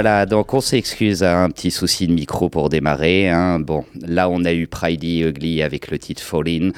Voilà, 0.00 0.26
donc 0.26 0.54
on 0.54 0.60
s'excuse, 0.60 1.24
à 1.24 1.42
un 1.42 1.50
petit 1.50 1.72
souci 1.72 2.06
de 2.06 2.12
micro 2.12 2.48
pour 2.48 2.68
démarrer. 2.68 3.28
Hein. 3.28 3.58
Bon, 3.58 3.84
là 4.00 4.28
on 4.28 4.44
a 4.44 4.52
eu 4.52 4.68
Pridey 4.68 5.22
Ugly 5.22 5.60
avec 5.60 5.90
le 5.90 5.98
titre 5.98 6.22
Fall 6.22 6.48
In. 6.48 6.70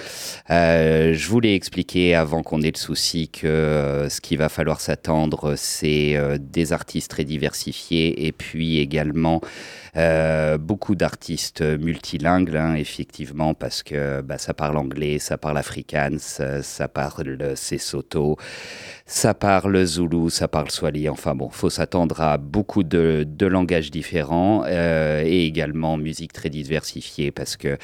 Euh, 0.49 1.13
je 1.13 1.29
voulais 1.29 1.55
expliquer 1.55 2.15
avant 2.15 2.43
qu'on 2.43 2.63
ait 2.63 2.73
le 2.73 2.79
souci 2.79 3.29
que 3.29 3.47
euh, 3.47 4.09
ce 4.09 4.23
qu'il 4.23 4.39
va 4.39 4.49
falloir 4.49 4.81
s'attendre, 4.81 5.53
c'est 5.59 6.17
euh, 6.17 6.39
des 6.41 6.73
artistes 6.73 7.11
très 7.11 7.25
diversifiés 7.25 8.27
et 8.27 8.33
puis 8.33 8.79
également 8.79 9.43
euh, 9.97 10.59
beaucoup 10.59 10.95
d'artistes 10.95 11.63
multilingues, 11.63 12.55
hein, 12.57 12.75
effectivement, 12.75 13.55
parce 13.55 13.83
que 13.83 14.21
bah, 14.21 14.39
ça 14.39 14.55
parle 14.55 14.77
anglais, 14.77 15.19
ça 15.19 15.39
parle 15.39 15.59
afrikaans, 15.59 16.19
ça, 16.19 16.63
ça 16.63 16.89
parle 16.89 17.57
Sesotho, 17.57 18.37
ça 19.07 19.35
parle 19.35 19.85
zoulou, 19.85 20.31
ça 20.31 20.49
parle 20.49 20.71
swahili. 20.71 21.09
Enfin 21.09 21.35
bon, 21.35 21.51
faut 21.51 21.71
s'attendre 21.71 22.21
à 22.21 22.39
beaucoup 22.39 22.83
de, 22.85 23.27
langages 23.41 23.91
différents 23.91 24.63
euh, 24.67 25.23
et 25.25 25.47
également 25.47 25.97
musique 25.97 26.33
très 26.33 26.51
diversifiée 26.51 27.33
parce 27.33 27.57
que 27.57 27.77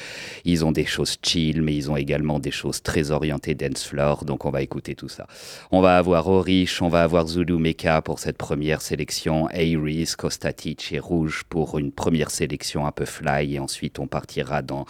ils 0.45 0.63
ont 0.63 0.71
des 0.71 0.85
choses 0.85 1.17
chill, 1.21 1.61
mais 1.61 1.75
ils 1.75 1.91
ont 1.91 1.97
également 1.97 2.39
des 2.39 2.51
choses 2.51 2.81
très 2.81 3.11
orientées 3.11 3.55
dance 3.55 3.83
floor. 3.83 4.23
Donc 4.23 4.45
on 4.45 4.49
va 4.49 4.61
écouter 4.61 4.95
tout 4.95 5.09
ça. 5.09 5.27
On 5.71 5.81
va 5.81 5.97
avoir 5.97 6.27
Orish, 6.27 6.81
on 6.81 6.87
va 6.87 7.03
avoir 7.03 7.27
Zulu 7.27 7.57
Meka 7.57 8.01
pour 8.01 8.19
cette 8.19 8.37
première 8.37 8.81
sélection, 8.81 9.49
Aries, 9.49 10.13
Kostatic 10.17 10.93
et 10.93 10.99
Rouge 10.99 11.43
pour 11.49 11.77
une 11.77 11.91
première 11.97 12.31
sélection 12.31 12.85
un 12.85 12.93
peu 12.93 13.03
fly 13.03 13.55
et 13.55 13.59
ensuite 13.59 13.99
on 13.99 14.07
partira 14.07 14.61
dans, 14.61 14.85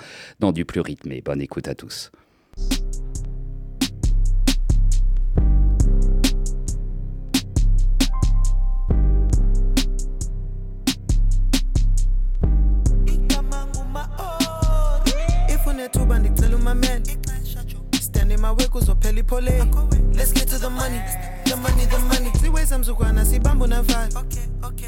du 0.52 0.66
plus 0.66 0.82
rythmé. 0.82 1.22
Bonne 1.22 1.42
écoute 1.42 1.68
à 1.68 1.74
tous. 1.74 2.12
The 21.48 21.56
money 21.58 21.86
the 21.86 22.00
money. 22.00 22.32
Siweza 22.42 22.78
mzukwana 22.78 23.26
sibambu 23.26 23.68
na-five 23.68 24.14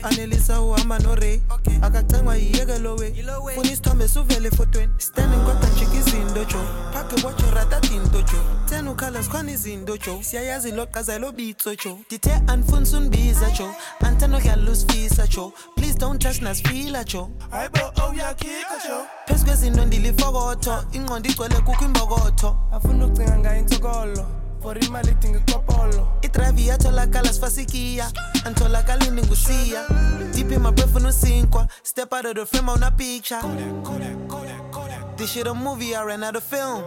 anelisa 0.03 0.61
uhamba 0.61 0.99
noray 0.99 1.39
akacengwa 1.81 2.35
yiyekelowe 2.37 3.13
funa 3.55 3.71
isithombe 3.71 4.07
suvele 4.07 4.47
efotweni 4.47 4.93
standing 4.97 5.37
kodwa 5.45 5.69
njika 5.69 5.95
izinto 5.95 6.43
jo 6.45 6.59
phake 6.93 7.25
watsho 7.27 7.51
ratatinto 7.51 8.21
jo 8.21 8.37
ten 8.69 8.87
ukhala 8.87 9.23
sikhona 9.23 9.51
izinto 9.51 9.97
jo 9.97 10.19
siyayazi 10.23 10.71
loqaza 10.71 11.19
lobitso 11.19 11.75
jo 11.75 11.97
ndithe 12.07 12.33
andifuni 12.47 12.85
sundibiza 12.85 13.51
jo 13.51 13.73
antenodlala 13.99 14.71
usifisa 14.71 15.27
jo 15.27 15.53
please 15.75 15.97
don't 15.99 16.21
trust 16.21 16.41
nasifila 16.41 17.03
jo 17.03 17.29
hayibo 17.51 17.79
awuyakhika 18.01 18.73
oh, 18.75 18.87
jo 18.87 19.05
phezu 19.25 19.45
kwezinto 19.45 19.85
ndilifokotho 19.85 20.83
ingqondo 20.91 21.29
igcwele 21.29 21.55
kukho 21.55 21.85
imbokotho. 21.85 22.57
Afuna 22.71 23.05
ukucinga 23.05 23.37
ngayo 23.37 23.59
intsokolo 24.59 24.61
for 24.61 24.77
imali 24.77 25.11
idinga 25.11 25.39
ikopolo 25.39 26.07
idrayivi 26.21 26.67
yatholakala 26.67 27.33
sifasikiya 27.33 28.11
antholakali 28.45 29.11
ngusiya 29.11 29.87
deep 30.33 30.51
in 30.51 30.61
my 30.61 30.71
breath 30.71 30.95
usinkwa 30.95 31.67
step 31.83 32.13
out 32.13 32.25
of 32.25 32.35
the 32.35 32.45
frame 32.45 32.69
on 32.69 32.83
a 32.83 32.91
picture 32.91 33.41
this 35.17 35.31
shit 35.31 35.47
a 35.47 35.53
movie 35.53 35.95
I 35.95 36.03
ran 36.03 36.23
out 36.23 36.37
of 36.37 36.43
film. 36.43 36.81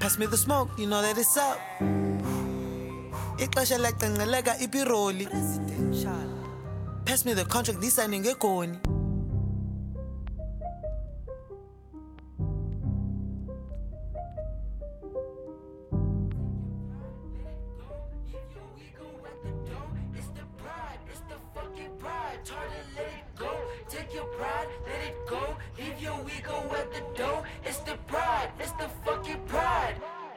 Pass 0.00 0.18
me 0.18 0.26
the 0.26 0.36
smoke 0.36 0.70
you 0.78 0.88
know 0.88 1.00
that 1.00 1.16
it's 1.16 1.36
up. 1.36 1.58
Ixesha 3.38 3.78
liyaqenqeleka 3.78 4.58
ipiroli 4.60 5.28
pass 7.04 7.24
me 7.24 7.34
the 7.34 7.44
contract 7.44 7.80
lisayine 7.80 8.20
ngegoni 8.20 8.78
Take 8.78 8.99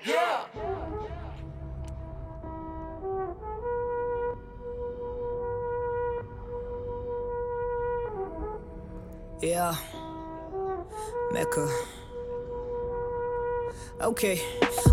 Yeah. 0.06 0.46
Yeah. 9.42 9.76
Mecca. 11.32 11.68
Okay, 14.02 14.42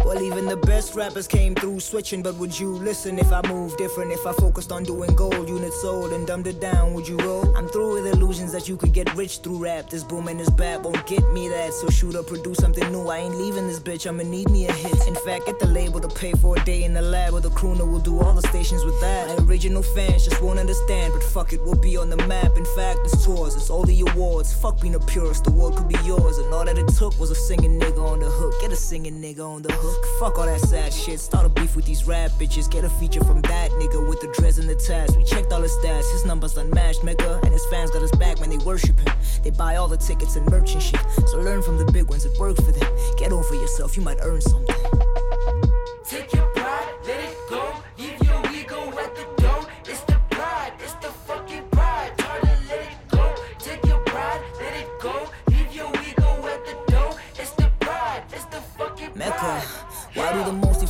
well, 0.05 0.23
even 0.23 0.47
the 0.47 0.57
best 0.57 0.95
rappers 0.95 1.27
came 1.27 1.55
through 1.57 1.81
switching, 1.81 2.23
but 2.23 2.37
would 2.37 2.57
you 2.57 2.69
listen 2.69 3.19
if 3.19 3.33
I 3.33 3.41
moved 3.49 3.77
different? 3.77 4.13
If 4.13 4.25
I 4.25 4.33
focused 4.35 4.71
on 4.71 4.85
doing 4.85 5.17
gold, 5.17 5.49
units 5.49 5.81
sold, 5.83 6.13
and 6.13 6.27
dumbed 6.27 6.47
it 6.47 6.61
down, 6.61 6.95
would 6.95 7.09
you 7.09 7.17
roll? 7.17 7.57
I'm 7.57 7.67
through 7.69 7.95
with 7.95 8.15
illusions 8.15 8.53
that 8.53 8.69
you 8.69 8.77
could 8.77 8.93
get 8.93 9.13
rich 9.17 9.39
through 9.39 9.65
rap. 9.65 9.91
This 9.91 10.05
boom 10.05 10.29
and 10.29 10.39
this 10.39 10.51
bad 10.51 10.85
won't 10.85 11.05
get 11.07 11.29
me 11.33 11.49
that. 11.49 11.73
So 11.73 11.89
shoot 11.89 12.15
up, 12.15 12.29
produce 12.29 12.59
something 12.59 12.93
new. 12.93 13.09
I 13.09 13.19
ain't 13.19 13.35
leaving 13.35 13.67
this 13.67 13.81
bitch, 13.81 14.07
I'ma 14.07 14.23
need 14.23 14.49
me 14.49 14.69
a 14.69 14.73
hit. 14.73 15.09
In 15.09 15.17
fact, 15.17 15.47
get 15.47 15.59
the 15.59 15.67
label 15.67 16.01
to 16.01 16.09
pay 16.09 16.33
for 16.35 16.57
a 16.57 16.65
day 16.65 16.85
in 16.85 16.95
the 16.95 17.03
lab 17.03 17.33
with 17.33 17.47
a 17.47 17.51
crooner. 17.51 17.91
We'll 17.91 17.99
do 17.99 18.21
all 18.21 18.35
the 18.35 18.47
stations 18.49 18.85
with 18.85 19.01
that. 19.01 19.39
My 19.39 19.45
original 19.45 19.83
fans 19.83 20.25
just 20.25 20.41
won't 20.41 20.61
understand, 20.61 21.15
but 21.15 21.25
fuck 21.25 21.53
it, 21.53 21.61
we'll 21.63 21.75
be 21.75 21.97
on 21.97 22.11
the 22.11 22.19
map. 22.29 22.57
In 22.57 22.67
fact, 22.77 23.01
it's 23.05 23.25
tours, 23.25 23.57
it's 23.57 23.71
all 23.71 23.83
the 23.83 24.01
awards. 24.13 24.55
Fuck 24.55 24.81
being 24.81 24.95
a 24.95 25.01
purist, 25.01 25.45
the 25.45 25.51
world 25.51 25.77
could 25.77 25.89
be 25.89 25.99
yours. 26.05 26.39
And 26.39 26.55
all 26.55 26.65
that 26.65 26.79
it 26.79 26.89
took 26.89 27.19
was 27.19 27.31
a 27.33 27.35
singing 27.35 27.81
nigga 27.81 28.07
on 28.07 28.21
the 28.21 28.31
hook. 28.31 28.55
Get 28.61 28.71
a 28.71 28.77
singing 28.91 29.23
nigga 29.23 29.47
on 29.49 29.63
the 29.63 29.73
hook. 29.73 30.05
Fuck 30.19 30.37
all 30.37 30.47
that 30.47 30.59
sad 30.59 30.93
shit. 30.93 31.21
Start 31.21 31.47
a 31.47 31.49
beef 31.49 31.77
with 31.77 31.85
these 31.85 32.09
rap 32.09 32.33
bitches. 32.41 32.69
Get 32.69 32.83
a 32.83 32.89
feature 32.89 33.23
from 33.23 33.41
that 33.43 33.71
nigga 33.71 34.09
with 34.09 34.21
the 34.21 34.27
dreads 34.37 34.59
and 34.59 34.69
the 34.69 34.75
tats. 34.75 35.17
We 35.17 35.23
checked 35.23 35.53
all 35.53 35.63
his 35.63 35.71
stats. 35.77 36.11
His 36.11 36.27
numbers 36.27 36.57
unmatched, 36.57 37.05
Mecca. 37.05 37.39
And 37.45 37.53
his 37.53 37.65
fans 37.67 37.93
got 37.93 38.03
his 38.03 38.11
back 38.11 38.41
when 38.41 38.51
they 38.51 38.59
worship 38.59 38.99
him. 38.99 39.15
They 39.45 39.51
buy 39.51 39.77
all 39.77 39.87
the 39.87 39.97
tickets 39.97 40.35
and 40.35 40.45
merch 40.51 40.73
and 40.73 40.83
shit. 40.83 41.01
So 41.29 41.39
learn 41.39 41.63
from 41.63 41.79
the 41.79 41.85
big 41.93 42.11
ones 42.11 42.25
that 42.25 42.37
work 42.41 42.57
for 42.57 42.73
them. 42.73 42.93
Get 43.17 43.31
over 43.31 43.55
yourself, 43.55 43.97
you 43.97 44.03
might 44.03 44.19
earn 44.23 44.41
something. 44.41 44.75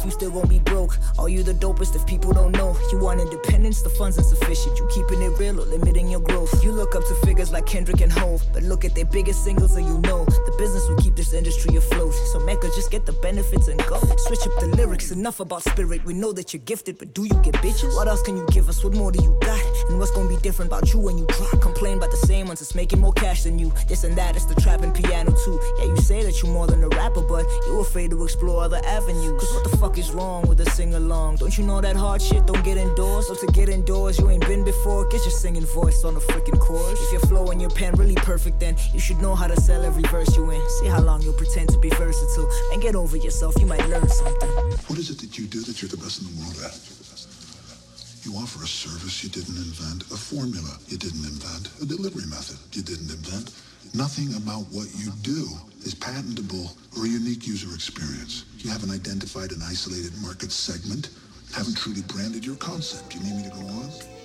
You 0.04 0.10
still 0.10 0.30
gon' 0.30 0.48
be? 0.48 0.69
Are 1.20 1.28
you 1.28 1.42
the 1.42 1.52
dopest 1.52 1.94
if 1.94 2.06
people 2.06 2.32
don't 2.32 2.52
know? 2.52 2.74
You 2.90 2.98
want 2.98 3.20
independence, 3.20 3.82
the 3.82 3.90
funds 3.90 4.16
insufficient. 4.16 4.78
You 4.78 4.88
keeping 4.88 5.20
it 5.20 5.38
real 5.38 5.60
or 5.60 5.66
limiting 5.66 6.08
your 6.08 6.20
growth? 6.20 6.64
You 6.64 6.72
look 6.72 6.94
up 6.94 7.04
to 7.08 7.14
figures 7.26 7.52
like 7.52 7.66
Kendrick 7.66 8.00
and 8.00 8.10
Hove, 8.10 8.42
but 8.54 8.62
look 8.62 8.86
at 8.86 8.94
their 8.94 9.04
biggest 9.04 9.44
singles 9.44 9.76
and 9.76 9.86
you 9.86 9.98
know 9.98 10.24
the 10.24 10.54
business 10.56 10.88
will 10.88 10.96
keep 10.96 11.16
this 11.16 11.34
industry 11.34 11.76
afloat. 11.76 12.14
So 12.32 12.40
Mecca, 12.40 12.68
just 12.68 12.90
get 12.90 13.04
the 13.04 13.12
benefits 13.12 13.68
and 13.68 13.78
go. 13.84 14.00
Switch 14.16 14.46
up 14.46 14.60
the 14.60 14.72
lyrics, 14.74 15.10
enough 15.10 15.40
about 15.40 15.62
spirit. 15.62 16.02
We 16.06 16.14
know 16.14 16.32
that 16.32 16.54
you're 16.54 16.62
gifted, 16.62 16.96
but 16.96 17.12
do 17.12 17.24
you 17.24 17.34
get 17.42 17.52
bitches? 17.56 17.94
What 17.94 18.08
else 18.08 18.22
can 18.22 18.38
you 18.38 18.46
give 18.50 18.70
us? 18.70 18.82
What 18.82 18.94
more 18.94 19.12
do 19.12 19.22
you 19.22 19.36
got? 19.42 19.60
And 19.90 19.98
what's 19.98 20.12
gonna 20.12 20.28
be 20.28 20.38
different 20.38 20.70
about 20.70 20.90
you 20.94 21.00
when 21.00 21.18
you 21.18 21.26
drop? 21.26 21.60
Complain 21.60 21.98
about 21.98 22.12
the 22.12 22.16
same 22.16 22.46
ones 22.46 22.60
that's 22.60 22.74
making 22.74 22.98
more 22.98 23.12
cash 23.12 23.42
than 23.42 23.58
you. 23.58 23.70
This 23.88 24.04
and 24.04 24.16
that, 24.16 24.36
it's 24.36 24.46
the 24.46 24.58
trap 24.58 24.80
and 24.80 24.94
piano 24.94 25.32
too. 25.44 25.60
Yeah, 25.80 25.84
you 25.84 25.96
say 25.98 26.24
that 26.24 26.42
you're 26.42 26.50
more 26.50 26.66
than 26.66 26.82
a 26.82 26.88
rapper, 26.88 27.20
but 27.20 27.44
you 27.66 27.78
afraid 27.80 28.10
to 28.12 28.24
explore 28.24 28.64
other 28.64 28.80
avenues. 28.86 29.38
Cause 29.38 29.52
what 29.52 29.70
the 29.70 29.76
fuck 29.76 29.98
is 29.98 30.10
wrong 30.12 30.48
with 30.48 30.58
a 30.62 30.70
sing 30.70 30.94
along? 31.10 31.36
Don't 31.36 31.56
you 31.58 31.64
know 31.64 31.80
that 31.80 31.96
hard 31.96 32.22
shit 32.22 32.46
don't 32.46 32.64
get 32.64 32.76
indoors? 32.76 33.26
So 33.26 33.34
to 33.34 33.46
get 33.52 33.68
indoors, 33.68 34.18
you 34.18 34.30
ain't 34.30 34.46
been 34.46 34.64
before. 34.64 35.04
Get 35.08 35.22
your 35.22 35.36
singing 35.42 35.66
voice 35.66 36.04
on 36.04 36.14
the 36.14 36.20
freaking 36.20 36.58
chorus. 36.60 37.00
If 37.04 37.12
your 37.12 37.20
flow 37.22 37.50
and 37.50 37.60
your 37.60 37.70
pen 37.70 37.94
really 37.94 38.14
perfect, 38.14 38.60
then 38.60 38.76
you 38.92 39.00
should 39.00 39.18
know 39.18 39.34
how 39.34 39.48
to 39.48 39.56
sell 39.60 39.82
every 39.84 40.04
verse 40.04 40.36
you 40.36 40.48
in. 40.50 40.62
See 40.78 40.86
how 40.86 41.00
long 41.00 41.22
you'll 41.22 41.40
pretend 41.44 41.68
to 41.70 41.78
be 41.78 41.90
versatile. 41.90 42.48
And 42.72 42.80
get 42.80 42.94
over 42.94 43.16
yourself, 43.16 43.54
you 43.58 43.66
might 43.66 43.86
learn 43.88 44.08
something. 44.08 44.50
What 44.88 44.98
is 44.98 45.10
it 45.10 45.18
that 45.20 45.38
you 45.38 45.46
do 45.46 45.60
that 45.62 45.82
you're 45.82 45.88
the 45.88 45.96
best 45.96 46.22
in 46.22 46.28
the 46.30 46.36
world 46.40 46.56
at? 46.64 46.78
You 48.22 48.36
offer 48.36 48.62
a 48.62 48.68
service 48.68 49.24
you 49.24 49.30
didn't 49.30 49.56
invent, 49.56 50.02
a 50.12 50.16
formula 50.16 50.76
you 50.88 50.98
didn't 50.98 51.24
invent, 51.24 51.72
a 51.82 51.86
delivery 51.86 52.26
method 52.26 52.58
you 52.76 52.82
didn't 52.82 53.10
invent. 53.10 53.50
Nothing 53.94 54.34
about 54.36 54.70
what 54.70 54.86
you 54.94 55.10
do 55.22 55.48
is 55.82 55.96
patentable 55.96 56.70
or 56.96 57.04
a 57.04 57.08
unique 57.08 57.46
user 57.46 57.74
experience. 57.74 58.44
You 58.58 58.70
haven't 58.70 58.92
identified 58.92 59.50
an 59.50 59.62
isolated 59.62 60.12
market 60.22 60.52
segment, 60.52 61.10
haven't 61.52 61.76
truly 61.76 62.02
branded 62.02 62.46
your 62.46 62.56
concept. 62.56 63.14
You 63.14 63.20
need 63.20 63.36
me 63.36 63.42
to 63.44 63.50
go 63.50 63.66
on? 63.66 64.19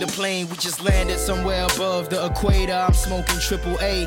The 0.00 0.06
plane, 0.08 0.48
we 0.48 0.56
just 0.56 0.82
landed 0.82 1.18
somewhere 1.18 1.66
above 1.74 2.08
the 2.10 2.24
equator. 2.26 2.72
I'm 2.72 2.94
smoking 2.94 3.38
triple 3.38 3.78
A, 3.80 4.06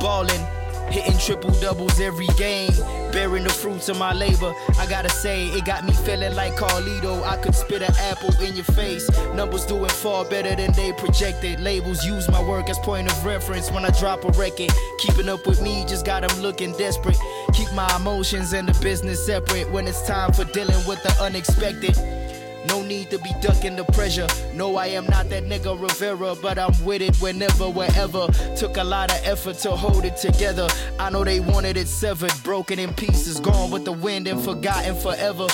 ballin', 0.00 0.46
hitting 0.90 1.18
triple 1.18 1.50
doubles 1.60 2.00
every 2.00 2.26
game. 2.38 2.72
Bearing 3.12 3.42
the 3.42 3.50
fruits 3.50 3.88
of 3.88 3.98
my 3.98 4.12
labor. 4.12 4.54
I 4.78 4.86
gotta 4.86 5.08
say, 5.08 5.46
it 5.46 5.64
got 5.64 5.84
me 5.84 5.92
feeling 5.92 6.34
like 6.36 6.54
Carlito. 6.54 7.24
I 7.24 7.36
could 7.38 7.56
spit 7.56 7.82
an 7.82 7.92
apple 7.98 8.32
in 8.40 8.54
your 8.54 8.64
face. 8.64 9.10
Numbers 9.34 9.66
doing 9.66 9.90
far 9.90 10.24
better 10.24 10.54
than 10.54 10.72
they 10.72 10.92
projected. 10.92 11.58
Labels 11.58 12.04
use 12.04 12.28
my 12.30 12.40
work 12.48 12.70
as 12.70 12.78
point 12.78 13.10
of 13.10 13.24
reference 13.24 13.70
when 13.72 13.84
I 13.84 13.90
drop 13.98 14.24
a 14.24 14.28
record. 14.38 14.70
Keeping 14.98 15.28
up 15.28 15.44
with 15.44 15.60
me 15.60 15.84
just 15.88 16.06
got 16.06 16.26
them 16.26 16.40
looking 16.40 16.72
desperate. 16.72 17.18
Keep 17.52 17.72
my 17.72 17.92
emotions 17.96 18.52
and 18.52 18.68
the 18.68 18.80
business 18.80 19.26
separate 19.26 19.68
when 19.72 19.88
it's 19.88 20.06
time 20.06 20.32
for 20.32 20.44
dealing 20.44 20.86
with 20.86 21.02
the 21.02 21.12
unexpected. 21.20 22.19
No 22.68 22.82
need 22.82 23.10
to 23.10 23.18
be 23.18 23.30
ducking 23.40 23.76
the 23.76 23.84
pressure. 23.84 24.26
No, 24.54 24.76
I 24.76 24.88
am 24.88 25.06
not 25.06 25.28
that 25.30 25.44
nigga 25.44 25.80
Rivera, 25.80 26.34
but 26.40 26.58
I'm 26.58 26.72
with 26.84 27.02
it 27.02 27.16
whenever, 27.16 27.68
wherever. 27.70 28.26
Took 28.56 28.76
a 28.76 28.84
lot 28.84 29.10
of 29.10 29.20
effort 29.24 29.58
to 29.58 29.70
hold 29.70 30.04
it 30.04 30.16
together. 30.16 30.68
I 30.98 31.10
know 31.10 31.24
they 31.24 31.40
wanted 31.40 31.76
it 31.76 31.88
severed, 31.88 32.32
broken 32.42 32.78
in 32.78 32.92
pieces, 32.94 33.40
gone 33.40 33.70
with 33.70 33.84
the 33.84 33.92
wind 33.92 34.26
and 34.26 34.40
forgotten 34.40 34.94
forever. 34.96 35.46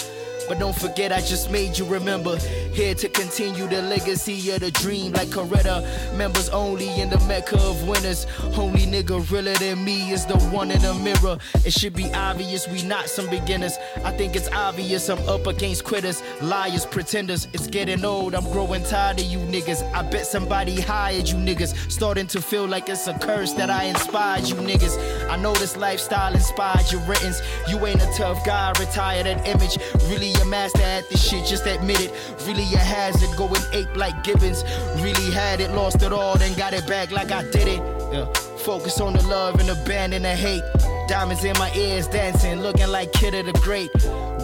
But 0.49 0.59
don't 0.59 0.77
forget, 0.77 1.13
I 1.13 1.21
just 1.21 1.51
made 1.51 1.77
you 1.77 1.85
remember. 1.85 2.37
Here 2.73 2.95
to 2.95 3.09
continue 3.09 3.67
the 3.67 3.83
legacy 3.83 4.51
of 4.51 4.61
the 4.61 4.71
dream, 4.71 5.13
like 5.13 5.29
Coretta. 5.29 5.83
Members 6.17 6.49
only 6.51 7.01
in 7.01 7.11
the 7.11 7.19
Mecca 7.21 7.57
of 7.57 7.89
winners. 7.89 8.27
Only 8.57 8.87
nigga 8.87 9.19
realer 9.31 9.55
than 9.55 9.85
me 9.85 10.13
is 10.13 10.27
the 10.27 10.39
one 10.51 10.71
in 10.71 10.81
the 10.83 10.95
mirror. 10.95 11.39
It 11.65 11.73
should 11.73 11.95
be 11.95 12.13
obvious 12.13 12.69
we 12.69 12.83
not 12.83 13.09
some 13.09 13.29
beginners. 13.29 13.77
I 14.05 14.13
think 14.13 14.37
it's 14.37 14.49
obvious 14.49 15.09
I'm 15.09 15.19
up 15.29 15.47
against 15.47 15.85
quitters, 15.85 16.23
liars, 16.43 16.87
pretenders. 16.87 17.49
It's 17.53 17.67
getting 17.67 18.05
old, 18.05 18.35
I'm 18.35 18.45
growing 18.53 18.85
tired 18.85 19.21
of 19.21 19.27
you 19.27 19.39
niggas. 19.39 19.83
I 19.93 20.03
bet 20.03 20.27
somebody 20.27 20.81
hired 20.81 21.29
you 21.29 21.37
niggas. 21.37 21.91
Starting 21.91 22.27
to 22.29 22.41
feel 22.41 22.67
like 22.67 22.89
it's 22.89 23.07
a 23.07 23.19
curse 23.19 23.53
that 23.55 23.71
I 23.71 23.85
inspired 23.85 24.49
you 24.49 24.57
niggas. 24.57 24.97
I 25.29 25.37
know 25.37 25.55
this 25.55 25.77
lifestyle 25.77 26.35
inspired 26.35 26.91
your 26.93 27.01
writtens. 27.03 27.41
You 27.69 27.85
ain't 27.87 28.03
a 28.03 28.13
tough 28.17 28.45
guy, 28.45 28.73
retire 28.79 29.25
that 29.25 29.47
image. 29.49 29.79
Really 30.09 30.36
a 30.41 30.45
master 30.45 30.83
at 30.83 31.09
this 31.09 31.23
shit, 31.23 31.47
just 31.47 31.67
admit 31.67 32.01
it. 32.01 32.11
Really 32.47 32.63
a 32.75 32.79
hazard, 32.79 33.37
going 33.37 33.63
ape 33.73 33.95
like 33.97 34.23
Gibbons. 34.25 34.65
Really 34.97 35.31
had 35.31 35.61
it, 35.61 35.71
lost 35.73 36.03
it 36.03 36.13
all, 36.13 36.37
then 36.37 36.57
got 36.57 36.73
it 36.73 36.87
back 36.87 37.11
like 37.11 37.33
I 37.33 37.43
did 37.51 37.69
it. 37.69 37.83
Yeah. 38.13 38.33
Focus 38.67 39.01
on 39.01 39.13
the 39.13 39.23
love 39.29 39.61
and 39.61 39.71
abandon 39.71 40.23
the 40.23 40.35
hate. 40.35 40.63
Diamonds 41.09 41.45
in 41.45 41.57
my 41.59 41.73
ears, 41.75 42.09
dancing, 42.09 42.61
looking 42.61 42.89
like 42.89 43.13
Kid 43.13 43.35
of 43.35 43.47
the 43.47 43.53
Great. 43.61 43.91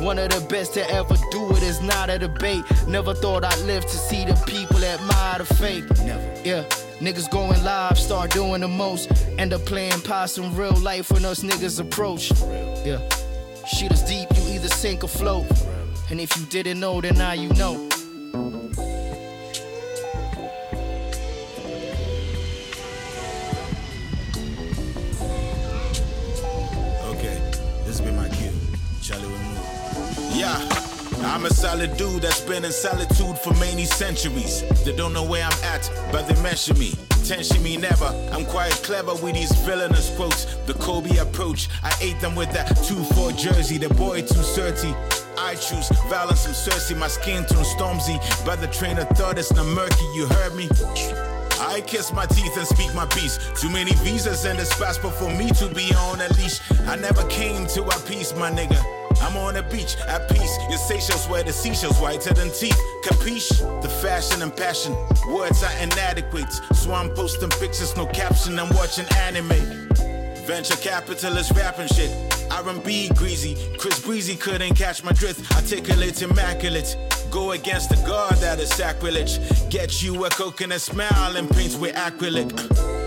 One 0.03 0.19
of 0.19 0.31
the 0.31 0.41
best 0.49 0.75
to 0.75 0.91
ever 0.91 1.17
do 1.31 1.51
it 1.57 1.63
is 1.63 1.81
not 1.81 2.09
a 2.09 2.19
debate. 2.19 2.65
Never 2.87 3.15
thought 3.15 3.45
I'd 3.45 3.59
live 3.61 3.85
to 3.85 3.97
see 3.97 4.25
the 4.25 4.35
people 4.47 4.85
admire 4.85 5.39
the 5.39 5.45
fake. 5.45 5.89
Never. 6.05 6.43
Yeah. 6.45 6.65
Niggas 7.01 7.31
going 7.31 7.63
live, 7.65 7.99
start 7.99 8.31
doing 8.31 8.61
the 8.61 8.69
most. 8.69 9.11
End 9.39 9.53
up 9.53 9.65
playing 9.65 10.01
possum 10.03 10.55
real 10.55 10.77
life 10.77 11.11
when 11.11 11.25
us 11.25 11.43
niggas 11.43 11.81
approach. 11.81 12.31
Yeah. 12.87 13.01
Shit 13.67 13.91
is 13.91 14.03
deep, 14.03 14.29
you 14.35 14.55
either 14.55 14.69
sink 14.69 15.03
or 15.03 15.09
float. 15.09 15.47
And 16.13 16.21
if 16.21 16.37
you 16.39 16.45
didn't 16.45 16.79
know, 16.79 17.01
then 17.01 17.15
now 17.15 17.33
you 17.33 17.49
know. 17.55 17.89
Okay, 27.07 27.41
this 27.87 27.87
has 27.87 28.03
been 28.03 28.15
my 28.15 28.29
cue. 28.29 28.53
Charlie 29.01 29.25
will 29.25 29.39
move. 29.39 30.37
Yeah. 30.37 30.59
I'm 31.25 31.47
a 31.47 31.51
solid 31.51 31.97
dude 31.97 32.21
that's 32.21 32.43
been 32.43 32.63
in 32.63 32.73
solitude 32.73 33.39
for 33.39 33.55
many 33.55 33.87
centuries. 33.87 34.65
They 34.85 34.95
don't 34.95 35.15
know 35.15 35.25
where 35.25 35.45
I'm 35.45 35.65
at, 35.65 35.91
but 36.13 36.29
they 36.29 36.35
measure 36.43 36.75
me. 36.75 36.93
Tension 37.33 37.63
me 37.63 37.79
never. 37.79 38.05
I'm 38.31 38.45
quite 38.45 38.73
clever 38.85 39.15
with 39.15 39.33
these 39.33 39.53
villainous 39.65 40.15
quotes. 40.17 40.45
The 40.67 40.75
Kobe 40.75 41.17
approach. 41.17 41.71
I 41.83 41.91
ate 42.03 42.21
them 42.21 42.35
with 42.35 42.53
that 42.53 42.77
2-4 42.77 43.39
jersey. 43.39 43.79
The 43.79 43.89
boy 43.89 44.21
too 44.21 44.43
dirty. 44.55 44.95
I 45.39 45.55
choose 45.55 45.89
violence, 46.11 46.45
I'm 46.45 46.53
Cersei. 46.53 46.95
My 46.95 47.09
skin 47.09 47.47
turns 47.47 47.69
stormzy. 47.69 48.19
By 48.45 48.57
the 48.57 48.67
train 48.67 48.99
of 48.99 49.09
thought, 49.17 49.39
it's 49.39 49.51
not 49.55 49.65
murky. 49.65 50.05
You 50.15 50.27
heard 50.27 50.55
me? 50.55 50.69
I 51.59 51.81
kiss 51.87 52.13
my 52.13 52.27
teeth 52.27 52.55
and 52.59 52.67
speak 52.67 52.95
my 52.95 53.07
piece. 53.07 53.39
Too 53.59 53.71
many 53.71 53.93
visas 54.05 54.45
in 54.45 54.59
this 54.59 54.79
passport 54.79 55.15
for 55.15 55.31
me 55.31 55.49
to 55.53 55.69
be 55.69 55.91
on 55.95 56.21
a 56.21 56.29
leash. 56.35 56.61
I 56.87 56.97
never 56.97 57.25
came 57.29 57.67
to 57.69 57.83
a 57.83 57.99
peace, 58.01 58.35
my 58.37 58.51
nigga. 58.51 59.02
I'm 59.23 59.37
on 59.37 59.55
the 59.55 59.63
beach 59.63 59.97
at 60.09 60.29
peace. 60.29 60.59
Your 60.69 60.79
Seychelles 60.79 61.29
where 61.29 61.43
the 61.43 61.53
seashells 61.53 61.99
whiter 62.01 62.35
than 62.35 62.51
teeth. 62.51 62.79
Capiche? 63.05 63.83
The 63.83 63.89
fashion 63.89 64.43
and 64.43 64.55
passion. 64.55 64.95
Words 65.29 65.63
are 65.63 65.77
inadequate. 65.81 66.53
So 66.75 66.93
I'm 66.93 67.11
posting 67.11 67.51
pictures, 67.51 67.97
no 67.97 68.07
caption. 68.07 68.59
I'm 68.59 68.75
watching 68.75 69.07
anime. 69.17 69.89
Venture 70.45 70.77
capitalist 70.77 71.53
rapping 71.53 71.87
shit. 71.87 72.11
R&B 72.53 73.11
greasy. 73.17 73.57
Chris 73.79 74.01
Breezy 74.05 74.37
couldn't 74.37 74.75
catch 74.75 75.03
my 75.03 75.13
drift. 75.13 75.51
Articulate, 75.55 76.21
immaculate. 76.23 76.97
Go 77.31 77.53
against 77.53 77.89
the 77.89 77.97
God 78.07 78.35
that 78.37 78.61
is 78.61 78.69
sacrilege. 78.69 79.39
Get 79.71 80.03
you 80.03 80.25
a 80.27 80.31
coconut 80.31 80.81
smile 80.81 81.37
and 81.37 81.49
paints 81.51 81.77
with 81.77 81.95
acrylic. 81.95 82.51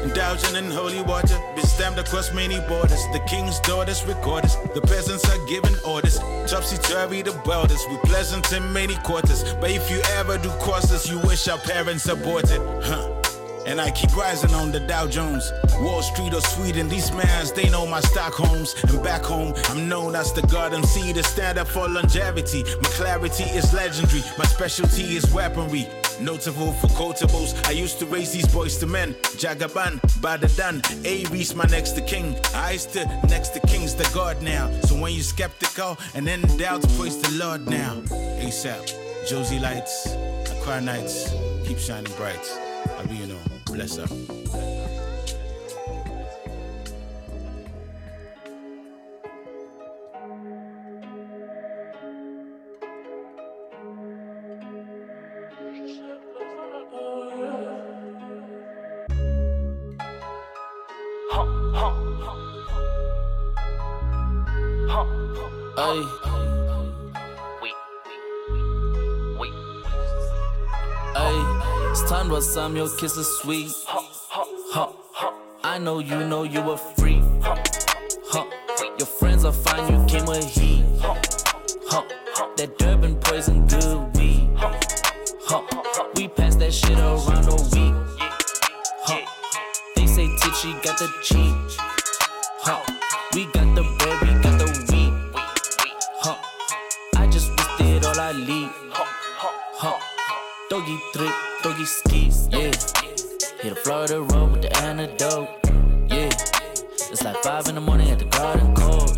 Indulging 0.04 0.56
in 0.56 0.72
holy 0.72 1.02
water, 1.04 1.40
be 1.56 1.62
stamped 1.62 2.00
across 2.00 2.34
many 2.34 2.60
borders. 2.68 3.04
The 3.14 3.20
king's 3.28 3.60
daughters 3.60 4.04
record 4.06 4.46
us. 4.46 4.56
The 4.74 4.82
peasants 4.82 5.30
are 5.30 5.46
giving 5.48 5.76
orders. 5.86 6.18
Topsy 6.48 6.78
turvy 6.78 7.22
the 7.22 7.40
welders. 7.46 7.86
We 7.90 7.98
pleasant 7.98 8.52
in 8.52 8.74
many 8.74 8.96
quarters. 8.98 9.44
But 9.62 9.72
if 9.72 9.90
you 9.92 10.02
ever 10.18 10.38
do 10.38 10.50
cross 10.60 10.92
us, 10.92 11.10
you 11.10 11.20
wish 11.20 11.48
our 11.48 11.60
parents 11.60 12.08
aborted. 12.08 12.62
Huh. 12.84 13.25
And 13.66 13.82
I 13.82 13.90
keep 13.92 14.16
rising 14.16 14.54
on 14.54 14.72
the 14.72 14.80
Dow 14.80 15.08
Jones. 15.08 15.52
Wall 15.80 16.04
Street 16.04 16.34
or 16.34 16.42
Sweden, 16.42 16.88
these 16.88 17.12
mans, 17.12 17.52
they 17.52 17.68
know 17.70 17.88
my 17.88 18.00
Stockholms. 18.00 18.76
And 18.84 19.04
back 19.04 19.24
home, 19.24 19.54
I'm 19.70 19.90
known 19.90 20.16
as 20.16 20.32
the 20.34 20.44
God 20.44 20.74
MC, 20.74 21.14
the 21.14 21.24
stand 21.24 21.58
up 21.58 21.68
for 21.68 21.88
longevity. 21.90 22.64
My 22.64 22.90
clarity 22.90 23.44
is 23.44 23.74
legendary, 23.74 24.22
my 24.38 24.46
specialty 24.46 25.16
is 25.16 25.32
weaponry. 25.34 25.88
Notable 26.22 26.72
for 26.74 26.88
quotables, 26.88 27.68
I 27.68 27.72
used 27.72 28.00
to 28.00 28.06
raise 28.06 28.32
these 28.32 28.48
boys 28.48 28.78
to 28.78 28.88
men. 28.88 29.16
Jagaban, 29.42 30.00
Badadan, 30.22 30.82
Aries, 31.04 31.56
my 31.56 31.66
next 31.66 31.92
to 31.92 32.02
king. 32.02 32.36
I 32.54 32.74
used 32.74 32.94
to, 32.94 33.06
next 33.28 33.50
to 33.50 33.60
kings, 33.62 33.96
the 33.96 34.10
God 34.14 34.42
now. 34.42 34.72
So 34.82 35.00
when 35.00 35.14
you're 35.14 35.24
skeptical 35.24 35.98
and 36.14 36.28
in 36.30 36.42
doubt, 36.58 36.84
praise 36.98 37.20
the 37.20 37.32
Lord 37.44 37.68
now. 37.68 37.96
ASAP, 38.40 39.28
Josie 39.28 39.60
Lights, 39.60 40.08
Accra 40.52 40.80
Nights, 40.82 41.34
keep 41.66 41.80
shining 41.80 42.14
bright. 42.14 42.65
I 43.78 43.88
be, 65.78 66.35
time 72.08 72.30
for 72.30 72.42
some 72.42 72.76
your 72.76 72.90
kisses 72.98 73.28
sweet. 73.40 73.72
I 75.64 75.80
know 75.80 76.00
you 76.00 76.20
know 76.28 76.44
you 76.44 76.60
a 76.60 76.78
freak. 76.78 77.24
Your 79.00 79.08
friends 79.08 79.44
are 79.44 79.52
fine, 79.52 79.92
you 79.92 80.06
came 80.06 80.26
with 80.26 80.46
heat. 80.46 80.86
That 82.58 82.78
Durban 82.78 83.16
poison 83.22 83.66
good 83.68 84.16
weed. 84.16 84.50
We 86.16 86.28
pass 86.28 86.56
that 86.58 86.74
shit 86.74 86.98
around 86.98 87.48
a 87.50 87.56
week. 87.74 87.96
They 89.96 90.08
say 90.08 90.28
Tipsy 90.38 90.74
got 90.84 91.00
the 91.00 91.12
cheat. 91.24 92.95
Florida 103.86 104.20
road 104.20 104.52
with 104.52 104.62
the 104.64 104.78
antidote, 104.78 105.48
yeah. 106.10 106.32
It's 107.12 107.24
like 107.24 107.38
five 107.44 107.68
in 107.68 107.76
the 107.76 107.82
morning 107.82 108.10
at 108.10 108.18
the 108.18 108.26
garden 108.26 108.74
cold. 108.74 109.12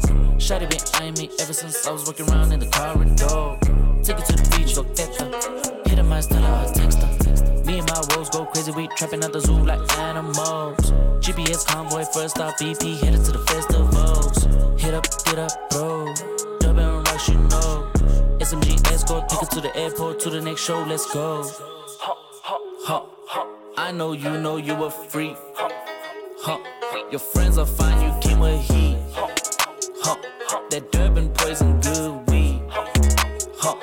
Shotty 0.44 0.70
been 0.70 0.82
eyeing 0.96 1.14
me 1.14 1.30
ever 1.40 1.54
since 1.54 1.88
I 1.88 1.92
was 1.94 2.06
walking 2.06 2.30
around 2.30 2.52
in 2.52 2.60
the 2.60 2.66
corridor. 2.66 3.56
Take 4.04 4.20
it 4.20 4.26
to 4.26 4.34
the 4.34 4.58
beach, 4.58 4.76
go 4.76 4.84
get 4.84 5.16
her. 5.22 5.90
Hit 5.90 6.00
I 6.00 6.20
still 6.20 6.44
I 6.44 6.70
text 6.74 7.00
her. 7.00 7.64
Me 7.64 7.80
and 7.80 7.88
my 7.88 8.04
wolves 8.14 8.30
go 8.30 8.46
crazy, 8.46 8.74
we 8.74 8.90
trapping 8.90 9.24
at 9.24 9.32
the 9.32 9.40
zoo 9.40 9.58
like 9.58 9.80
animals. 10.00 10.92
GPS 11.24 11.66
convoy, 11.66 12.04
first 12.04 12.36
stop 12.36 12.58
BP, 12.60 13.00
headed 13.00 13.24
to 13.24 13.32
the 13.32 13.40
festivals. 13.48 14.44
Hit 14.82 14.94
up, 14.94 15.08
get 15.24 15.40
up, 15.40 15.70
bro. 15.70 16.14
Dubbing 16.60 17.04
rush, 17.06 17.30
you 17.30 17.36
know. 17.36 17.90
SMG 18.44 18.86
escort, 18.92 19.30
take 19.30 19.44
it 19.44 19.52
to 19.52 19.62
the 19.62 19.74
airport, 19.78 20.20
to 20.20 20.30
the 20.30 20.42
next 20.42 20.60
show, 20.60 20.84
let's 20.84 21.10
go. 21.14 21.77
I 23.88 23.91
know 23.91 24.12
you 24.12 24.38
know 24.38 24.58
you 24.58 24.74
a 24.84 24.91
freak. 24.91 25.38
Huh, 25.56 26.60
your 27.10 27.22
friends 27.22 27.58
are 27.58 27.65
fine, 27.65 28.01
you 28.01 28.20
came 28.20 28.39
with 28.39 28.60
heat. 28.60 28.98
Huh, 29.13 30.17
that 30.72 30.91
Durban 30.91 31.29
poison 31.29 31.79
good 31.79 32.29
weed. 32.29 32.62
Huh, 33.56 33.77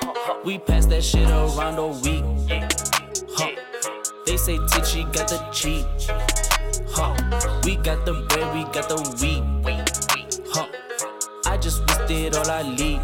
we 0.44 0.58
pass 0.58 0.84
that 0.92 1.02
shit 1.02 1.26
around 1.30 1.78
all 1.78 1.94
week. 2.02 2.22
Huh, 3.30 3.52
they 4.26 4.36
say 4.36 4.58
Titchy 4.58 5.04
got 5.04 5.26
the 5.28 5.38
cheat. 5.50 5.86
Huh, 6.90 7.14
we 7.64 7.76
got 7.76 8.04
the 8.04 8.12
bread, 8.28 8.54
we 8.54 8.64
got 8.74 8.90
the 8.90 9.00
wheat. 9.22 9.42
Huh, 10.52 10.66
I 11.46 11.56
just 11.56 11.80
wasted 11.88 12.36
all 12.36 12.50
I 12.50 12.60
leave. 12.60 13.00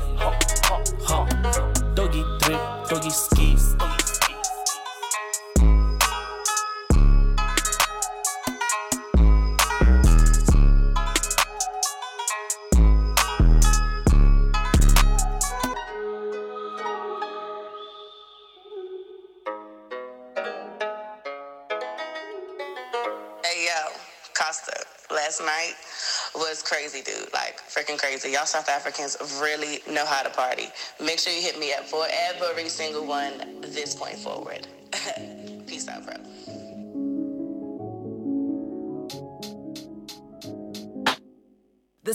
Was 26.51 26.63
crazy, 26.63 27.01
dude. 27.01 27.33
Like 27.33 27.61
freaking 27.69 27.97
crazy. 27.97 28.33
Y'all 28.33 28.45
South 28.45 28.69
Africans 28.69 29.17
really 29.41 29.81
know 29.89 30.05
how 30.05 30.23
to 30.23 30.31
party. 30.31 30.67
Make 31.01 31.21
sure 31.21 31.33
you 31.33 31.41
hit 31.41 31.59
me 31.59 31.73
up 31.73 31.85
for 31.85 32.05
every 32.29 32.69
single 32.69 33.07
one 33.07 33.33
this 33.63 33.95
point 33.95 34.17
forward. 34.17 34.67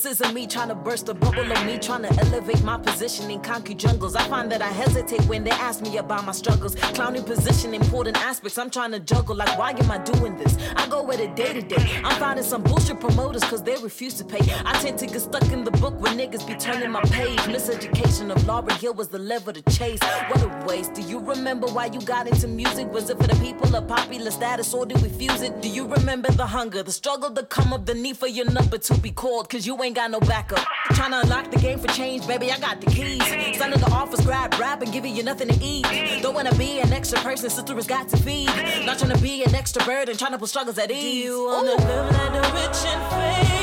This 0.05 0.21
isn't 0.21 0.35
me 0.35 0.45
trying 0.45 0.67
to 0.67 0.75
burst 0.75 1.09
a 1.09 1.15
bubble 1.15 1.51
or 1.51 1.65
me 1.65 1.79
trying 1.79 2.03
to 2.03 2.13
elevate 2.19 2.61
my 2.63 2.77
position 2.77 3.31
in 3.31 3.41
concrete 3.41 3.79
jungles. 3.79 4.15
I 4.15 4.21
find 4.27 4.51
that 4.51 4.61
I 4.61 4.67
hesitate 4.67 5.25
when 5.25 5.43
they 5.43 5.49
ask 5.49 5.81
me 5.81 5.97
about 5.97 6.27
my 6.27 6.31
struggles. 6.31 6.75
Clowning 6.93 7.23
position, 7.23 7.73
important 7.73 8.15
aspects. 8.17 8.59
I'm 8.59 8.69
trying 8.69 8.91
to 8.91 8.99
juggle, 8.99 9.35
like, 9.35 9.57
why 9.57 9.71
am 9.71 9.89
I 9.89 9.97
doing 9.97 10.37
this? 10.37 10.59
I 10.75 10.87
go 10.89 11.01
with 11.01 11.19
it 11.19 11.35
day 11.35 11.53
to 11.53 11.61
day. 11.63 12.01
I'm 12.03 12.19
finding 12.19 12.45
some 12.45 12.61
bullshit 12.61 12.99
promoters 12.99 13.43
cause 13.45 13.63
they 13.63 13.77
refuse 13.77 14.13
to 14.19 14.23
pay. 14.23 14.47
I 14.63 14.73
tend 14.73 14.99
to 14.99 15.07
get 15.07 15.21
stuck 15.21 15.51
in 15.51 15.63
the 15.63 15.71
book 15.71 15.99
when 15.99 16.15
niggas 16.19 16.45
be 16.45 16.53
turning 16.53 16.91
my 16.91 17.01
page. 17.05 17.39
Miseducation 17.39 18.29
of 18.29 18.37
Lauryn 18.43 18.77
Hill 18.79 18.93
was 18.93 19.07
the 19.07 19.17
level 19.17 19.53
to 19.53 19.63
chase. 19.71 20.03
What 20.27 20.43
a 20.43 20.65
waste. 20.67 20.93
Do 20.93 21.01
you 21.01 21.17
remember 21.17 21.65
why 21.65 21.87
you 21.87 21.99
got 22.01 22.27
into 22.27 22.47
music? 22.47 22.91
Was 22.93 23.09
it 23.09 23.17
for 23.17 23.25
the 23.25 23.35
people 23.43 23.75
of 23.75 23.87
popular 23.87 24.29
status 24.29 24.71
or 24.71 24.85
did 24.85 25.01
we 25.01 25.09
fuse 25.09 25.41
it? 25.41 25.63
Do 25.63 25.67
you 25.67 25.87
remember 25.87 26.29
the 26.31 26.45
hunger, 26.45 26.83
the 26.83 26.91
struggle 26.91 27.31
to 27.31 27.41
come 27.41 27.73
up, 27.73 27.87
the 27.87 27.95
need 27.95 28.17
for 28.17 28.27
your 28.27 28.47
number 28.51 28.77
to 28.77 28.93
be 28.99 29.09
called? 29.09 29.49
Cause 29.49 29.65
you 29.65 29.81
ain't 29.81 29.94
got 29.95 30.11
no 30.11 30.19
backup. 30.19 30.59
Trying 30.91 31.11
to 31.11 31.21
unlock 31.21 31.49
the 31.49 31.57
game 31.57 31.79
for 31.79 31.87
change, 31.87 32.27
baby, 32.27 32.51
I 32.51 32.59
got 32.59 32.81
the 32.81 32.87
keys. 32.87 33.57
Son 33.57 33.71
of 33.73 33.79
the 33.79 33.89
office, 33.91 34.19
grab 34.25 34.53
rap 34.59 34.81
and 34.81 34.91
giving 34.91 35.15
you 35.15 35.23
nothing 35.23 35.47
to 35.47 35.57
eat. 35.63 35.85
Don't 36.21 36.35
wanna 36.35 36.53
be 36.55 36.79
an 36.79 36.91
extra 36.91 37.17
person, 37.21 37.49
sister 37.49 37.73
has 37.73 37.87
got 37.87 38.09
to 38.09 38.17
feed. 38.17 38.49
Not 38.85 38.99
trying 38.99 39.15
to 39.15 39.21
be 39.21 39.43
an 39.43 39.55
extra 39.55 39.83
burden, 39.85 40.17
trying 40.17 40.33
to 40.33 40.37
put 40.37 40.49
struggles 40.49 40.77
at 40.77 40.91
ease. 40.91 41.01
Do 41.01 41.07
you 41.07 41.45
wanna 41.45 41.75
live 41.75 42.11
like 42.11 42.33
the 42.33 42.41
rich 42.53 42.85
and 42.85 43.01
famous? 43.13 43.55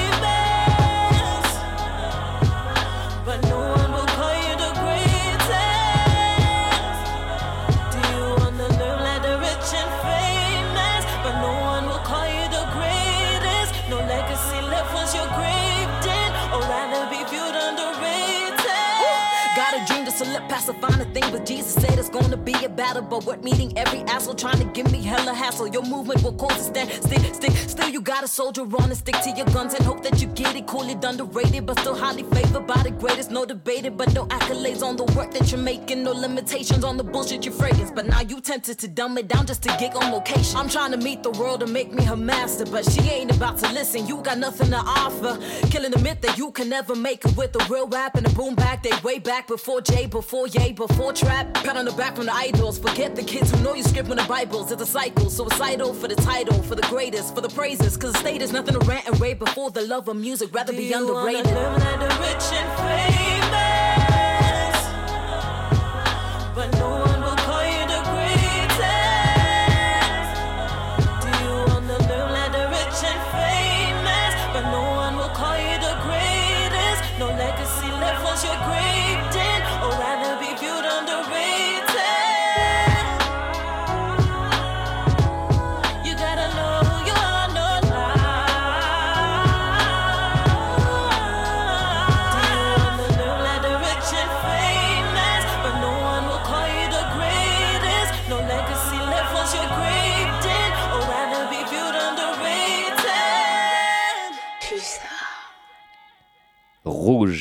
But 3.27 3.43
no 3.43 3.62
select 20.63 20.85
a 20.85 20.87
finer 20.87 21.02
but 21.33 21.47
Jesus 21.47 21.73
said 21.73 21.99
it's 21.99 22.11
gonna 22.11 22.37
be 22.37 22.53
a 22.65 22.69
battle. 22.69 23.03
But 23.03 23.25
what 23.25 23.43
meeting 23.43 23.77
every 23.77 24.01
asshole 24.01 24.35
trying 24.35 24.59
to 24.59 24.67
give 24.67 24.93
me 24.93 25.03
hella 25.03 25.35
hassle. 25.35 25.67
Your 25.67 25.83
movement 25.83 26.23
will 26.23 26.35
cause 26.35 26.61
a 26.61 26.65
stand, 26.65 26.91
stick, 26.93 27.35
stick. 27.35 27.53
Still, 27.53 27.89
you 27.89 28.01
gotta 28.01 28.29
soldier 28.29 28.63
on 28.63 28.91
and 28.91 28.97
stick 28.97 29.17
to 29.23 29.31
your 29.31 29.47
guns 29.47 29.75
and 29.75 29.85
hope 29.85 30.03
that 30.05 30.21
you 30.21 30.29
get 30.29 30.55
it. 30.55 30.67
Cool 30.67 30.83
underrated, 31.05 31.67
but 31.67 31.79
still 31.81 31.95
highly 31.95 32.23
favored 32.25 32.67
by 32.67 32.83
the 32.83 32.91
greatest. 32.91 33.31
No 33.31 33.45
debated, 33.45 33.97
but 33.97 34.13
no 34.15 34.27
accolades 34.27 34.83
on 34.83 34.97
the 34.97 35.05
work 35.17 35.31
that 35.33 35.51
you're 35.51 35.61
making. 35.61 36.05
No 36.05 36.13
limitations 36.13 36.85
on 36.85 36.97
the 36.97 37.05
bullshit 37.05 37.45
you're 37.45 37.55
fragrance. 37.55 37.91
But 37.91 38.07
now 38.07 38.21
you 38.21 38.41
tempted 38.41 38.79
to 38.81 38.89
dumb 38.89 39.17
it 39.19 39.29
down 39.29 39.47
just 39.47 39.63
to 39.63 39.77
gig 39.79 39.95
on 39.97 40.13
location. 40.13 40.57
I'm 40.57 40.69
trying 40.69 40.93
to 40.93 40.99
meet 40.99 41.23
the 41.23 41.31
world 41.31 41.63
and 41.63 41.73
make 41.73 41.93
me 41.93 42.05
her 42.05 42.17
master, 42.17 42.67
but 42.67 42.85
she 42.91 43.01
ain't 43.11 43.35
about 43.35 43.59
to 43.59 43.73
listen. 43.73 44.07
You 44.07 44.23
got 44.23 44.39
nothing 44.39 44.71
to 44.71 44.77
offer. 44.77 45.39
Killing 45.69 45.93
the 45.93 45.99
myth 45.99 46.21
that 46.21 46.37
you 46.37 46.53
can 46.53 46.69
never 46.69 46.95
make 46.95 47.25
it 47.25 47.37
with 47.37 47.55
a 47.57 47.65
real 47.73 47.87
rap 47.89 48.17
and 48.17 48.27
a 48.27 48.31
boom 48.31 48.55
back. 48.55 48.83
They 48.83 48.93
way 49.03 49.19
back 49.19 49.47
before 49.49 49.81
Jay, 49.81 50.07
before 50.07 50.47
Ye, 50.49 50.73
before 50.73 51.13
Trap. 51.23 51.55
Pat 51.55 51.77
on 51.77 51.85
the 51.85 51.93
back 51.93 52.17
from 52.17 52.27
the 52.27 52.35
idols. 52.35 52.79
Forget 52.79 53.15
the 53.15 53.23
kids 53.23 53.51
who 53.51 53.63
know 53.63 53.75
you 53.75 53.83
script 53.83 54.09
when 54.09 54.19
the 54.19 54.25
Bibles. 54.25 54.73
It's 54.73 54.83
a 54.83 54.87
cycle. 54.87 55.31
Suicidal 55.31 55.95
for 55.95 56.09
the 56.09 56.17
title, 56.17 56.61
for 56.65 56.75
the 56.75 56.83
greatest, 56.83 57.35
for 57.35 57.41
the 57.41 57.49
praises. 57.49 57.97
Cause 57.97 58.13
the 58.13 58.19
state 58.19 58.43
is 58.43 58.53
nothing 58.53 58.75
to 58.79 58.81
rant 58.87 59.07
and 59.07 59.21
rave 59.21 59.39
before 59.39 59.71
the 59.71 59.83
love 59.83 60.09
of 60.09 60.17
music. 60.17 60.53
Rather 60.53 60.73
be 60.73 60.93
underrated. 60.93 61.47
Live 61.47 61.79
like 61.79 62.01
the 62.01 62.09
rich 62.21 62.53
and 62.53 62.69
famous. 62.83 63.63
But 66.55 66.73
no 66.79 67.12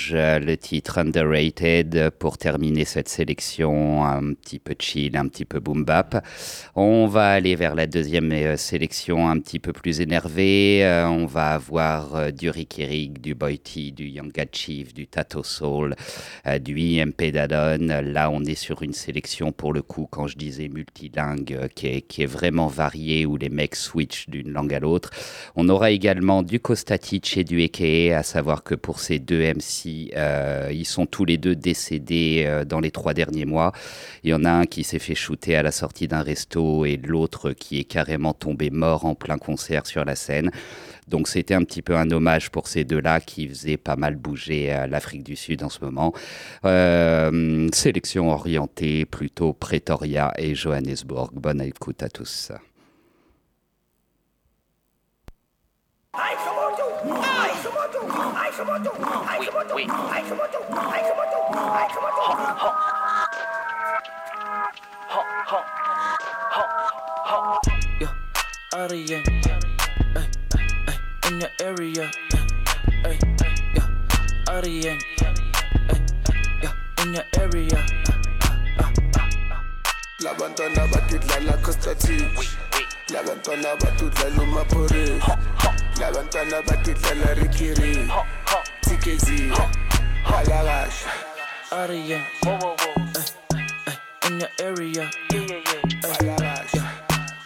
Rouge, 0.02 0.14
le 0.14 0.56
titre 0.56 0.98
underrated 1.00 2.12
pour 2.18 2.38
terminer 2.38 2.86
cette 2.86 3.10
sélection 3.10 4.06
un 4.06 4.34
petit 4.34 4.60
peu 4.60 4.76
chill, 4.80 5.16
un 5.18 5.28
petit 5.28 5.46
peu 5.46 5.60
boom 5.60 5.84
bap. 5.84 6.26
On 6.76 7.08
va 7.08 7.30
aller 7.30 7.56
vers 7.56 7.76
la 7.76 7.88
deuxième 7.88 8.32
euh, 8.32 8.58
sélection 8.58 9.30
un 9.30 9.40
petit 9.40 9.60
peu 9.60 9.74
plus 9.74 10.02
énervée. 10.02 10.84
Euh, 10.84 11.08
on 11.08 11.26
va 11.26 11.54
avoir 11.54 12.16
euh, 12.16 12.32
du 12.32 12.50
Ricky 12.50 12.86
Rig, 12.86 13.22
du 13.22 13.36
Boy 13.36 13.60
T, 13.60 13.92
du 13.92 14.08
Yanga 14.08 14.46
Chief, 14.52 14.94
du 14.94 15.08
Tato 15.08 15.44
Soul, 15.44 15.96
euh, 16.48 16.60
du 16.60 16.80
IMP 16.80 17.32
Dadon. 17.32 18.02
Là, 18.04 18.30
on 18.32 18.44
est 18.44 18.56
sur 18.56 18.82
une 18.82 18.94
sélection 18.94 19.52
pour 19.52 19.74
le 19.74 19.82
coup, 19.82 20.08
quand 20.10 20.28
je 20.28 20.38
disais 20.38 20.70
multilingue, 20.70 21.54
euh, 21.54 21.68
qui 21.68 21.88
est, 21.88 22.02
qui 22.02 22.24
est 22.24 22.28
vraiment 22.28 22.68
variée, 22.68 23.26
où 23.26 23.38
les 23.38 23.50
mecs 23.50 23.76
switchent 23.76 24.30
d'une 24.30 24.52
langue 24.52 24.74
à 24.74 24.80
l'autre. 24.80 25.10
On 25.56 25.70
aura 25.70 25.92
également 25.92 26.44
du 26.44 26.60
Kostatic 26.60 27.38
et 27.38 27.44
du 27.44 27.62
Eke, 27.62 28.12
à 28.12 28.24
savoir 28.24 28.64
que 28.64 28.76
pour 28.76 29.00
ces 29.00 29.20
deux 29.20 29.42
MC, 29.42 29.91
euh, 30.16 30.70
ils 30.72 30.86
sont 30.86 31.06
tous 31.06 31.26
les 31.26 31.38
deux 31.38 31.56
décédés 31.56 32.44
euh, 32.46 32.66
dans 32.66 32.80
les 32.80 32.92
trois 32.92 33.14
derniers 33.14 33.46
mois. 33.46 33.72
Il 34.24 34.30
y 34.30 34.34
en 34.34 34.46
a 34.46 34.52
un 34.52 34.66
qui 34.66 34.84
s'est 34.84 35.00
fait 35.00 35.16
shooter 35.16 35.56
à 35.56 35.64
la 35.64 35.72
sortie 35.72 36.08
d'un 36.08 36.22
resto 36.22 36.86
et 36.86 36.98
l'autre 36.98 37.52
qui 37.52 37.80
est 37.80 37.84
carrément 37.84 38.34
tombé 38.34 38.70
mort 38.70 39.06
en 39.06 39.16
plein 39.16 39.38
concert 39.38 39.86
sur 39.86 40.06
la 40.06 40.16
scène. 40.16 40.52
Donc 41.08 41.28
c'était 41.28 41.54
un 41.54 41.64
petit 41.64 41.82
peu 41.82 41.98
un 41.98 42.10
hommage 42.12 42.52
pour 42.52 42.68
ces 42.68 42.84
deux-là 42.84 43.20
qui 43.20 43.48
faisaient 43.48 43.78
pas 43.78 43.96
mal 43.96 44.16
bouger 44.16 44.74
euh, 44.74 44.88
l'Afrique 44.88 45.24
du 45.24 45.36
Sud 45.36 45.64
en 45.64 45.70
ce 45.70 45.80
moment. 45.84 46.14
Sélection 47.74 48.32
orientée 48.32 49.06
plutôt 49.06 49.54
Pretoria 49.54 50.34
et 50.38 50.56
Johannesburg. 50.56 51.32
Bonne 51.34 51.62
écoute 51.62 52.04
à 52.04 52.10
tous. 52.10 52.52
Yeah, 58.64 59.11
out 68.74 68.92
of 68.92 68.98
yeah. 68.98 69.32
Ay, 70.16 70.28
ay, 70.56 70.68
ay, 70.88 70.98
in 71.30 71.40
your 71.40 71.50
area. 71.62 72.10
Ay, 73.06 73.18
ay, 73.44 73.56
yeah, 73.76 74.50
out 74.50 74.64
of 74.66 74.72
yeah. 74.72 74.98
Ay, 75.90 76.00
yeah, 76.64 77.04
in 77.04 77.14
your 77.14 77.24
area. 77.38 77.78
Eh, 77.78 78.18
eh, 78.80 78.90
eh, 79.16 79.60
labantwana 80.24 80.88
badidlala 80.92 81.54
costatic 81.64 82.24
labantwana 83.14 83.76
batudlala 83.76 84.42
umaphori 84.44 85.22
labantwana 86.00 86.62
batidlala 86.62 87.34
rikiri 87.34 87.92
tikezi 87.92 88.10
halakasha 88.10 88.10
Aria, 88.10 88.10
whoa, 88.12 88.18
whoa, 88.18 88.18
whoa. 88.18 88.18
Ay, 88.18 88.18
ay, 88.18 88.18
in 88.18 88.18
your 88.18 88.18
area. 88.18 88.18
Yeah, 88.18 88.41
yeah. 89.08 89.72
halakasha 90.24 91.10
Yeah. 92.08 92.28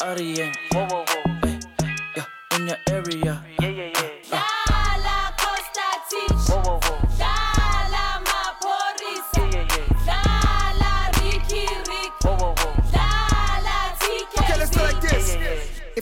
Aria, 0.01 0.51
whoa, 0.73 0.85
whoa, 0.85 1.05
whoa. 1.07 1.37
Eh, 1.43 1.59
eh, 1.81 1.81
Ay, 1.81 1.93
eh, 2.13 2.13
yeah, 2.15 2.25
in 2.57 2.67
your 2.67 2.77
area. 2.87 3.54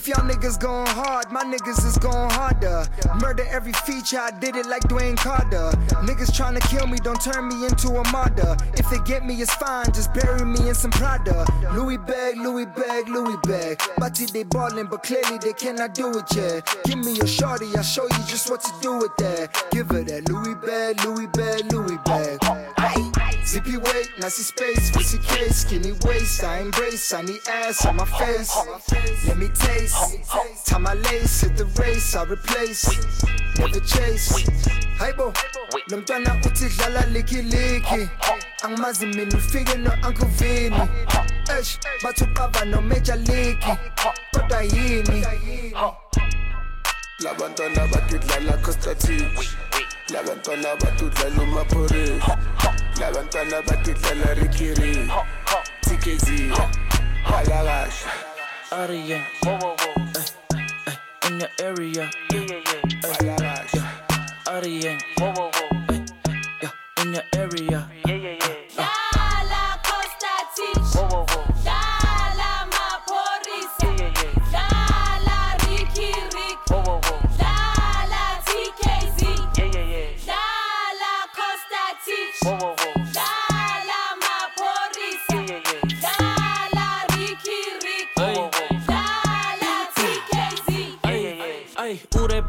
If 0.03 0.09
y'all 0.09 0.27
niggas 0.27 0.59
going 0.59 0.85
hard, 0.87 1.31
my 1.31 1.45
niggas 1.45 1.85
is 1.85 1.97
going 1.97 2.29
harder. 2.31 2.85
Murder 3.21 3.45
every 3.49 3.71
feature, 3.71 4.19
I 4.19 4.31
did 4.31 4.57
it 4.57 4.65
like 4.65 4.81
Dwayne 4.81 5.15
Carter. 5.15 5.71
Niggas 6.03 6.29
tryna 6.35 6.59
kill 6.69 6.87
me, 6.87 6.97
don't 6.97 7.21
turn 7.21 7.47
me 7.47 7.65
into 7.65 7.87
a 7.87 8.11
martyr. 8.11 8.57
If 8.73 8.89
they 8.89 8.99
get 9.05 9.25
me, 9.25 9.35
it's 9.35 9.53
fine, 9.53 9.85
just 9.93 10.13
bury 10.13 10.43
me 10.43 10.67
in 10.67 10.75
some 10.75 10.91
Prada. 10.91 11.45
Louis 11.73 11.95
bag, 11.99 12.35
Louis 12.35 12.65
bag, 12.65 13.07
Louis 13.07 13.37
bag. 13.43 13.81
Bati 13.97 14.25
they 14.25 14.43
ballin', 14.43 14.87
but 14.87 15.03
clearly 15.03 15.37
they 15.37 15.53
cannot 15.53 15.93
do 15.93 16.11
it 16.17 16.35
yet. 16.35 16.67
Give 16.83 16.97
me 16.97 17.13
your 17.13 17.27
shorty, 17.27 17.67
I'll 17.73 17.81
show 17.81 18.03
you 18.03 18.23
just 18.27 18.49
what 18.49 18.59
to 18.59 18.71
do 18.81 18.97
with 18.97 19.15
that. 19.19 19.67
Give 19.71 19.87
her 19.87 20.03
that 20.03 20.27
Louis 20.27 20.55
bag, 20.55 21.01
Louis 21.05 21.27
bag, 21.27 21.71
Louis 21.71 21.97
bag. 22.03 22.82
Zippy 23.45 23.77
weight, 23.77 24.09
nasty 24.19 24.43
space, 24.43 24.91
pussy 24.91 25.17
case, 25.19 25.57
skinny 25.57 25.91
waist. 26.05 26.43
I 26.43 26.59
embrace, 26.59 27.13
I 27.13 27.21
need 27.21 27.41
ass 27.49 27.85
on 27.85 27.97
my 27.97 28.05
face. 28.05 28.55
Let 29.27 29.37
me 29.37 29.49
taste. 29.49 29.95
Tie 30.65 30.77
my 30.77 30.93
lace, 30.93 31.41
hit 31.41 31.57
the 31.57 31.65
race, 31.81 32.15
I 32.15 32.23
replace. 32.23 32.89
Never 33.59 33.79
chase. 33.81 34.37
Hey 34.97 35.11
bo, 35.17 35.33
lomntwana 35.89 36.41
uthi 36.45 36.69
dlala 36.69 37.01
liki 37.11 37.41
liki. 37.41 38.09
Angimazi 38.63 39.05
mina 39.05 39.37
ufike 39.37 39.77
no 39.77 39.91
Uncle 40.03 40.27
Vinny. 40.27 40.77
Eish, 41.49 41.77
bathi 42.01 42.23
uqaba 42.23 42.65
no 42.65 42.81
Major 42.81 43.17
League. 43.17 43.61
Kodwa 44.33 44.61
yini? 44.63 45.25
labantwana 47.19 47.87
batidlala 47.87 48.53
costatich 48.57 49.23
labantwana 49.23 49.27
batudlala 49.27 49.72
umaphori 51.43 52.21
labantwana 52.99 53.61
batidlala 53.61 54.33
rikiri 54.33 55.11
tikezi 55.81 56.51
halakasha 57.23 58.07
Aria, 58.71 59.21
whoa, 59.43 59.51
whoa, 59.59 59.75
whoa. 59.75 59.93
Ay, 60.57 60.65
ay, 60.87 61.27
in 61.27 61.39
your 61.41 61.49
area. 61.61 62.09
Yeah, 62.31 62.41
yeah, 62.41 62.61
yeah. 62.65 63.17
halakasha 63.17 63.83
Aria, 64.47 64.97
whoa, 65.19 65.31
whoa, 65.31 65.51
whoa. 65.51 65.93
Eh, 65.93 66.01
eh, 66.63 66.69
ay, 66.97 67.03
in 67.03 67.13
your 67.13 67.23
area. 67.37 67.87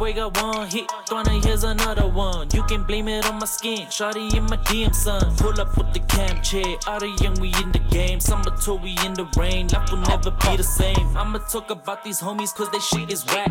Boy 0.05 0.12
got 0.12 0.43
one 0.43 0.69
hit. 0.69 0.87
Twana, 1.09 1.43
here's 1.43 1.64
another 1.64 2.07
one. 2.07 2.47
You 2.53 2.62
can 2.64 2.83
blame 2.83 3.09
it 3.09 3.27
on 3.27 3.38
my 3.38 3.47
skin. 3.47 3.87
Shawty 3.87 4.35
in 4.37 4.45
my 4.45 4.59
DM, 4.69 4.95
son. 4.95 5.35
Pull 5.37 5.59
up 5.59 5.75
with 5.79 5.95
the 5.95 6.01
cam 6.01 6.43
chair. 6.43 6.77
Out 6.87 7.03
of 7.03 7.21
young, 7.21 7.35
we 7.40 7.49
in 7.62 7.73
the 7.73 7.79
game. 7.90 8.21
Summer 8.21 8.55
tour, 8.62 8.77
we 8.77 8.90
in 9.07 9.14
the 9.14 9.27
rain. 9.38 9.69
Life 9.69 9.90
will 9.90 9.99
never 9.99 10.31
be 10.31 10.57
the 10.57 10.62
same. 10.62 11.17
I'ma 11.17 11.38
talk 11.38 11.71
about 11.71 12.05
these 12.05 12.21
homies, 12.21 12.55
cause 12.55 12.71
they 12.71 12.81
shit 12.81 13.11
is 13.11 13.25
whack. 13.27 13.51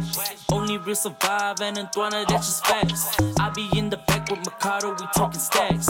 Only 0.51 0.77
real 0.77 0.95
survive, 0.95 1.59
and 1.61 1.77
in 1.77 1.87
Twana, 1.87 2.27
that's 2.27 2.45
just 2.47 2.65
facts. 2.67 3.17
I 3.39 3.49
be 3.49 3.67
in 3.75 3.89
the 3.89 3.97
back 3.97 4.29
with 4.29 4.45
Mikado, 4.45 4.91
we 4.91 5.07
talking 5.15 5.39
stacks. 5.39 5.87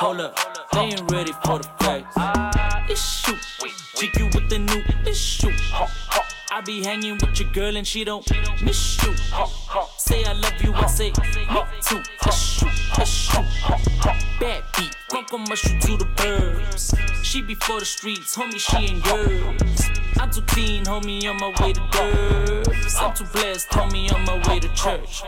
Hold 0.00 0.20
up, 0.20 0.36
they 0.72 0.80
ain't 0.80 1.08
ready 1.12 1.32
for 1.44 1.58
the 1.58 1.68
facts. 1.78 2.16
It's 2.90 3.00
shoot. 3.00 3.38
GQ 3.94 4.34
with 4.34 4.50
the 4.50 4.58
new 4.58 4.82
issue. 5.08 5.52
I 6.54 6.60
be 6.60 6.84
hanging 6.84 7.14
with 7.14 7.40
your 7.40 7.50
girl 7.50 7.76
and 7.76 7.84
she 7.84 8.04
don't 8.04 8.24
miss 8.62 9.02
you. 9.02 9.12
Say 9.98 10.22
I 10.24 10.34
love 10.34 10.62
you, 10.62 10.72
I 10.72 10.86
say 10.86 11.10
me 11.10 11.46
too. 11.82 12.00
Issue, 12.28 12.68
issue. 13.02 13.42
Bad 14.38 14.62
beat, 14.76 14.94
funk 15.10 15.32
on 15.32 15.40
my 15.48 15.56
shoot 15.56 15.82
to 15.82 15.96
the 15.96 16.04
birds. 16.16 16.94
She 17.24 17.42
be 17.42 17.56
for 17.56 17.80
the 17.80 17.84
streets, 17.84 18.36
homie, 18.36 18.60
she 18.60 18.76
ain't 18.76 19.04
yours. 19.04 19.90
I'm 20.20 20.30
too 20.30 20.42
clean, 20.42 20.84
homie, 20.84 21.28
on 21.28 21.38
my 21.38 21.48
way 21.60 21.72
to 21.72 21.80
birds. 21.90 22.94
I'm 23.00 23.12
too 23.14 23.24
blessed, 23.32 23.70
homie, 23.70 24.14
on 24.14 24.24
my 24.24 24.36
way 24.48 24.60
to 24.60 24.68
church. 24.74 25.24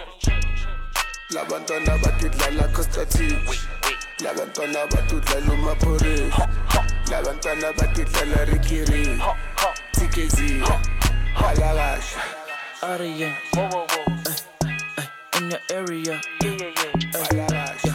labantwana 1.31 1.99
batidlala 1.99 2.69
costatich 2.73 3.61
labantwana 4.25 4.87
batudlala 4.87 5.53
umaphori 5.53 6.33
labantwana 7.11 7.73
batidlala 7.73 8.45
rikiri 8.45 9.21
tikezi 11.39 11.63
halakasha 11.63 12.21
Aria, 12.83 13.37
whoa, 13.55 13.69
whoa, 13.69 13.87
whoa. 13.87 14.05
In 15.39 15.51
your 15.51 15.61
area. 15.71 16.21
Yeah, 16.43 16.53
yeah, 16.53 16.73
yeah. 16.85 17.15
Ay, 17.15 17.39
halakasha 17.39 17.95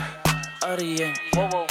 Aria, 0.61 1.13
whoa, 1.33 1.47
whoa, 1.51 1.65
whoa. 1.65 1.70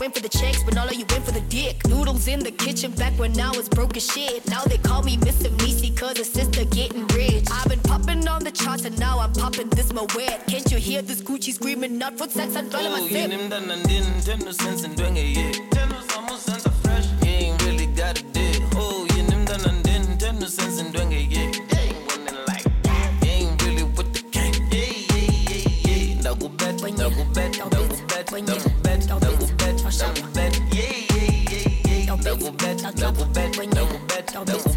Went 0.00 0.14
for 0.14 0.20
the 0.22 0.28
checks, 0.28 0.62
but 0.64 0.76
all 0.78 0.86
of 0.88 0.94
you 0.94 1.04
went 1.10 1.24
for 1.24 1.32
the 1.32 1.40
dick. 1.42 1.86
Noodles 1.86 2.26
in 2.26 2.40
the 2.40 2.50
kitchen 2.50 2.90
back 2.92 3.12
when 3.18 3.38
I 3.38 3.50
was 3.56 3.68
broke 3.68 3.96
as 3.96 4.06
shit. 4.06 4.46
Now 4.48 4.62
they 4.64 4.78
call 4.78 5.02
me 5.02 5.16
Mr. 5.18 5.48
Meesy, 5.58 5.94
cause 5.96 6.18
a 6.18 6.24
sister 6.24 6.64
getting 6.66 7.06
rich. 7.08 7.46
I've 7.50 7.68
been 7.68 7.80
popping 7.80 8.26
on 8.26 8.42
the 8.42 8.50
charts 8.50 8.84
and 8.86 8.98
now 8.98 9.18
I'm 9.18 9.32
popping 9.32 9.68
this 9.70 9.92
my 9.92 10.06
wet. 10.16 10.46
Can't 10.46 10.70
you 10.72 10.78
hear 10.78 11.02
this 11.02 11.20
Gucci 11.22 11.52
screaming 11.52 11.98
not 11.98 12.16
for 12.18 12.28
sex? 12.28 12.56
I'm 12.56 12.68
dwelling 12.68 12.92
my 12.92 13.00
Oh, 13.00 13.08
sip. 13.08 13.30
yini 13.30 13.36
mntanandini 13.36 14.06
Tendo 14.24 14.52
senza 14.52 14.86
into 14.86 15.04
engeyeke 15.06 15.52
Tendo 15.70 15.96
zama 16.14 16.32
usenza 16.34 16.70
fresh 16.82 17.06
You 17.22 17.28
ain't 17.30 17.62
really 17.64 17.86
got 17.86 18.18
a 18.20 18.22
dick 18.32 18.62
Oh, 18.76 19.06
yini 19.16 19.36
mntanandini 19.36 20.16
Tendo 20.16 20.46
senza 20.48 20.80
into 20.84 21.00
engeyeke 21.02 21.34
You 21.34 21.42
ain't 21.42 22.08
winning 22.08 22.40
like 22.48 22.82
that 22.82 23.12
You 23.22 23.30
ain't 23.30 23.62
really 23.62 23.82
with 23.84 24.12
the 24.14 24.22
gang 24.30 24.54
Yeah, 24.72 24.84
yeah, 25.10 25.68
yeah, 25.84 26.06
yeah 26.06 26.20
Ndakubet, 26.20 26.82
ndakubet, 26.82 26.94
ndakubet, 26.94 27.56
ndakubet, 27.56 28.42
ndakubet, 28.42 28.79
ndakubet 33.58 34.30
Yeah, 34.32 34.46
yeah, 34.46 34.56
yeah, 34.66 34.69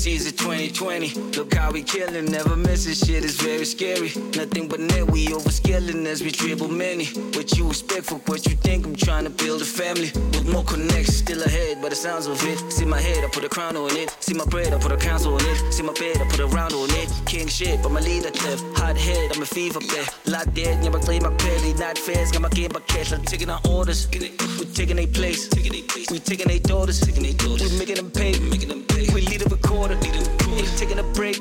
ndakubet, 0.00 0.32
2020. 0.32 1.14
Look 1.36 1.54
how 1.54 1.70
we 1.70 1.82
killing, 1.82 2.24
never 2.26 2.56
missing 2.56 2.94
shit, 2.94 3.24
it's 3.24 3.34
very 3.34 3.64
scary. 3.64 4.12
Nothing 4.34 4.68
but 4.68 4.80
net, 4.80 5.10
we 5.10 5.26
overskilling 5.26 6.06
as 6.06 6.22
we 6.22 6.30
dribble 6.30 6.68
many. 6.68 7.06
What 7.36 7.56
you 7.58 7.68
expect 7.68 8.04
for 8.06 8.16
what 8.26 8.46
you 8.46 8.56
think, 8.56 8.86
I'm 8.86 8.96
trying 8.96 9.24
to 9.24 9.30
build 9.30 9.60
a 9.60 9.64
family. 9.64 10.10
With 10.32 10.48
more 10.50 10.64
connects, 10.64 11.16
still 11.16 11.42
ahead 11.42 11.82
by 11.82 11.90
the 11.90 11.96
sounds 11.96 12.26
of 12.26 12.42
it. 12.44 12.58
See 12.72 12.86
my 12.86 13.00
head, 13.00 13.24
I 13.24 13.28
put 13.28 13.44
a 13.44 13.48
crown 13.48 13.76
on 13.76 13.94
it. 13.96 14.16
See 14.20 14.34
my 14.34 14.44
bread, 14.46 14.72
I 14.72 14.78
put 14.78 14.92
a 14.92 14.96
council 14.96 15.34
on 15.34 15.44
it. 15.44 15.72
See 15.72 15.82
my 15.82 15.92
bed, 15.92 16.16
I 16.16 16.24
put 16.28 16.40
a 16.40 16.46
round 16.46 16.72
on 16.72 16.88
it. 16.90 17.08
King 17.26 17.48
shit, 17.48 17.82
but 17.82 17.92
my 17.92 18.00
leader 18.00 18.30
left. 18.44 18.64
Hot 18.78 18.96
head, 18.96 19.36
I'm 19.36 19.42
a 19.42 19.46
fever 19.46 19.80
bed. 19.80 20.08
Locked 20.26 20.54
dead, 20.54 20.82
my 20.92 20.98
claim 20.98 21.22
my 21.22 21.30
petty. 21.36 21.74
Not 21.74 21.98
fast, 21.98 22.32
got 22.32 22.42
my 22.42 22.48
game, 22.48 22.70
my 22.72 22.80
cash. 22.80 23.12
I'm 23.12 23.22
taking 23.24 23.50
our 23.50 23.60
orders. 23.68 24.08
We 24.10 24.64
taking 24.72 24.98
a 24.98 25.06
place. 25.06 25.50
We 26.10 26.18
taking 26.18 26.48
their 26.48 26.58
daughters. 26.58 27.04
We 27.06 27.12
making 27.78 27.96
them 27.96 28.10
pay. 28.10 28.32
We 29.14 29.22
lead 29.22 29.42
a 29.42 29.50
recorder. 29.90 30.30
Ain't 30.50 30.78
taking 30.78 30.98
a 30.98 31.02
break. 31.14 31.38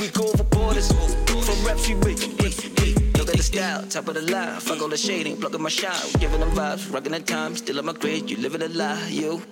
We 0.00 0.08
go 0.08 0.28
over 0.28 0.44
borders. 0.44 0.88
From 0.90 1.66
reps, 1.66 1.88
we 1.88 1.94
with. 1.94 2.38
Look 3.16 3.28
at 3.28 3.36
the 3.36 3.42
style, 3.42 3.82
top 3.86 4.08
of 4.08 4.14
the 4.14 4.22
line. 4.22 4.60
Fuck 4.60 4.82
all 4.82 4.88
the 4.88 4.96
shading, 4.96 5.36
blocking 5.36 5.62
my 5.62 5.68
shine. 5.68 5.92
Giving 6.18 6.40
them 6.40 6.50
vibes, 6.50 6.92
rocking 6.92 7.12
the 7.12 7.20
time. 7.20 7.56
Still 7.56 7.78
on 7.78 7.86
my 7.86 7.92
grade, 7.92 8.30
you 8.30 8.36
living 8.36 8.62
a 8.62 8.68
lie, 8.68 9.08
you. 9.08 9.42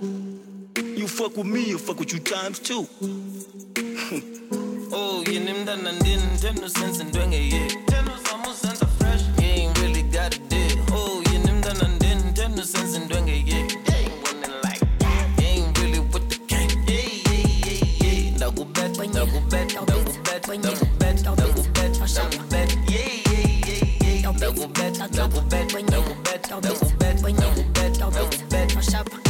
You 0.76 1.08
fuck 1.08 1.36
with 1.36 1.46
me, 1.46 1.64
you 1.64 1.78
fuck 1.78 1.98
with 1.98 2.12
you 2.12 2.20
times 2.20 2.58
too. 2.58 2.86
Oh, 4.98 5.24
you 5.26 5.40
named 5.40 5.66
that 5.66 5.84
and 5.84 6.04
didn't 6.04 6.38
tell 6.38 6.54
no 6.54 6.68
sense 6.68 7.00
in 7.00 7.10
doing 7.10 7.32
it, 7.32 7.52
yeah. 7.52 7.68
Tell 7.88 8.04
no 8.04 8.52
sense 8.52 8.95
double 19.48 19.66
bet, 19.66 19.86
double 19.86 20.22
bet, 20.24 20.42
double 20.62 20.86
bet, 20.98 21.22
double 21.22 21.62
bet, 21.72 21.92
double 22.14 22.48
bet. 22.48 22.76
Yeah, 22.88 22.98
yeah, 23.30 23.58
yeah, 23.66 24.20
yeah. 24.20 24.32
Double 24.32 24.68
bet, 24.68 24.94
double 25.12 25.40
bet, 25.42 25.68
double 25.68 26.14
bet, 26.24 26.48
double 26.48 26.92
bet, 26.98 27.22
double 27.22 27.64
bet, 27.72 27.98
double 27.98 28.28
bet. 28.50 28.74
Push 28.74 28.94
up. 28.94 29.25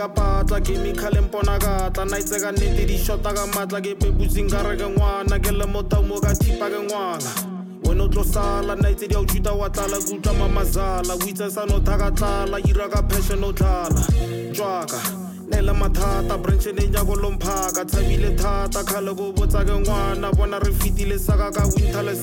Ka 0.00 0.08
patla 0.08 0.60
chemical 0.60 1.12
mpona 1.22 1.58
ka 1.58 1.90
tla 1.90 2.04
na 2.04 2.18
itseka 2.18 2.52
nnete 2.52 2.86
di 2.86 2.96
shota 2.96 3.34
ka 3.34 3.44
matla 3.46 3.80
ke 3.84 3.92
peputsing 4.00 4.48
ka 4.48 4.62
re 4.62 4.76
ke 4.76 4.88
ngwana. 4.88 5.36
Ke 5.44 5.52
le 5.52 5.66
motamo 5.66 6.16
ka 6.20 6.32
thipa 6.32 6.70
ke 6.72 6.80
ngwana. 6.88 7.30
Wena 7.84 8.04
o 8.04 8.08
tlo 8.08 8.24
sala 8.24 8.76
na 8.76 8.88
itse 8.88 9.08
di 9.08 9.14
a 9.14 9.20
o 9.20 9.24
juta 9.24 9.52
wa 9.52 9.68
tlala 9.68 9.98
ke 10.00 10.12
utlwa 10.16 10.32
mamazala. 10.40 11.12
O 11.20 11.26
itse 11.28 11.50
sa 11.50 11.64
no 11.66 11.80
thaka 11.80 12.10
tlala 12.12 12.58
ira 12.64 12.88
ka 12.88 13.02
passion 13.02 13.44
o 13.44 13.52
tlala. 13.52 14.00
Tswaka 14.54 15.00
nele 15.50 15.72
mathata 15.72 16.38
branchene 16.38 16.88
nyako 16.88 17.14
lomphaka 17.16 17.84
tshabile 17.84 18.36
thata 18.40 18.84
khale 18.84 19.12
ko 19.14 19.32
botsa 19.32 19.64
ke 19.64 19.74
ngwana 19.84 20.32
bona 20.32 20.58
re 20.60 20.72
fetile 20.72 21.18
saka 21.18 21.50
ka 21.52 21.66
winter 21.76 22.02
le 22.02 22.14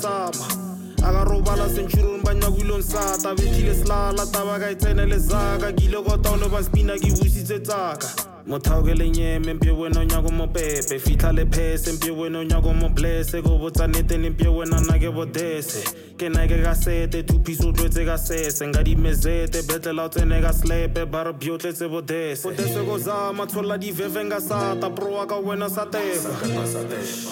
summer 1.07 1.21
aka 1.21 1.29
robala 1.29 1.69
centurion 1.69 2.21
ba 2.23 2.33
nyakulong 2.33 2.81
sata 2.83 3.35
bethile 3.35 3.73
selala 3.75 4.25
taba 4.31 4.59
ka 4.59 4.69
e 4.71 4.75
tsenele 4.75 5.19
zaka 5.19 5.71
ke 5.71 5.85
ile 5.85 6.03
kotaone 6.03 6.49
ba 6.51 6.63
spina 6.63 6.93
ke 6.99 7.11
busitse 7.11 7.59
tsaka 7.63 8.26
mothao 8.47 8.83
ke 8.83 8.93
lenyeme 8.93 9.53
mpie 9.53 9.71
wena 9.71 9.99
o 9.99 10.03
nyako 10.03 10.31
mopepe 10.31 10.99
fitlha 10.99 11.31
le 11.31 11.45
phese 11.45 11.91
mpie 11.91 12.11
wena 12.11 12.39
o 12.39 12.43
nyako 12.43 12.73
mo 12.73 12.89
blese. 12.89 13.41
Ko 13.41 13.57
botsa 13.57 13.87
netene 13.87 14.29
mpie 14.29 14.47
wena 14.47 14.79
nna 14.79 14.99
ke 14.99 15.11
bodese. 15.11 15.83
Ke 16.17 16.29
nake 16.29 16.63
ka 16.63 16.73
sete 16.75 17.23
piece 17.23 17.63
o 17.65 17.71
tlwetse 17.71 18.05
ka 18.05 18.17
sese 18.17 18.67
nka 18.67 18.83
dimezete 18.83 19.61
betlela 19.67 20.05
o 20.05 20.09
tsene 20.09 20.41
ka 20.41 20.53
slepe 20.53 21.05
ba 21.05 21.23
re 21.23 21.33
biotletse 21.33 21.87
bodese. 21.89 22.43
Bodese 22.43 22.85
ko 22.85 22.97
zama 22.97 23.45
tsholla 23.45 23.77
diveve 23.77 24.25
nga 24.25 24.39
sata 24.39 24.89
pro 24.89 25.11
wa 25.11 25.25
ka 25.27 25.35
wena 25.35 25.69
sa 25.69 25.85
tepa 25.85 26.29